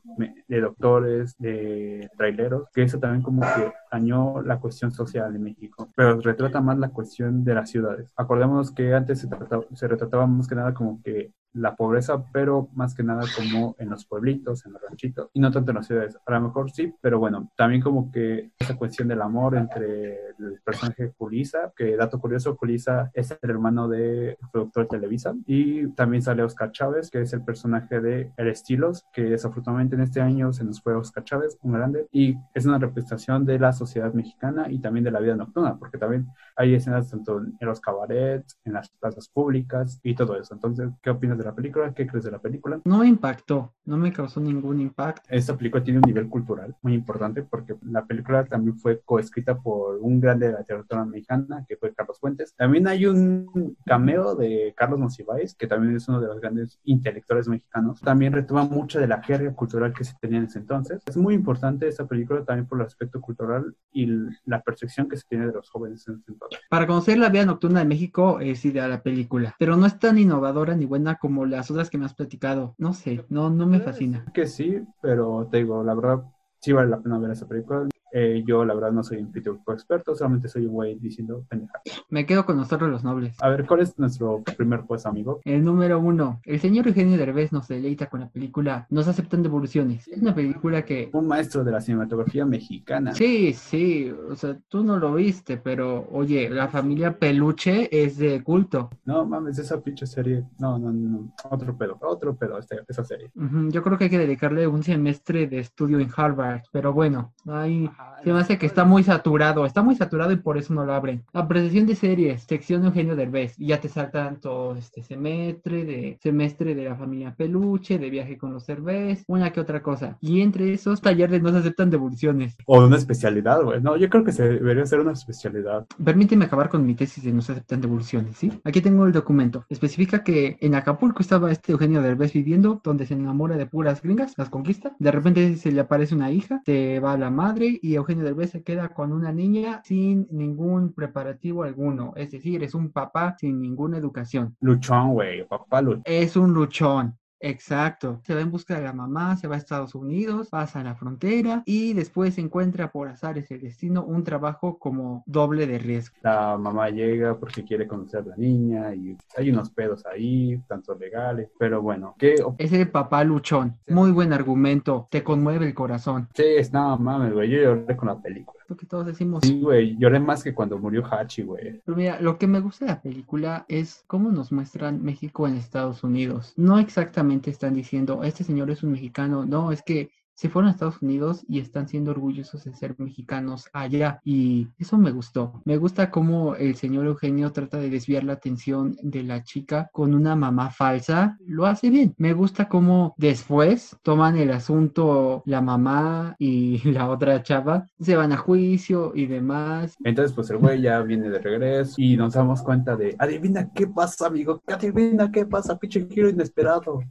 de 0.47 0.61
doctores, 0.61 1.35
de 1.37 2.09
traileros, 2.17 2.67
que 2.73 2.83
eso 2.83 2.99
también 2.99 3.21
como 3.23 3.41
que 3.41 3.71
dañó 3.91 4.41
la 4.41 4.59
cuestión 4.59 4.91
social 4.91 5.35
en 5.35 5.43
México, 5.43 5.89
pero 5.95 6.19
retrata 6.19 6.61
más 6.61 6.77
la 6.77 6.89
cuestión 6.89 7.43
de 7.43 7.55
las 7.55 7.69
ciudades. 7.69 8.11
Acordémonos 8.15 8.71
que 8.71 8.93
antes 8.93 9.19
se, 9.19 9.27
trataba, 9.27 9.63
se 9.73 9.87
retrataba 9.87 10.27
más 10.27 10.47
que 10.47 10.55
nada 10.55 10.73
como 10.73 11.01
que 11.01 11.31
la 11.53 11.75
pobreza, 11.75 12.23
pero 12.31 12.69
más 12.73 12.93
que 12.93 13.03
nada 13.03 13.23
como 13.35 13.75
en 13.79 13.89
los 13.89 14.05
pueblitos, 14.05 14.65
en 14.65 14.73
los 14.73 14.81
ranchitos, 14.81 15.29
y 15.33 15.39
no 15.39 15.51
tanto 15.51 15.71
en 15.71 15.77
las 15.77 15.87
ciudades. 15.87 16.17
A 16.25 16.31
lo 16.33 16.41
mejor 16.41 16.71
sí, 16.71 16.93
pero 17.01 17.19
bueno, 17.19 17.51
también 17.57 17.81
como 17.81 18.11
que 18.11 18.51
esa 18.59 18.77
cuestión 18.77 19.07
del 19.07 19.21
amor 19.21 19.55
entre 19.55 20.29
el 20.39 20.59
personaje 20.63 21.13
Julisa, 21.17 21.73
que 21.75 21.95
dato 21.95 22.19
curioso, 22.19 22.55
Julisa 22.55 23.09
es 23.13 23.31
el 23.41 23.49
hermano 23.49 23.87
del 23.87 24.37
productor 24.51 24.83
de 24.83 24.89
Televisa, 24.89 25.33
y 25.45 25.87
también 25.89 26.21
sale 26.21 26.43
Oscar 26.43 26.71
Chávez, 26.71 27.09
que 27.09 27.21
es 27.21 27.33
el 27.33 27.43
personaje 27.43 27.99
de 27.99 28.31
El 28.37 28.47
Estilos, 28.47 29.05
que 29.11 29.23
desafortunadamente 29.23 29.95
en 29.95 30.01
este 30.01 30.21
año 30.21 30.53
se 30.53 30.63
nos 30.63 30.81
fue 30.81 30.95
Oscar 30.95 31.23
Chávez, 31.23 31.57
un 31.61 31.73
grande, 31.73 32.07
y 32.11 32.35
es 32.53 32.65
una 32.65 32.77
representación 32.77 33.45
de 33.45 33.59
la 33.59 33.73
sociedad 33.73 34.13
mexicana 34.13 34.69
y 34.69 34.79
también 34.79 35.03
de 35.03 35.11
la 35.11 35.19
vida 35.19 35.35
nocturna, 35.35 35.77
porque 35.77 35.97
también 35.97 36.27
hay 36.55 36.75
escenas 36.75 37.09
tanto 37.09 37.39
en 37.39 37.67
los 37.67 37.81
cabarets, 37.81 38.59
en 38.65 38.73
las 38.73 38.89
plazas 38.89 39.29
públicas 39.29 39.99
y 40.03 40.15
todo 40.15 40.39
eso. 40.39 40.53
Entonces, 40.53 40.89
¿qué 41.01 41.09
opinas 41.09 41.38
de 41.39 41.45
la 41.45 41.55
película? 41.55 41.93
¿Qué 41.93 42.05
crees 42.05 42.25
de 42.25 42.31
la 42.31 42.39
película? 42.39 42.79
No 42.85 42.99
me 42.99 43.07
impactó, 43.07 43.73
no 43.85 43.97
me 43.97 44.13
causó 44.13 44.39
ningún 44.39 44.79
impacto. 44.79 45.27
Esta 45.29 45.57
película 45.57 45.83
tiene 45.83 45.99
un 45.99 46.05
nivel 46.05 46.29
cultural 46.29 46.75
muy 46.81 46.93
importante 46.93 47.43
porque 47.43 47.75
la 47.83 48.05
película 48.05 48.45
también 48.45 48.77
fue 48.77 49.01
coescrita 49.03 49.57
por 49.57 49.97
un 49.97 50.19
grande 50.19 50.47
de 50.47 50.53
la 50.53 50.59
literatura 50.59 51.05
mexicana 51.05 51.65
que 51.67 51.77
fue 51.77 51.93
Carlos 51.93 52.19
Fuentes. 52.19 52.53
También 52.55 52.87
hay 52.87 53.05
un 53.05 53.75
cameo 53.85 54.35
de 54.35 54.73
Carlos 54.75 54.99
Monsiváis, 54.99 55.55
que 55.55 55.67
también 55.67 55.95
es 55.95 56.07
uno 56.07 56.21
de 56.21 56.27
los 56.27 56.39
grandes 56.39 56.79
intelectuales 56.83 57.47
mexicanos. 57.47 58.01
También 58.01 58.33
retoma 58.33 58.65
mucho 58.65 58.99
de 58.99 59.07
la 59.07 59.23
jerga 59.23 59.53
cultural 59.53 59.93
que 59.93 60.03
se 60.03 60.13
tenía 60.21 60.39
en 60.39 60.45
ese 60.45 60.59
entonces. 60.59 61.01
Es 61.05 61.17
muy 61.17 61.33
importante 61.33 61.87
esta 61.87 62.05
película 62.05 62.43
también 62.43 62.67
por 62.67 62.79
el 62.79 62.85
aspecto 62.85 63.21
cultural 63.21 63.75
y 63.91 64.07
la 64.45 64.61
percepción 64.61 65.07
que 65.07 65.17
se 65.17 65.23
tiene 65.27 65.47
de 65.47 65.53
los 65.53 65.69
jóvenes 65.69 66.07
en 66.07 66.15
ese 66.15 66.31
entonces. 66.31 66.59
Para 66.69 66.85
conocer 66.85 67.17
la 67.17 67.29
vida 67.29 67.45
nocturna 67.45 67.79
de 67.79 67.85
México 67.85 68.39
es 68.39 68.63
ideal 68.65 68.89
la 68.89 69.01
película, 69.01 69.55
pero 69.57 69.77
no 69.77 69.85
es 69.85 69.97
tan 69.99 70.17
innovadora 70.17 70.75
ni 70.75 70.85
buena 70.85 71.15
como 71.15 71.28
como 71.29 71.45
las 71.45 71.69
otras 71.69 71.91
que 71.91 71.99
me 71.99 72.05
has 72.05 72.15
platicado. 72.15 72.73
No 72.79 72.91
sé, 72.91 73.23
no, 73.29 73.51
no 73.51 73.67
me 73.67 73.79
fascina. 73.79 74.25
Que 74.33 74.47
sí, 74.47 74.81
pero 74.99 75.47
te 75.51 75.57
digo, 75.57 75.83
la 75.83 75.93
verdad, 75.93 76.23
sí 76.59 76.71
vale 76.71 76.89
la 76.89 76.99
pena 76.99 77.19
ver 77.19 77.29
esa 77.29 77.47
película. 77.47 77.87
Eh, 78.11 78.43
yo, 78.45 78.65
la 78.65 78.73
verdad, 78.73 78.91
no 78.91 79.03
soy 79.03 79.17
un 79.17 79.31
pitufo 79.31 79.73
experto, 79.73 80.15
solamente 80.15 80.47
soy 80.47 80.65
un 80.65 80.73
güey 80.73 80.95
diciendo 80.99 81.45
pendeja. 81.47 81.81
Me 82.09 82.25
quedo 82.25 82.45
con 82.45 82.57
nosotros 82.57 82.89
los 82.89 83.03
nobles. 83.03 83.35
A 83.41 83.49
ver, 83.49 83.65
¿cuál 83.65 83.81
es 83.81 83.97
nuestro 83.99 84.43
primer 84.57 84.81
puesto, 84.85 85.09
amigo? 85.09 85.41
El 85.45 85.63
número 85.63 85.99
uno. 85.99 86.39
El 86.43 86.59
señor 86.59 86.87
Eugenio 86.87 87.17
Derbez 87.17 87.51
nos 87.51 87.67
deleita 87.67 88.07
con 88.07 88.21
la 88.21 88.29
película 88.29 88.87
Nos 88.89 89.07
aceptan 89.07 89.43
devoluciones. 89.43 90.07
Es 90.07 90.21
una 90.21 90.33
película 90.33 90.83
que... 90.83 91.09
Un 91.13 91.27
maestro 91.27 91.63
de 91.63 91.71
la 91.71 91.81
cinematografía 91.81 92.45
mexicana. 92.45 93.13
Sí, 93.13 93.53
sí, 93.53 94.11
o 94.29 94.35
sea, 94.35 94.57
tú 94.67 94.83
no 94.83 94.97
lo 94.97 95.13
viste, 95.15 95.57
pero 95.57 96.07
oye, 96.11 96.49
la 96.49 96.67
familia 96.67 97.17
Peluche 97.17 97.89
es 97.91 98.17
de 98.17 98.43
culto. 98.43 98.89
No 99.05 99.25
mames, 99.25 99.59
esa 99.59 99.81
pinche 99.81 100.05
serie. 100.05 100.43
No, 100.59 100.77
no, 100.79 100.91
no. 100.91 101.33
Otro 101.49 101.77
pedo, 101.77 101.97
otro 102.01 102.35
pedo 102.35 102.59
esa 102.59 103.03
serie. 103.03 103.31
Yo 103.69 103.83
creo 103.83 103.97
que 103.97 104.05
hay 104.05 104.09
que 104.09 104.17
dedicarle 104.17 104.67
un 104.67 104.83
semestre 104.83 105.47
de 105.47 105.59
estudio 105.59 105.99
en 105.99 106.09
Harvard, 106.15 106.61
pero 106.71 106.93
bueno, 106.93 107.33
hay 107.45 107.89
Se 108.23 108.33
me 108.33 108.39
hace 108.39 108.57
que 108.57 108.65
está 108.65 108.83
muy 108.83 109.03
saturado, 109.03 109.65
está 109.65 109.81
muy 109.81 109.95
saturado 109.95 110.31
y 110.31 110.37
por 110.37 110.57
eso 110.57 110.73
no 110.73 110.85
lo 110.85 110.93
abren. 110.93 111.23
Apreciación 111.33 111.85
de 111.85 111.95
series, 111.95 112.43
sección 112.43 112.81
de 112.81 112.87
Eugenio 112.87 113.15
Derbez, 113.15 113.55
y 113.57 113.67
ya 113.67 113.79
te 113.79 113.87
saltan 113.87 114.39
todo 114.39 114.75
este 114.75 115.03
semestre 115.03 115.85
de 115.85 116.17
semestre 116.21 116.75
de 116.75 116.85
la 116.85 116.95
familia 116.95 117.33
Peluche, 117.35 117.97
de 117.97 118.09
viaje 118.09 118.37
con 118.37 118.53
los 118.53 118.67
Derbez, 118.67 119.23
una 119.27 119.51
que 119.51 119.61
otra 119.61 119.81
cosa. 119.81 120.17
Y 120.19 120.41
entre 120.41 120.73
esos 120.73 121.01
talleres 121.01 121.41
no 121.41 121.51
se 121.51 121.59
aceptan 121.59 121.89
devoluciones. 121.89 122.57
O 122.65 122.83
una 122.83 122.97
especialidad, 122.97 123.63
güey. 123.63 123.81
No, 123.81 123.95
yo 123.95 124.09
creo 124.09 124.23
que 124.23 124.31
se 124.31 124.47
debería 124.47 124.85
ser 124.85 124.99
una 124.99 125.13
especialidad. 125.13 125.85
Permíteme 126.03 126.45
acabar 126.45 126.69
con 126.69 126.85
mi 126.85 126.95
tesis 126.95 127.23
de 127.23 127.31
no 127.31 127.41
se 127.41 127.53
aceptan 127.53 127.81
devoluciones, 127.81 128.35
¿sí? 128.37 128.51
Aquí 128.63 128.81
tengo 128.81 129.05
el 129.05 129.13
documento. 129.13 129.65
Especifica 129.69 130.23
que 130.23 130.57
en 130.59 130.75
Acapulco 130.75 131.21
estaba 131.21 131.51
este 131.51 131.71
Eugenio 131.71 132.01
Derbez 132.01 132.33
viviendo, 132.33 132.81
donde 132.83 133.05
se 133.05 133.13
enamora 133.13 133.57
de 133.57 133.65
puras 133.65 134.01
gringas, 134.01 134.33
las 134.37 134.49
conquista. 134.49 134.95
De 134.99 135.11
repente 135.11 135.55
se 135.57 135.71
le 135.71 135.81
aparece 135.81 136.15
una 136.15 136.31
hija, 136.31 136.61
te 136.65 136.99
va 136.99 137.17
la 137.17 137.29
madre 137.29 137.79
y 137.81 137.88
Eugenio 137.95 138.23
Derbez 138.23 138.51
se 138.51 138.63
queda 138.63 138.89
con 138.89 139.13
una 139.13 139.31
niña 139.31 139.81
sin 139.83 140.27
ningún 140.31 140.93
preparativo 140.93 141.63
alguno. 141.63 142.13
Es 142.15 142.31
decir, 142.31 142.63
es 142.63 142.73
un 142.73 142.91
papá 142.91 143.35
sin 143.39 143.61
ninguna 143.61 143.97
educación. 143.97 144.55
Luchón, 144.61 145.13
güey, 145.13 145.47
papá 145.47 145.81
luchón. 145.81 146.03
Es 146.05 146.35
un 146.35 146.53
luchón. 146.53 147.17
Exacto. 147.39 148.19
Se 148.23 148.35
va 148.35 148.41
en 148.41 148.51
busca 148.51 148.75
de 148.75 148.83
la 148.83 148.93
mamá, 148.93 149.35
se 149.37 149.47
va 149.47 149.55
a 149.55 149.57
Estados 149.57 149.95
Unidos, 149.95 150.49
pasa 150.49 150.81
a 150.81 150.83
la 150.83 150.95
frontera 150.95 151.63
y 151.65 151.93
después 151.93 152.37
encuentra 152.37 152.91
por 152.91 153.07
azares 153.07 153.49
el 153.51 153.61
destino 153.61 154.03
un 154.03 154.23
trabajo 154.23 154.77
como 154.77 155.23
doble 155.25 155.67
de 155.67 155.79
riesgo. 155.79 156.15
La 156.21 156.57
mamá 156.57 156.89
llega 156.89 157.37
porque 157.37 157.63
quiere 157.63 157.87
conocer 157.87 158.21
a 158.21 158.29
la 158.29 158.35
niña 158.35 158.93
y 158.93 159.17
hay 159.37 159.51
unos 159.51 159.69
pedos 159.69 160.05
ahí, 160.05 160.61
tanto 160.67 160.95
legales, 160.95 161.49
pero 161.57 161.81
bueno, 161.81 162.15
¿qué? 162.17 162.35
Es 162.57 162.73
el 162.73 162.89
papá 162.89 163.23
luchón. 163.23 163.77
Muy 163.87 164.11
buen 164.11 164.33
argumento. 164.33 165.07
Te 165.09 165.23
conmueve 165.23 165.65
el 165.65 165.73
corazón. 165.73 166.27
Sí, 166.33 166.43
es 166.45 166.73
no 166.73 166.97
mames, 166.97 167.33
güey. 167.33 167.49
Yo 167.49 167.75
lloré 167.75 167.95
con 167.95 168.07
la 168.07 168.21
película. 168.21 168.58
Lo 168.69 168.77
que 168.77 168.85
todos 168.85 169.07
decimos. 169.07 169.41
Sí, 169.43 169.59
güey. 169.59 169.97
Lloré 169.97 170.19
más 170.19 170.43
que 170.43 170.53
cuando 170.53 170.77
murió 170.77 171.03
Hachi, 171.03 171.41
güey. 171.41 171.81
Pero 171.83 171.97
mira, 171.97 172.21
lo 172.21 172.37
que 172.37 172.45
me 172.45 172.59
gusta 172.59 172.85
de 172.85 172.91
la 172.91 173.01
película 173.01 173.65
es 173.67 174.03
cómo 174.05 174.31
nos 174.31 174.51
muestran 174.51 175.03
México 175.03 175.47
en 175.47 175.55
Estados 175.55 176.03
Unidos. 176.03 176.53
No 176.55 176.77
exactamente 176.77 177.49
están 177.49 177.73
diciendo, 177.73 178.23
este 178.23 178.43
señor 178.43 178.69
es 178.69 178.83
un 178.83 178.91
mexicano. 178.91 179.45
No, 179.45 179.71
es 179.71 179.81
que 179.81 180.11
se 180.39 180.47
fueron 180.47 180.69
a 180.69 180.71
Estados 180.71 181.01
Unidos 181.01 181.43
y 181.49 181.59
están 181.59 181.89
siendo 181.89 182.11
orgullosos 182.11 182.63
de 182.63 182.73
ser 182.73 182.95
mexicanos 182.97 183.67
allá. 183.73 184.21
Y 184.23 184.69
eso 184.79 184.97
me 184.97 185.11
gustó. 185.11 185.61
Me 185.65 185.75
gusta 185.75 186.11
cómo 186.11 186.55
el 186.55 186.75
señor 186.75 187.07
Eugenio 187.07 187.51
trata 187.51 187.77
de 187.77 187.89
desviar 187.89 188.23
la 188.23 188.33
atención 188.33 188.95
de 189.01 189.23
la 189.23 189.43
chica 189.43 189.89
con 189.91 190.13
una 190.13 190.37
mamá 190.37 190.71
falsa. 190.71 191.37
Lo 191.45 191.65
hace 191.65 191.89
bien. 191.89 192.15
Me 192.17 192.31
gusta 192.31 192.69
cómo 192.69 193.15
después 193.17 193.97
toman 194.01 194.37
el 194.37 194.51
asunto 194.51 195.43
la 195.45 195.59
mamá 195.59 196.37
y 196.39 196.77
la 196.89 197.09
otra 197.09 197.43
chava. 197.43 197.85
Se 197.99 198.15
van 198.15 198.31
a 198.31 198.37
juicio 198.37 199.11
y 199.13 199.25
demás. 199.25 199.97
Entonces, 200.05 200.33
pues 200.33 200.49
el 200.51 200.57
güey 200.59 200.81
ya 200.81 201.01
viene 201.01 201.29
de 201.29 201.39
regreso 201.39 201.95
y 201.97 202.15
nos 202.15 202.35
damos 202.35 202.61
cuenta 202.61 202.95
de, 202.95 203.13
adivina 203.19 203.69
qué 203.73 203.87
pasa, 203.87 204.27
amigo. 204.27 204.61
Adivina 204.67 205.29
qué 205.29 205.45
pasa, 205.45 205.77
pinche 205.77 206.07
giro 206.09 206.29
inesperado. 206.29 207.01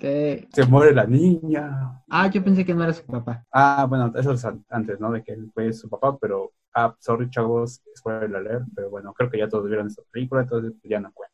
Se 0.00 0.66
muere 0.68 0.94
la 0.94 1.06
niña. 1.06 2.02
Ah, 2.08 2.28
yo 2.28 2.42
pensé 2.42 2.61
que 2.64 2.74
no 2.74 2.84
era 2.84 2.92
su 2.92 3.04
papá. 3.04 3.44
Ah, 3.52 3.86
bueno, 3.88 4.12
eso 4.16 4.32
es 4.32 4.44
antes, 4.68 5.00
¿no? 5.00 5.12
De 5.12 5.22
que 5.22 5.32
él 5.32 5.50
fue 5.52 5.72
su 5.72 5.88
papá, 5.88 6.16
pero, 6.18 6.52
ah, 6.74 6.94
sorry, 6.98 7.30
chavos, 7.30 7.82
spoiler 7.96 8.34
alert, 8.34 8.66
pero 8.74 8.90
bueno, 8.90 9.12
creo 9.12 9.30
que 9.30 9.38
ya 9.38 9.48
todos 9.48 9.66
vieron 9.66 9.86
esta 9.86 10.02
película, 10.10 10.42
entonces 10.42 10.72
pues, 10.80 10.90
ya 10.90 11.00
no 11.00 11.12
cuenta. 11.12 11.32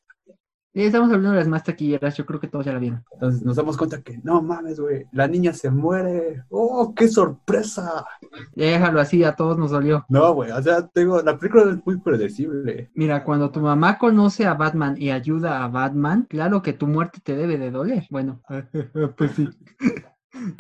Sí, 0.75 0.85
estamos 0.85 1.09
hablando 1.09 1.31
de 1.31 1.39
las 1.39 1.49
más 1.49 1.65
taquilleras, 1.65 2.17
yo 2.17 2.27
creo 2.27 2.39
que 2.39 2.47
todos 2.47 2.65
ya 2.67 2.73
la 2.73 2.79
vieron. 2.79 3.03
Entonces 3.15 3.43
nos 3.43 3.57
damos 3.57 3.77
cuenta 3.77 4.03
que, 4.03 4.19
no 4.23 4.43
mames, 4.43 4.79
güey, 4.79 5.07
la 5.13 5.27
niña 5.27 5.53
se 5.53 5.71
muere. 5.71 6.45
¡Oh, 6.51 6.95
qué 6.95 7.09
sorpresa! 7.09 8.05
Déjalo 8.55 9.01
así, 9.01 9.25
a 9.25 9.35
todos 9.35 9.59
nos 9.59 9.71
dolió. 9.71 10.05
No, 10.11 10.35
güey, 10.35 10.53
o 10.53 10.63
sea, 10.63 10.87
tengo, 10.87 11.21
la 11.23 11.39
película 11.39 11.73
es 11.73 11.85
muy 11.85 11.99
predecible. 11.99 12.91
Mira, 12.95 13.25
cuando 13.25 13.51
tu 13.51 13.61
mamá 13.61 13.99
conoce 13.99 14.47
a 14.47 14.55
Batman 14.55 14.95
y 14.99 15.11
ayuda 15.11 15.65
a 15.65 15.69
Batman, 15.69 16.27
claro 16.29 16.63
que 16.63 16.75
tu 16.75 16.87
muerte 16.87 17.19
te 17.25 17.35
debe 17.35 17.57
de 17.57 17.71
doler. 17.71 18.07
Bueno, 18.11 18.43
pues 19.17 19.33
sí. 19.33 19.49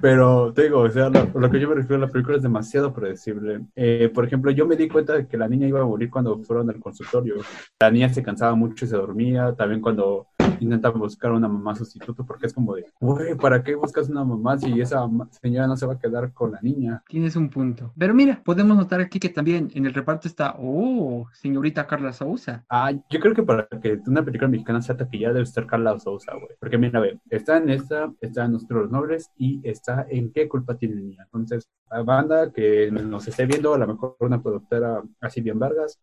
Pero 0.00 0.52
te 0.54 0.64
digo, 0.64 0.80
o 0.80 0.90
sea, 0.90 1.10
lo, 1.10 1.30
lo, 1.38 1.50
que 1.50 1.60
yo 1.60 1.68
me 1.68 1.74
refiero 1.74 2.02
a 2.02 2.06
la 2.06 2.12
película 2.12 2.36
es 2.36 2.42
demasiado 2.42 2.92
predecible. 2.92 3.66
Eh, 3.76 4.10
por 4.14 4.24
ejemplo, 4.24 4.50
yo 4.50 4.66
me 4.66 4.76
di 4.76 4.88
cuenta 4.88 5.14
de 5.14 5.26
que 5.26 5.36
la 5.36 5.48
niña 5.48 5.66
iba 5.66 5.80
a 5.80 5.84
morir 5.84 6.10
cuando 6.10 6.38
fueron 6.42 6.70
al 6.70 6.80
consultorio. 6.80 7.36
La 7.80 7.90
niña 7.90 8.08
se 8.08 8.22
cansaba 8.22 8.54
mucho 8.54 8.84
y 8.84 8.88
se 8.88 8.96
dormía. 8.96 9.54
También 9.54 9.80
cuando 9.80 10.27
intentan 10.60 10.98
buscar 10.98 11.32
una 11.32 11.48
mamá 11.48 11.74
sustituto, 11.74 12.24
porque 12.24 12.46
es 12.46 12.52
como 12.52 12.74
de, 12.74 12.86
güey, 13.00 13.34
¿para 13.36 13.62
qué 13.62 13.74
buscas 13.74 14.08
una 14.08 14.24
mamá 14.24 14.58
si 14.58 14.80
esa 14.80 15.08
señora 15.42 15.66
no 15.66 15.76
se 15.76 15.86
va 15.86 15.94
a 15.94 15.98
quedar 15.98 16.32
con 16.32 16.52
la 16.52 16.60
niña? 16.60 17.02
Tienes 17.08 17.36
un 17.36 17.48
punto. 17.48 17.92
Pero 17.96 18.14
mira, 18.14 18.40
podemos 18.44 18.76
notar 18.76 19.00
aquí 19.00 19.18
que 19.18 19.28
también 19.28 19.70
en 19.74 19.86
el 19.86 19.94
reparto 19.94 20.28
está, 20.28 20.56
oh, 20.58 21.26
señorita 21.32 21.86
Carla 21.86 22.12
Sousa. 22.12 22.64
Ah, 22.68 22.92
yo 22.92 23.20
creo 23.20 23.34
que 23.34 23.42
para 23.42 23.66
que 23.66 24.00
una 24.06 24.24
película 24.24 24.48
mexicana 24.48 24.82
sea 24.82 24.96
taquillada 24.96 25.34
debe 25.34 25.44
estar 25.44 25.66
Carla 25.66 25.98
Sousa, 25.98 26.32
güey. 26.34 26.56
Porque 26.58 26.78
mira, 26.78 26.98
a 26.98 27.02
ver, 27.02 27.18
está 27.30 27.56
en 27.56 27.70
esta, 27.70 28.12
está 28.20 28.44
en 28.44 28.52
Nuestros 28.52 28.90
Nobles 28.90 29.30
y 29.36 29.60
está 29.68 30.06
en 30.08 30.32
qué 30.32 30.48
culpa 30.48 30.76
tiene 30.76 30.96
la 30.96 31.00
niña. 31.00 31.24
Entonces, 31.24 31.68
la 31.90 32.02
banda 32.02 32.52
que 32.52 32.90
nos 32.90 33.26
esté 33.28 33.46
viendo, 33.46 33.74
a 33.74 33.78
lo 33.78 33.86
mejor 33.86 34.16
una 34.20 34.42
productora 34.42 35.02
así 35.20 35.40
bien 35.40 35.58
Vargas, 35.58 35.98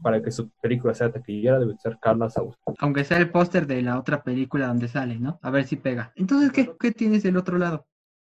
para 0.00 0.22
que 0.22 0.30
su 0.30 0.48
película 0.62 0.94
sea 0.94 1.10
taquillera 1.10 1.58
debe 1.58 1.76
ser 1.78 1.98
Carla 2.00 2.30
Sousa. 2.30 2.56
Aunque 2.78 3.04
sea 3.04 3.18
el 3.18 3.30
póster 3.30 3.66
de 3.66 3.82
la 3.86 3.98
otra 3.98 4.22
película 4.22 4.68
donde 4.68 4.88
sale, 4.88 5.18
¿no? 5.18 5.38
A 5.42 5.50
ver 5.50 5.64
si 5.66 5.76
pega. 5.76 6.12
Entonces, 6.16 6.52
¿qué, 6.52 6.74
qué 6.78 6.92
tienes 6.92 7.22
del 7.22 7.36
otro 7.36 7.58
lado? 7.58 7.86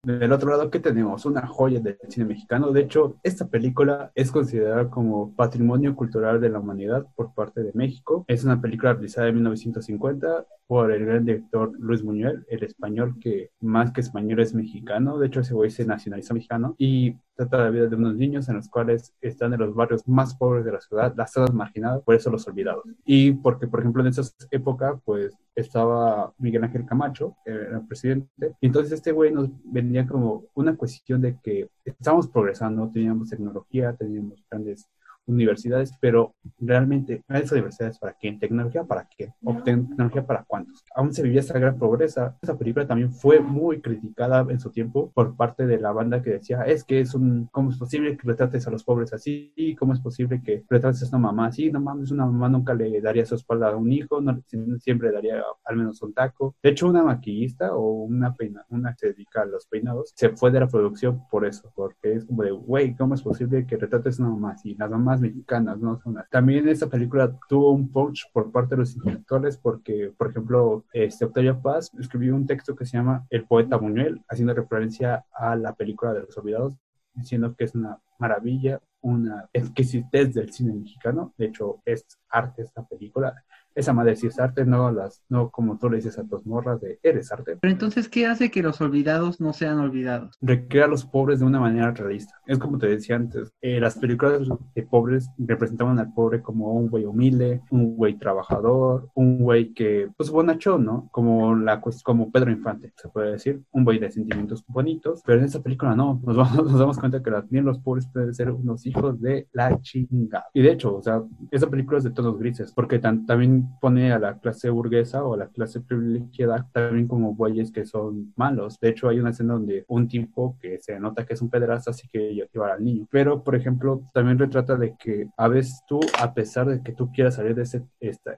Del 0.06 0.34
otro 0.34 0.50
lado, 0.50 0.70
¿qué 0.70 0.82
tenemos? 0.82 1.26
Una 1.26 1.48
joya 1.48 1.80
del 1.80 1.98
cine 2.10 2.26
mexicano. 2.26 2.74
De 2.74 2.82
hecho, 2.82 3.16
esta 3.24 3.48
película 3.48 4.12
es 4.16 4.34
considerada 4.34 4.90
como 4.90 5.34
patrimonio 5.34 5.96
cultural 5.96 6.42
de 6.42 6.50
la 6.50 6.60
humanidad 6.60 7.06
por 7.16 7.34
parte 7.34 7.64
de 7.64 7.72
México. 7.74 8.26
Es 8.28 8.44
una 8.44 8.60
película 8.60 8.92
realizada 8.92 9.30
en 9.30 9.36
1950 9.36 10.46
por 10.68 10.92
el 10.92 11.06
gran 11.06 11.24
director 11.24 11.72
Luis 11.80 12.04
Muñuel, 12.04 12.46
el 12.50 12.64
español 12.66 13.16
que 13.22 13.52
más 13.62 13.94
que 13.94 14.02
español 14.02 14.42
es 14.42 14.54
mexicano. 14.54 15.18
De 15.18 15.28
hecho, 15.28 15.40
ese 15.40 15.54
güey 15.54 15.72
se 15.72 15.86
nacionaliza 15.86 16.34
mexicano 16.34 16.76
y 16.78 17.16
trata 17.36 17.60
la 17.60 17.70
vida 17.70 17.88
de 17.88 17.96
unos 17.96 18.16
niños 18.16 18.50
en 18.50 18.58
los 18.58 18.68
cuales 18.68 19.14
están 19.22 19.54
en 19.54 19.62
los 19.62 19.74
barrios 19.74 20.06
más 20.06 20.36
pobres 20.36 20.66
de 20.66 20.74
la 20.74 20.82
ciudad, 20.82 21.14
las 21.16 21.32
zonas 21.32 21.54
marginadas, 21.54 22.04
por 22.04 22.16
eso 22.16 22.30
los 22.30 22.46
olvidados. 22.46 22.84
Y 23.06 23.32
porque, 23.36 23.68
por 23.68 23.80
ejemplo, 23.80 24.02
en 24.02 24.10
esa 24.10 24.24
época, 24.52 25.00
pues 25.06 25.34
estaba 25.56 26.34
Miguel 26.38 26.64
Ángel 26.64 26.86
Camacho, 26.86 27.36
era 27.46 27.78
el 27.78 27.88
presidente, 27.88 28.56
y 28.60 28.68
entonces 28.68 28.94
este 28.94 29.12
güey 29.12 29.32
nos 29.32 29.50
vendía 29.64 30.08
como 30.08 30.46
una 30.56 30.76
cuestión 30.76 31.22
de 31.22 31.38
que 31.42 31.70
estábamos 31.86 32.28
progresando, 32.28 32.90
teníamos 32.92 33.30
tecnología, 33.30 33.94
teníamos 33.94 34.44
grandes 34.50 34.90
universidades, 35.26 35.94
pero 36.00 36.36
realmente 36.60 37.24
esa 37.30 37.56
universidades 37.56 38.00
para 38.00 38.14
quién, 38.14 38.40
tecnología 38.40 38.84
para 38.84 39.08
qué, 39.08 39.34
o 39.44 39.56
tecnología 39.64 40.26
para 40.26 40.44
cuántos. 40.44 40.84
Aún 40.96 41.14
se 41.14 41.24
vivía 41.24 41.40
esa 41.40 41.58
gran 41.60 41.78
pobreza. 41.78 42.38
Esa 42.42 42.58
película 42.58 42.88
también 42.88 43.12
fue 43.12 43.40
muy 43.40 43.82
criticada 43.82 44.46
en 44.50 44.60
su 44.60 44.72
tiempo 44.72 45.12
por 45.14 45.36
parte 45.36 45.66
de 45.66 45.80
la 45.80 45.92
banda 45.92 46.22
que 46.22 46.32
decía, 46.32 46.64
es 46.64 46.84
que 46.84 47.00
es 47.00 47.14
un, 47.14 47.48
¿cómo 47.52 47.70
es 47.70 47.78
posible 47.78 48.18
que 48.18 48.28
retrates 48.28 48.68
a 48.68 48.72
los 48.72 48.84
pobres 48.84 49.14
así? 49.14 49.76
¿Cómo 49.80 49.94
es 49.94 50.00
posible 50.00 50.42
que 50.44 50.64
retrates 50.70 51.04
a 51.04 51.18
una 51.18 51.28
mamá 51.28 51.48
así? 51.48 51.72
No 51.72 51.80
mames, 51.80 52.12
una 52.12 52.26
mamá 52.26 52.50
nunca 52.50 52.74
le 52.74 53.02
daría 53.02 53.26
su 53.26 53.36
espalda 53.36 53.70
a 53.70 53.76
un 53.76 53.92
hijo, 53.92 54.22
no, 54.22 54.42
siempre 54.80 55.12
daría 55.12 55.44
al 55.66 55.76
menos 55.76 56.02
un 56.02 56.14
taco. 56.14 56.56
De 56.62 56.72
hecho, 56.72 56.88
una 56.88 57.04
maquillista 57.04 57.76
o 57.76 58.04
una 58.04 58.34
peina, 58.34 58.66
una 58.70 58.92
que 58.92 59.00
se 59.00 59.08
dedica 59.08 59.42
a 59.42 59.46
los 59.46 59.66
peinados, 59.68 60.14
se 60.16 60.30
fue 60.30 60.52
de 60.52 60.60
la 60.60 60.68
producción 60.68 61.24
por 61.30 61.46
eso, 61.46 61.72
porque 61.76 62.14
es 62.14 62.26
como 62.26 62.44
de, 62.44 62.52
güey, 62.52 62.96
¿cómo 62.96 63.16
es 63.16 63.22
posible 63.22 63.66
que 63.66 63.78
retrates 63.78 64.20
a 64.20 64.24
una 64.24 64.32
mamá 64.34 64.52
así? 64.52 64.76
Las 64.76 64.90
mamás 64.90 65.13
mexicanas, 65.20 65.80
¿no? 65.80 66.00
También 66.30 66.68
esta 66.68 66.88
película 66.88 67.38
tuvo 67.48 67.72
un 67.72 67.90
punch 67.90 68.30
por 68.32 68.52
parte 68.52 68.76
de 68.76 68.80
los 68.80 68.96
intelectuales 68.96 69.58
porque, 69.58 70.14
por 70.18 70.30
ejemplo, 70.30 70.86
este 70.94 71.26
Octavio 71.26 71.62
Paz 71.62 71.92
escribió 72.00 72.36
un 72.36 72.46
texto 72.46 72.76
que 72.76 72.86
se 72.86 72.98
llama 72.98 73.26
El 73.30 73.46
poeta 73.46 73.78
Buñuel, 73.78 74.22
haciendo 74.28 74.54
referencia 74.54 75.26
a 75.34 75.56
la 75.56 75.74
película 75.76 76.14
de 76.14 76.22
los 76.22 76.38
olvidados, 76.38 76.74
diciendo 77.14 77.56
que 77.56 77.66
es 77.66 77.76
una 77.76 78.00
maravilla, 78.20 78.82
una 79.02 79.50
exquisitez 79.54 80.34
del 80.34 80.52
cine 80.52 80.74
mexicano. 80.74 81.34
De 81.38 81.46
hecho, 81.46 81.82
es 81.86 82.06
arte 82.30 82.64
esta 82.64 82.86
película 82.86 83.36
esa 83.76 83.94
madre 83.94 84.16
sí 84.16 84.28
es 84.28 84.40
arte, 84.40 84.66
no 84.66 84.92
las, 84.92 85.24
no 85.30 85.50
como 85.50 85.78
tú 85.78 85.90
le 85.90 85.98
dices 85.98 86.18
a 86.18 86.24
tus 86.24 86.46
morras 86.46 86.82
de 86.82 87.00
eres 87.04 87.32
arte. 87.32 87.58
Pero 87.60 87.72
entonces, 87.72 88.10
¿qué 88.10 88.26
hace 88.26 88.52
que 88.52 88.64
los 88.64 88.82
olvidados 88.82 89.40
no 89.40 89.54
sean 89.54 89.80
olvidados? 89.80 90.38
Recrea 90.42 90.86
a 90.86 90.88
los 90.88 91.06
pobres 91.06 91.40
de 91.40 91.46
una 91.46 91.60
manera 91.60 91.92
realista. 91.92 92.34
Es 92.46 92.60
como 92.60 92.78
te 92.78 92.88
decía 92.88 93.16
antes, 93.16 93.52
eh, 93.62 93.80
las 93.80 93.98
películas 93.98 94.48
de 94.76 94.84
pobres 94.84 95.30
representaban 95.38 96.00
al 96.00 96.14
pobre 96.14 96.42
como 96.42 96.74
un 96.74 96.90
güey 96.90 97.06
humilde, 97.06 97.62
un 97.72 97.96
güey 97.96 98.18
trabajador, 98.18 99.10
un 99.14 99.40
güey 99.40 99.74
que, 99.74 100.10
pues 100.18 100.30
bonachón, 100.30 100.86
¿no? 100.86 101.10
Como 101.12 101.56
la 101.56 101.82
como 102.04 102.32
Pedro 102.32 102.52
Infante, 102.52 102.94
se 102.96 103.10
puede 103.10 103.34
decir, 103.34 103.62
un 103.72 103.84
güey 103.84 104.00
de 104.00 104.12
sentimientos 104.12 104.64
bonitos, 104.68 105.22
pero 105.26 105.40
en 105.40 105.46
esta 105.46 105.62
película 105.62 105.96
no, 105.96 106.22
nos, 106.24 106.36
vamos, 106.36 106.56
nos 106.72 106.80
damos 106.80 107.00
cuenta 107.00 107.22
que 107.22 107.32
también 107.32 107.66
los 107.66 107.80
pobres 107.80 108.08
pueden 108.08 108.34
ser 108.34 108.52
unos 108.52 108.86
hijos 108.86 109.20
de 109.22 109.48
la 109.52 109.80
chingada. 109.82 110.46
Y 110.54 110.62
de 110.62 110.72
hecho, 110.72 110.96
o 110.96 111.02
sea, 111.02 111.22
esa 111.52 111.70
película 111.70 111.98
es 111.98 112.04
de 112.04 112.12
tonos 112.12 112.38
grises, 112.40 112.72
porque 112.74 113.00
también 113.00 113.63
pone 113.80 114.12
a 114.12 114.20
la 114.20 114.40
clase 114.40 114.70
burguesa 114.70 115.24
o 115.24 115.34
a 115.34 115.38
la 115.38 115.48
clase 115.48 115.82
privilegiada 115.82 116.68
también 116.72 117.08
como 117.08 117.34
bueyes 117.34 117.72
que 117.72 117.86
son 117.86 118.34
malos. 118.36 118.80
De 118.80 118.90
hecho, 118.90 119.10
hay 119.10 119.20
una 119.20 119.32
escena 119.32 119.54
donde 119.54 119.86
un 119.88 120.08
tipo 120.08 120.58
que 120.62 120.80
se 120.80 121.00
nota 121.00 121.26
que 121.26 121.34
es 121.34 121.42
un 121.42 121.50
pederasta, 121.50 121.92
así 121.92 122.08
que 122.08 122.34
llevar 122.34 122.72
al 122.72 122.84
niño. 122.84 123.08
Pero, 123.12 123.44
por 123.44 123.56
ejemplo, 123.56 124.02
también 124.14 124.40
retrata 124.40 124.76
de 124.76 124.96
que 124.98 125.28
a 125.38 125.48
veces 125.48 125.82
tú, 125.88 126.00
a 126.20 126.34
pesar 126.34 126.68
de 126.68 126.82
que 126.82 126.94
tú 126.94 127.12
quieras 127.12 127.36
salir 127.36 127.56
de, 127.56 127.64
ese, 127.64 127.84
esta, 128.00 128.38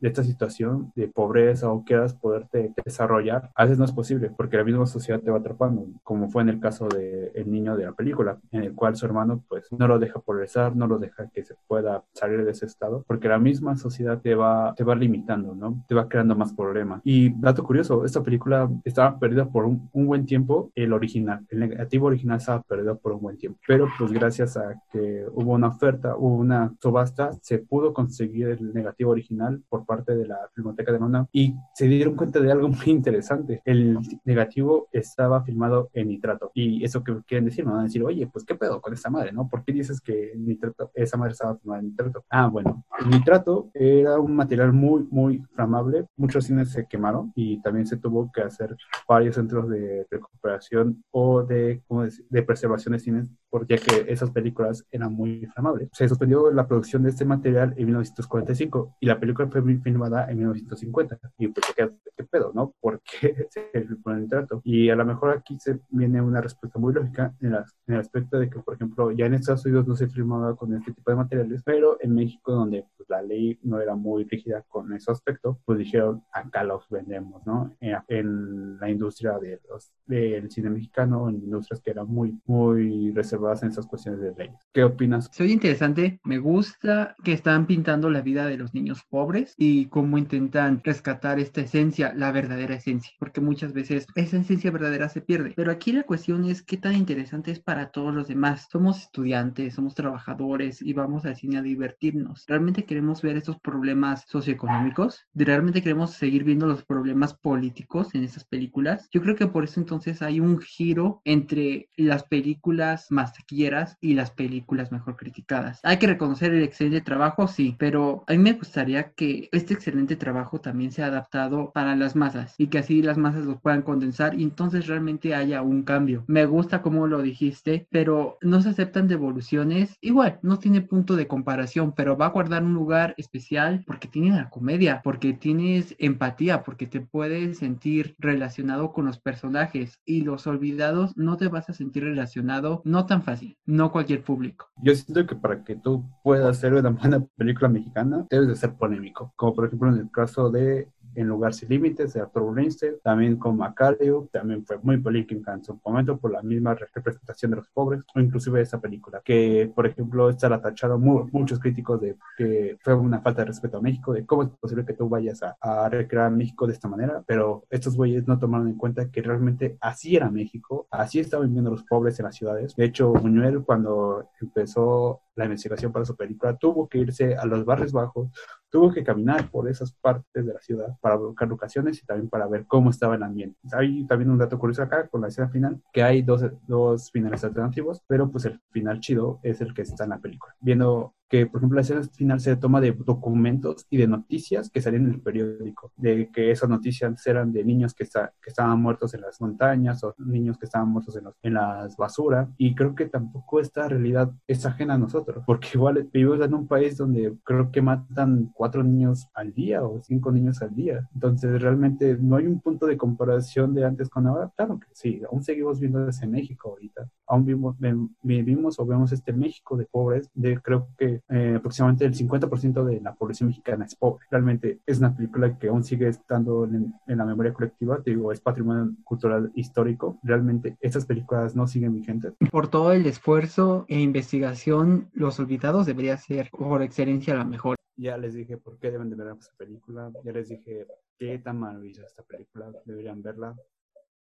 de, 0.00 0.08
esta 0.08 0.22
situación 0.22 0.92
de 0.94 1.08
pobreza 1.08 1.70
o 1.70 1.84
quieras 1.84 2.14
poderte 2.14 2.72
desarrollar, 2.84 3.50
a 3.54 3.64
veces 3.64 3.78
no 3.78 3.84
es 3.84 3.92
posible 3.92 4.30
porque 4.36 4.56
la 4.56 4.64
misma 4.64 4.86
sociedad 4.86 5.20
te 5.20 5.30
va 5.30 5.38
atrapando, 5.38 5.86
como 6.02 6.28
fue 6.28 6.42
en 6.42 6.48
el 6.48 6.60
caso 6.60 6.88
del 6.88 7.30
el 7.34 7.50
niño 7.50 7.76
de 7.76 7.84
la 7.84 7.92
película, 7.92 8.38
en 8.52 8.62
el 8.62 8.74
cual 8.74 8.96
su 8.96 9.06
hermano 9.06 9.42
pues 9.48 9.70
no 9.72 9.86
lo 9.88 9.98
deja 9.98 10.20
progresar, 10.20 10.76
no 10.76 10.86
lo 10.86 10.98
deja 10.98 11.28
que 11.30 11.44
se 11.44 11.54
pueda 11.66 12.04
salir 12.12 12.44
de 12.44 12.50
ese 12.50 12.66
estado, 12.66 13.04
porque 13.06 13.28
la 13.28 13.38
misma 13.38 13.76
sociedad 13.76 14.20
te 14.20 14.34
va, 14.34 14.74
te 14.76 14.84
va 14.84 14.94
limitando, 14.94 15.54
¿no? 15.54 15.84
Te 15.88 15.94
va 15.94 16.08
creando 16.08 16.36
más 16.36 16.52
problemas. 16.52 17.00
Y 17.04 17.30
dato 17.40 17.64
curioso, 17.64 18.04
esta 18.04 18.22
película 18.22 18.70
estaba 18.84 19.18
perdida 19.18 19.46
por 19.46 19.64
un, 19.64 19.88
un 19.92 20.06
buen 20.06 20.26
tiempo, 20.26 20.70
el 20.74 20.92
original, 20.92 21.46
el 21.50 21.60
negativo 21.60 22.06
original 22.06 22.38
estaba 22.38 22.62
perdido 22.62 22.96
por 22.98 23.12
un 23.12 23.22
buen 23.22 23.38
tiempo, 23.38 23.58
pero 23.66 23.88
pues 23.98 24.12
gracias 24.12 24.56
a 24.56 24.80
que 24.92 25.26
hubo 25.32 25.52
una 25.52 25.68
oferta, 25.68 26.16
hubo 26.16 26.36
una 26.36 26.72
subasta, 26.80 27.32
se 27.42 27.58
pudo 27.58 27.92
conseguir 27.92 28.48
el 28.48 28.72
negativo 28.72 29.12
original 29.12 29.62
por 29.74 29.84
parte 29.84 30.14
de 30.14 30.24
la 30.24 30.38
Filmoteca 30.54 30.92
de 30.92 31.00
Luna 31.00 31.26
y 31.32 31.52
se 31.74 31.88
dieron 31.88 32.14
cuenta 32.14 32.38
de 32.38 32.52
algo 32.52 32.68
muy 32.68 32.86
interesante. 32.86 33.60
El 33.64 33.98
negativo 34.24 34.86
estaba 34.92 35.42
filmado 35.42 35.90
en 35.92 36.06
nitrato. 36.06 36.52
Y 36.54 36.84
eso 36.84 37.02
que 37.02 37.16
quieren 37.26 37.46
decir, 37.46 37.66
me 37.66 37.72
van 37.72 37.80
a 37.80 37.84
decir, 37.84 38.04
oye, 38.04 38.28
pues 38.28 38.44
qué 38.44 38.54
pedo 38.54 38.80
con 38.80 38.92
esa 38.92 39.10
madre, 39.10 39.32
¿no? 39.32 39.48
¿Por 39.48 39.64
qué 39.64 39.72
dices 39.72 40.00
que 40.00 40.32
nitrato, 40.36 40.92
esa 40.94 41.16
madre 41.16 41.32
estaba 41.32 41.56
filmada 41.56 41.80
en 41.80 41.88
nitrato? 41.88 42.24
Ah, 42.30 42.46
bueno, 42.46 42.84
el 43.00 43.10
nitrato 43.10 43.68
era 43.74 44.20
un 44.20 44.36
material 44.36 44.72
muy, 44.72 45.08
muy 45.10 45.42
flamable. 45.54 46.06
Muchos 46.16 46.44
cines 46.44 46.70
se 46.70 46.86
quemaron 46.86 47.32
y 47.34 47.60
también 47.60 47.88
se 47.88 47.96
tuvo 47.96 48.30
que 48.32 48.42
hacer 48.42 48.76
varios 49.08 49.34
centros 49.34 49.68
de 49.68 50.06
recuperación 50.08 51.02
o 51.10 51.42
de, 51.42 51.82
de 52.30 52.42
preservación 52.44 52.92
de 52.92 53.00
cines, 53.00 53.28
porque 53.54 53.76
que 53.76 54.12
esas 54.12 54.32
películas 54.32 54.84
eran 54.90 55.12
muy 55.12 55.44
inflamables. 55.44 55.88
Se 55.92 56.08
suspendió 56.08 56.50
la 56.50 56.66
producción 56.66 57.04
de 57.04 57.10
este 57.10 57.24
material 57.24 57.72
en 57.76 57.84
1945 57.84 58.96
y 58.98 59.06
la 59.06 59.20
película 59.20 59.46
fue 59.46 59.62
filmada 59.78 60.28
en 60.28 60.38
1950. 60.38 61.20
Y 61.38 61.46
pues, 61.46 61.64
¿qué, 61.76 61.88
qué 62.16 62.24
pedo, 62.24 62.50
no? 62.52 62.74
¿Por 62.80 63.00
qué 63.02 63.46
se 63.50 63.70
filmó 63.70 64.10
en 64.10 64.22
nitrato? 64.22 64.60
Y 64.64 64.90
a 64.90 64.96
lo 64.96 65.04
mejor 65.04 65.30
aquí 65.30 65.56
se 65.60 65.78
viene 65.90 66.20
una 66.20 66.40
respuesta 66.40 66.80
muy 66.80 66.92
lógica 66.92 67.32
en, 67.40 67.52
la, 67.52 67.64
en, 67.86 67.94
el 67.94 68.00
aspecto 68.00 68.40
de 68.40 68.50
que, 68.50 68.58
por 68.58 68.74
ejemplo, 68.74 69.12
ya 69.12 69.26
en 69.26 69.34
Estados 69.34 69.64
Unidos 69.66 69.86
no 69.86 69.94
se 69.94 70.08
filmaba 70.08 70.56
con 70.56 70.74
este 70.74 70.92
tipo 70.92 71.12
de 71.12 71.16
materiales, 71.16 71.62
pero 71.64 71.96
en 72.00 72.12
México, 72.12 72.50
donde 72.50 72.88
pues, 72.96 73.08
la 73.08 73.22
ley 73.22 73.60
no 73.62 73.80
era 73.80 73.94
muy 73.94 74.24
rígida 74.24 74.64
con 74.66 74.92
ese 74.94 75.12
aspecto, 75.12 75.60
pues 75.64 75.78
dijeron, 75.78 76.24
acá 76.32 76.64
los 76.64 76.88
vendemos, 76.88 77.46
¿no? 77.46 77.72
En, 77.78 77.98
en 78.08 78.80
la 78.80 78.90
industria 78.90 79.38
de 79.38 79.60
los, 79.68 79.92
del 80.06 80.50
cine 80.50 80.70
mexicano, 80.70 81.28
en 81.28 81.36
industrias 81.36 81.80
que 81.80 81.92
eran 81.92 82.08
muy, 82.08 82.36
muy 82.46 83.12
reservadas 83.12 83.43
en 83.52 83.68
esas 83.68 83.86
cuestiones 83.86 84.20
de 84.20 84.34
ley. 84.34 84.50
¿Qué 84.72 84.84
opinas? 84.84 85.30
Soy 85.32 85.52
interesante, 85.52 86.20
me 86.24 86.38
gusta 86.38 87.14
que 87.22 87.32
están 87.32 87.66
pintando 87.66 88.10
la 88.10 88.22
vida 88.22 88.46
de 88.46 88.56
los 88.56 88.74
niños 88.74 89.02
pobres 89.08 89.54
y 89.58 89.86
cómo 89.86 90.18
intentan 90.18 90.80
rescatar 90.82 91.38
esta 91.38 91.60
esencia, 91.60 92.12
la 92.14 92.32
verdadera 92.32 92.74
esencia, 92.74 93.12
porque 93.18 93.40
muchas 93.40 93.72
veces 93.72 94.06
esa 94.14 94.38
esencia 94.38 94.70
verdadera 94.70 95.08
se 95.08 95.20
pierde. 95.20 95.52
Pero 95.56 95.70
aquí 95.70 95.92
la 95.92 96.04
cuestión 96.04 96.44
es 96.46 96.62
qué 96.62 96.76
tan 96.76 96.94
interesante 96.94 97.50
es 97.50 97.60
para 97.60 97.90
todos 97.90 98.14
los 98.14 98.28
demás. 98.28 98.66
Somos 98.70 99.02
estudiantes, 99.02 99.74
somos 99.74 99.94
trabajadores 99.94 100.80
y 100.80 100.92
vamos 100.92 101.24
al 101.26 101.36
cine 101.36 101.58
a 101.58 101.62
divertirnos. 101.62 102.44
¿Realmente 102.48 102.84
queremos 102.84 103.22
ver 103.22 103.36
estos 103.36 103.60
problemas 103.60 104.24
socioeconómicos? 104.26 105.26
¿Realmente 105.34 105.82
queremos 105.82 106.12
seguir 106.12 106.44
viendo 106.44 106.66
los 106.66 106.84
problemas 106.84 107.34
políticos 107.34 108.14
en 108.14 108.24
esas 108.24 108.44
películas? 108.44 109.08
Yo 109.12 109.20
creo 109.20 109.36
que 109.36 109.46
por 109.46 109.64
eso 109.64 109.80
entonces 109.80 110.22
hay 110.22 110.40
un 110.40 110.58
giro 110.60 111.20
entre 111.24 111.88
las 111.96 112.24
películas 112.24 113.06
más 113.10 113.33
taquilleras 113.34 113.98
y 114.00 114.14
las 114.14 114.30
películas 114.30 114.92
mejor 114.92 115.16
criticadas. 115.16 115.80
Hay 115.82 115.98
que 115.98 116.06
reconocer 116.06 116.54
el 116.54 116.62
excelente 116.62 117.00
trabajo, 117.00 117.46
sí, 117.48 117.76
pero 117.78 118.24
a 118.26 118.32
mí 118.32 118.38
me 118.38 118.52
gustaría 118.52 119.12
que 119.12 119.48
este 119.52 119.74
excelente 119.74 120.16
trabajo 120.16 120.60
también 120.60 120.92
sea 120.92 121.06
adaptado 121.06 121.70
para 121.72 121.96
las 121.96 122.16
masas 122.16 122.54
y 122.58 122.68
que 122.68 122.78
así 122.78 123.02
las 123.02 123.18
masas 123.18 123.44
lo 123.44 123.58
puedan 123.58 123.82
condensar 123.82 124.38
y 124.38 124.42
entonces 124.42 124.86
realmente 124.86 125.34
haya 125.34 125.62
un 125.62 125.82
cambio. 125.82 126.24
Me 126.26 126.46
gusta 126.46 126.82
como 126.82 127.06
lo 127.06 127.22
dijiste, 127.22 127.86
pero 127.90 128.38
no 128.40 128.62
se 128.62 128.70
aceptan 128.70 129.08
devoluciones. 129.08 129.96
Igual, 130.00 130.38
no 130.42 130.58
tiene 130.58 130.80
punto 130.80 131.16
de 131.16 131.26
comparación, 131.26 131.92
pero 131.92 132.16
va 132.16 132.26
a 132.26 132.30
guardar 132.30 132.62
un 132.62 132.74
lugar 132.74 133.14
especial 133.18 133.84
porque 133.86 134.08
tiene 134.08 134.30
la 134.30 134.50
comedia, 134.50 135.00
porque 135.02 135.32
tienes 135.32 135.94
empatía, 135.98 136.62
porque 136.62 136.86
te 136.86 137.00
puedes 137.00 137.58
sentir 137.58 138.14
relacionado 138.18 138.92
con 138.92 139.06
los 139.06 139.18
personajes 139.18 140.00
y 140.04 140.22
los 140.22 140.46
olvidados 140.46 141.16
no 141.16 141.36
te 141.36 141.48
vas 141.48 141.68
a 141.68 141.74
sentir 141.74 142.04
relacionado, 142.04 142.82
no 142.84 143.06
tan 143.06 143.22
fácil, 143.24 143.56
no 143.66 143.90
cualquier 143.90 144.22
público. 144.22 144.68
Yo 144.82 144.94
siento 144.94 145.26
que 145.26 145.34
para 145.34 145.64
que 145.64 145.76
tú 145.76 146.04
puedas 146.22 146.56
hacer 146.56 146.74
una 146.74 146.90
buena 146.90 147.24
película 147.36 147.68
mexicana, 147.68 148.26
debes 148.30 148.48
de 148.48 148.56
ser 148.56 148.74
polémico, 148.74 149.32
como 149.36 149.54
por 149.54 149.66
ejemplo 149.66 149.88
en 149.88 149.98
el 149.98 150.10
caso 150.10 150.50
de 150.50 150.88
en 151.14 151.28
Lugar 151.28 151.54
Sin 151.54 151.68
Límites 151.68 152.12
de 152.12 152.20
Arthur 152.20 152.54
Bernstein, 152.54 152.94
también 153.02 153.36
con 153.36 153.56
Macario, 153.56 154.28
también 154.32 154.64
fue 154.64 154.78
muy 154.82 154.98
polémica 154.98 155.54
en 155.54 155.64
su 155.64 155.78
momento 155.84 156.16
por 156.18 156.32
la 156.32 156.42
misma 156.42 156.74
representación 156.74 157.50
de 157.52 157.58
los 157.58 157.68
pobres, 157.68 158.02
o 158.14 158.20
inclusive 158.20 158.60
esa 158.60 158.80
película, 158.80 159.20
que 159.24 159.70
por 159.74 159.86
ejemplo 159.86 160.30
está 160.30 160.48
la 160.48 160.60
tachado 160.60 160.98
muchos 160.98 161.58
críticos 161.58 162.00
de 162.00 162.16
que 162.36 162.76
fue 162.80 162.94
una 162.94 163.20
falta 163.20 163.42
de 163.42 163.46
respeto 163.46 163.78
a 163.78 163.82
México, 163.82 164.12
de 164.12 164.24
cómo 164.24 164.42
es 164.44 164.48
posible 164.50 164.84
que 164.84 164.94
tú 164.94 165.08
vayas 165.08 165.42
a, 165.42 165.56
a 165.60 165.88
recrear 165.88 166.30
México 166.30 166.66
de 166.66 166.72
esta 166.72 166.88
manera, 166.88 167.22
pero 167.26 167.64
estos 167.70 167.96
güeyes 167.96 168.26
no 168.26 168.38
tomaron 168.38 168.68
en 168.68 168.76
cuenta 168.76 169.10
que 169.10 169.22
realmente 169.22 169.76
así 169.80 170.16
era 170.16 170.30
México, 170.30 170.86
así 170.90 171.20
estaban 171.20 171.48
viviendo 171.48 171.70
los 171.70 171.84
pobres 171.84 172.18
en 172.18 172.26
las 172.26 172.36
ciudades. 172.36 172.74
De 172.76 172.84
hecho, 172.84 173.12
Buñuel 173.12 173.62
cuando 173.62 174.30
empezó 174.40 175.20
la 175.36 175.44
investigación 175.44 175.92
para 175.92 176.04
su 176.04 176.16
película, 176.16 176.56
tuvo 176.56 176.88
que 176.88 176.98
irse 176.98 177.36
a 177.36 177.44
los 177.44 177.64
barrios 177.64 177.92
bajos, 177.92 178.28
tuvo 178.68 178.92
que 178.92 179.04
caminar 179.04 179.50
por 179.50 179.68
esas 179.68 179.92
partes 179.92 180.46
de 180.46 180.52
la 180.52 180.60
ciudad 180.60 180.96
para 181.00 181.16
buscar 181.16 181.48
locaciones 181.48 182.02
y 182.02 182.06
también 182.06 182.28
para 182.28 182.46
ver 182.46 182.66
cómo 182.66 182.90
estaba 182.90 183.14
el 183.14 183.22
ambiente. 183.22 183.58
Hay 183.72 184.06
también 184.06 184.30
un 184.30 184.38
dato 184.38 184.58
curioso 184.58 184.82
acá 184.82 185.08
con 185.08 185.20
la 185.20 185.28
escena 185.28 185.48
final, 185.48 185.80
que 185.92 186.02
hay 186.02 186.22
dos, 186.22 186.44
dos 186.66 187.10
finales 187.10 187.44
alternativos, 187.44 188.02
pero 188.06 188.30
pues 188.30 188.44
el 188.44 188.60
final 188.70 189.00
chido 189.00 189.40
es 189.42 189.60
el 189.60 189.74
que 189.74 189.82
está 189.82 190.04
en 190.04 190.10
la 190.10 190.18
película. 190.18 190.54
Viendo 190.60 191.14
que, 191.28 191.46
por 191.46 191.60
ejemplo, 191.60 191.76
la 191.76 191.82
escena 191.82 192.02
final 192.04 192.40
se 192.40 192.56
toma 192.56 192.80
de 192.80 192.92
documentos 192.92 193.86
y 193.90 193.96
de 193.96 194.06
noticias 194.06 194.70
que 194.70 194.80
salían 194.80 195.06
en 195.06 195.14
el 195.14 195.20
periódico, 195.20 195.92
de 195.96 196.30
que 196.32 196.50
esas 196.50 196.68
noticias 196.68 197.26
eran 197.26 197.52
de 197.52 197.64
niños 197.64 197.94
que, 197.94 198.04
está, 198.04 198.32
que 198.42 198.50
estaban 198.50 198.80
muertos 198.80 199.14
en 199.14 199.22
las 199.22 199.40
montañas 199.40 200.04
o 200.04 200.14
niños 200.18 200.58
que 200.58 200.66
estaban 200.66 200.88
muertos 200.88 201.16
en, 201.16 201.24
los, 201.24 201.34
en 201.42 201.54
las 201.54 201.96
basuras, 201.96 202.48
y 202.58 202.74
creo 202.74 202.94
que 202.94 203.06
tampoco 203.06 203.60
esta 203.60 203.88
realidad 203.88 204.32
es 204.46 204.64
ajena 204.66 204.94
a 204.94 204.98
nosotros, 204.98 205.42
porque 205.46 205.68
igual 205.74 206.08
vivimos 206.12 206.40
en 206.40 206.54
un 206.54 206.66
país 206.66 206.96
donde 206.96 207.34
creo 207.44 207.70
que 207.70 207.82
matan 207.82 208.50
cuatro 208.54 208.82
niños 208.82 209.28
al 209.34 209.52
día 209.52 209.82
o 209.82 210.02
cinco 210.02 210.30
niños 210.30 210.62
al 210.62 210.74
día, 210.74 211.08
entonces 211.14 211.60
realmente 211.60 212.16
no 212.20 212.36
hay 212.36 212.46
un 212.46 212.60
punto 212.60 212.86
de 212.86 212.96
comparación 212.96 213.74
de 213.74 213.84
antes 213.84 214.08
con 214.08 214.26
ahora, 214.26 214.52
claro 214.56 214.78
que 214.78 214.86
sí, 214.92 215.22
aún 215.30 215.42
seguimos 215.42 215.80
viendo 215.80 216.08
ese 216.08 216.26
México 216.26 216.70
ahorita, 216.70 217.08
aún 217.26 217.44
vivimos, 217.44 217.76
vivimos 218.22 218.78
o 218.78 218.86
vemos 218.86 219.12
este 219.12 219.32
México 219.32 219.76
de 219.76 219.86
pobres, 219.86 220.30
de 220.34 220.60
creo 220.60 220.88
que 220.98 221.13
eh, 221.28 221.54
aproximadamente 221.56 222.04
el 222.04 222.14
50% 222.14 222.84
de 222.84 223.00
la 223.00 223.14
población 223.14 223.48
mexicana 223.48 223.84
es 223.84 223.94
pobre. 223.94 224.24
Realmente 224.30 224.80
es 224.86 224.98
una 224.98 225.14
película 225.14 225.58
que 225.58 225.68
aún 225.68 225.84
sigue 225.84 226.08
estando 226.08 226.64
en, 226.64 226.94
en, 227.06 227.18
la 227.18 227.24
memoria 227.24 227.52
colectiva, 227.52 228.02
te 228.02 228.10
digo, 228.10 228.32
es 228.32 228.40
patrimonio 228.40 228.94
cultural 229.04 229.50
histórico. 229.54 230.18
Realmente 230.22 230.76
estas 230.80 231.06
películas 231.06 231.54
no 231.54 231.66
siguen 231.66 231.94
vigentes. 231.94 232.34
Por 232.50 232.68
todo 232.68 232.92
el 232.92 233.06
esfuerzo 233.06 233.84
e 233.88 234.00
investigación, 234.00 235.10
Los 235.12 235.38
Olvidados 235.40 235.86
debería 235.86 236.16
ser 236.16 236.50
por 236.50 236.82
excelencia 236.82 237.34
la 237.34 237.44
mejor. 237.44 237.76
Ya 237.96 238.16
les 238.16 238.34
dije 238.34 238.56
por 238.56 238.78
qué 238.78 238.90
deben 238.90 239.10
de 239.10 239.16
ver 239.16 239.34
esta 239.38 239.54
película, 239.56 240.10
ya 240.24 240.32
les 240.32 240.48
dije 240.48 240.86
qué 241.16 241.38
tan 241.38 241.60
maravillosa 241.60 242.06
esta 242.06 242.22
película, 242.22 242.72
deberían 242.84 243.22
verla. 243.22 243.54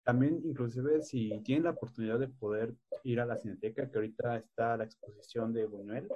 También, 0.04 0.42
inclusive, 0.44 1.02
si 1.04 1.42
tienen 1.44 1.66
la 1.66 1.72
oportunidad 1.72 2.20
de 2.20 2.28
poder 2.28 2.74
ir 3.04 3.20
a 3.20 3.26
la 3.26 3.38
Cineteca, 3.38 3.90
que 3.90 3.98
ahorita 3.98 4.38
está 4.38 4.76
la 4.76 4.86
exposición 4.86 5.54
de 5.54 5.68
Buñuel, 5.68 6.08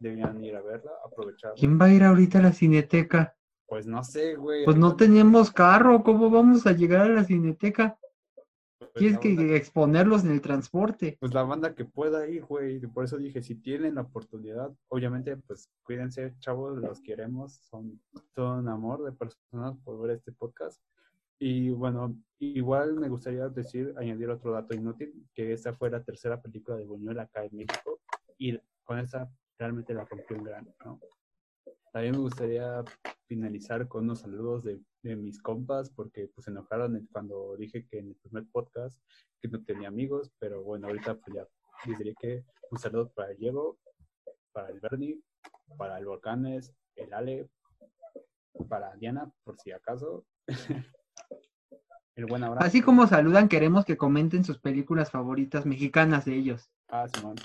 deberían 0.00 0.42
ir 0.42 0.56
a 0.56 0.62
verla, 0.62 0.92
aprovechar. 1.04 1.52
¿Quién 1.56 1.80
va 1.80 1.86
a 1.86 1.92
ir 1.92 2.04
ahorita 2.04 2.38
a 2.38 2.42
la 2.42 2.52
Cineteca? 2.52 3.36
Pues 3.66 3.86
no 3.86 4.04
sé, 4.04 4.36
güey. 4.36 4.64
Pues 4.64 4.76
no 4.76 4.96
tenemos 4.96 5.50
carro, 5.50 6.02
¿cómo 6.02 6.30
vamos 6.30 6.66
a 6.66 6.72
llegar 6.72 7.02
a 7.02 7.14
la 7.14 7.24
Cineteca? 7.24 7.98
Pues 8.78 8.92
Tienes 8.94 9.18
que 9.18 9.34
banda... 9.34 9.56
exponerlos 9.56 10.24
en 10.24 10.30
el 10.30 10.40
transporte. 10.40 11.16
Pues 11.20 11.34
la 11.34 11.42
banda 11.42 11.74
que 11.74 11.84
pueda 11.84 12.28
ir, 12.28 12.44
güey. 12.44 12.78
Por 12.80 13.04
eso 13.04 13.16
dije, 13.16 13.42
si 13.42 13.56
tienen 13.56 13.96
la 13.96 14.02
oportunidad, 14.02 14.70
obviamente, 14.88 15.36
pues 15.36 15.70
cuídense, 15.82 16.34
chavos, 16.38 16.78
los 16.78 17.00
queremos. 17.00 17.54
Son 17.68 18.00
todo 18.34 18.58
un 18.58 18.68
amor 18.68 19.02
de 19.04 19.12
personas 19.12 19.76
por 19.84 20.00
ver 20.00 20.16
este 20.16 20.32
podcast. 20.32 20.80
Y 21.38 21.70
bueno, 21.70 22.16
igual 22.38 22.94
me 22.94 23.08
gustaría 23.08 23.48
decir, 23.48 23.94
añadir 23.98 24.30
otro 24.30 24.52
dato 24.52 24.74
inútil, 24.74 25.12
que 25.34 25.52
esta 25.52 25.74
fue 25.74 25.90
la 25.90 26.02
tercera 26.02 26.40
película 26.40 26.76
de 26.76 26.86
Buñuel 26.86 27.18
acá 27.18 27.44
en 27.44 27.56
México. 27.56 28.00
Y 28.38 28.58
con 28.84 28.98
esa 28.98 29.28
realmente 29.58 29.94
la 29.94 30.04
rompió 30.04 30.36
en 30.36 30.44
grande, 30.44 30.74
¿no? 30.84 31.00
También 31.92 32.12
me 32.12 32.20
gustaría 32.20 32.84
finalizar 33.26 33.88
con 33.88 34.04
unos 34.04 34.20
saludos 34.20 34.64
de, 34.64 34.80
mis 35.02 35.40
compas 35.40 35.88
porque 35.88 36.28
pues 36.34 36.44
se 36.44 36.50
enojaron 36.50 37.08
cuando 37.12 37.56
dije 37.56 37.86
que 37.86 38.00
en 38.00 38.08
el 38.08 38.16
primer 38.16 38.44
podcast 38.50 38.98
que 39.40 39.48
no 39.48 39.62
tenía 39.62 39.86
amigos, 39.86 40.32
pero 40.40 40.64
bueno, 40.64 40.88
ahorita 40.88 41.14
pues 41.14 41.36
ya 41.36 41.46
les 41.86 41.98
diría 41.98 42.14
que 42.20 42.44
un 42.72 42.78
saludo 42.78 43.10
para 43.12 43.30
el 43.30 43.38
Diego, 43.38 43.78
para 44.52 44.68
el 44.68 44.80
Bernie, 44.80 45.20
para 45.78 45.98
el 45.98 46.06
Volcanes, 46.06 46.74
el 46.96 47.14
Ale, 47.14 47.48
para 48.68 48.96
Diana, 48.96 49.30
por 49.44 49.56
si 49.58 49.70
acaso. 49.70 50.26
el 52.16 52.26
buen 52.26 52.42
abrazo. 52.42 52.66
Así 52.66 52.82
como 52.82 53.06
saludan, 53.06 53.48
queremos 53.48 53.84
que 53.84 53.96
comenten 53.96 54.44
sus 54.44 54.58
películas 54.58 55.10
favoritas 55.10 55.66
mexicanas 55.66 56.24
de 56.24 56.34
ellos. 56.34 56.68
Ah, 56.88 57.06
Simón. 57.08 57.36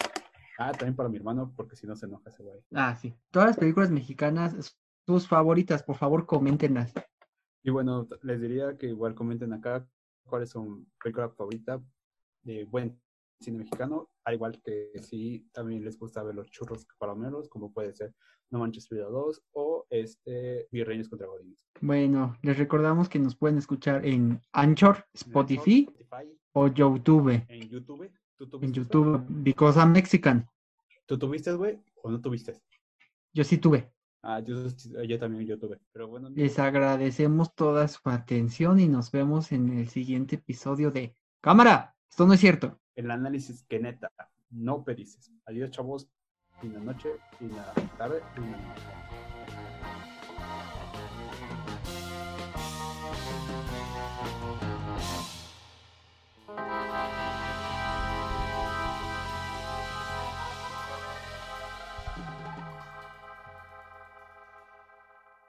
Ah, 0.64 0.72
también 0.74 0.96
para 0.96 1.10
mi 1.10 1.18
hermano, 1.18 1.52
porque 1.56 1.76
si 1.76 1.88
no 1.88 1.96
se 1.96 2.06
enoja 2.06 2.30
ese 2.30 2.44
güey. 2.44 2.60
Ah, 2.74 2.96
sí. 2.96 3.16
Todas 3.32 3.50
las 3.50 3.58
películas 3.58 3.90
mexicanas, 3.90 4.78
tus 5.06 5.28
favoritas, 5.28 5.82
por 5.82 5.96
favor, 5.96 6.28
coméntenlas. 6.28 6.94
Y 7.64 7.72
bueno, 7.72 8.08
les 8.22 8.40
diría 8.40 8.78
que 8.78 8.88
igual 8.88 9.16
comenten 9.16 9.54
acá 9.54 9.88
cuál 10.28 10.44
es 10.44 10.52
su 10.52 10.86
película 11.04 11.30
favorita 11.30 11.82
de 12.44 12.66
buen 12.66 13.00
cine 13.40 13.58
mexicano, 13.58 14.10
al 14.24 14.36
igual 14.36 14.62
que 14.62 14.92
si 15.02 15.48
también 15.52 15.84
les 15.84 15.98
gusta 15.98 16.22
ver 16.22 16.36
los 16.36 16.50
churros 16.52 16.86
palomeros, 17.00 17.50
como 17.50 17.74
puede 17.74 17.94
ser 17.94 18.14
No 18.52 18.60
Manches 18.60 18.88
Vida 18.90 19.06
2 19.06 19.44
o 19.54 19.88
este 19.90 20.68
Virreyes 20.72 21.10
contra 21.10 21.28
Godines. 21.28 21.66
Bueno, 21.82 22.38
les 22.44 22.58
recordamos 22.58 23.10
que 23.10 23.20
nos 23.20 23.36
pueden 23.36 23.58
escuchar 23.58 24.06
en 24.06 24.42
Anchor, 24.52 25.06
Spotify, 25.14 25.88
o 26.54 26.68
YouTube. 26.68 27.44
En 27.48 27.70
YouTube. 27.70 28.12
En 28.62 28.74
YouTube, 28.74 29.26
because 29.28 29.80
I'm 29.80 29.92
Mexican. 29.92 30.48
¿Tú 31.06 31.18
tuviste, 31.18 31.54
güey, 31.54 31.80
o 32.02 32.12
no 32.12 32.22
tuviste? 32.22 32.62
Yo 33.34 33.44
sí 33.44 33.58
tuve. 33.58 33.92
Ah, 34.24 34.40
yo, 34.40 34.68
yo 35.04 35.20
también 35.20 35.48
yo 35.48 35.58
tuve. 35.58 35.80
Pero 35.92 36.08
bueno, 36.08 36.30
Les 36.30 36.60
agradecemos 36.60 37.56
toda 37.56 37.88
su 37.88 38.02
atención 38.06 38.80
y 38.80 38.88
nos 38.88 39.12
vemos 39.12 39.52
en 39.52 39.78
el 39.78 39.90
siguiente 39.90 40.36
episodio 40.36 40.92
de 40.92 41.16
Cámara. 41.42 41.96
Esto 42.10 42.28
no 42.28 42.34
es 42.34 42.40
cierto. 42.40 42.80
El 42.96 43.10
análisis 43.10 43.64
que 43.64 43.80
neta, 43.80 44.12
no 44.50 44.84
perices. 44.84 45.32
Adiós, 45.46 45.72
chavos. 45.72 46.08
Fina 46.60 46.80
noche, 46.80 47.10
fina 47.40 47.66
tarde, 47.98 48.22
noche. 48.38 49.11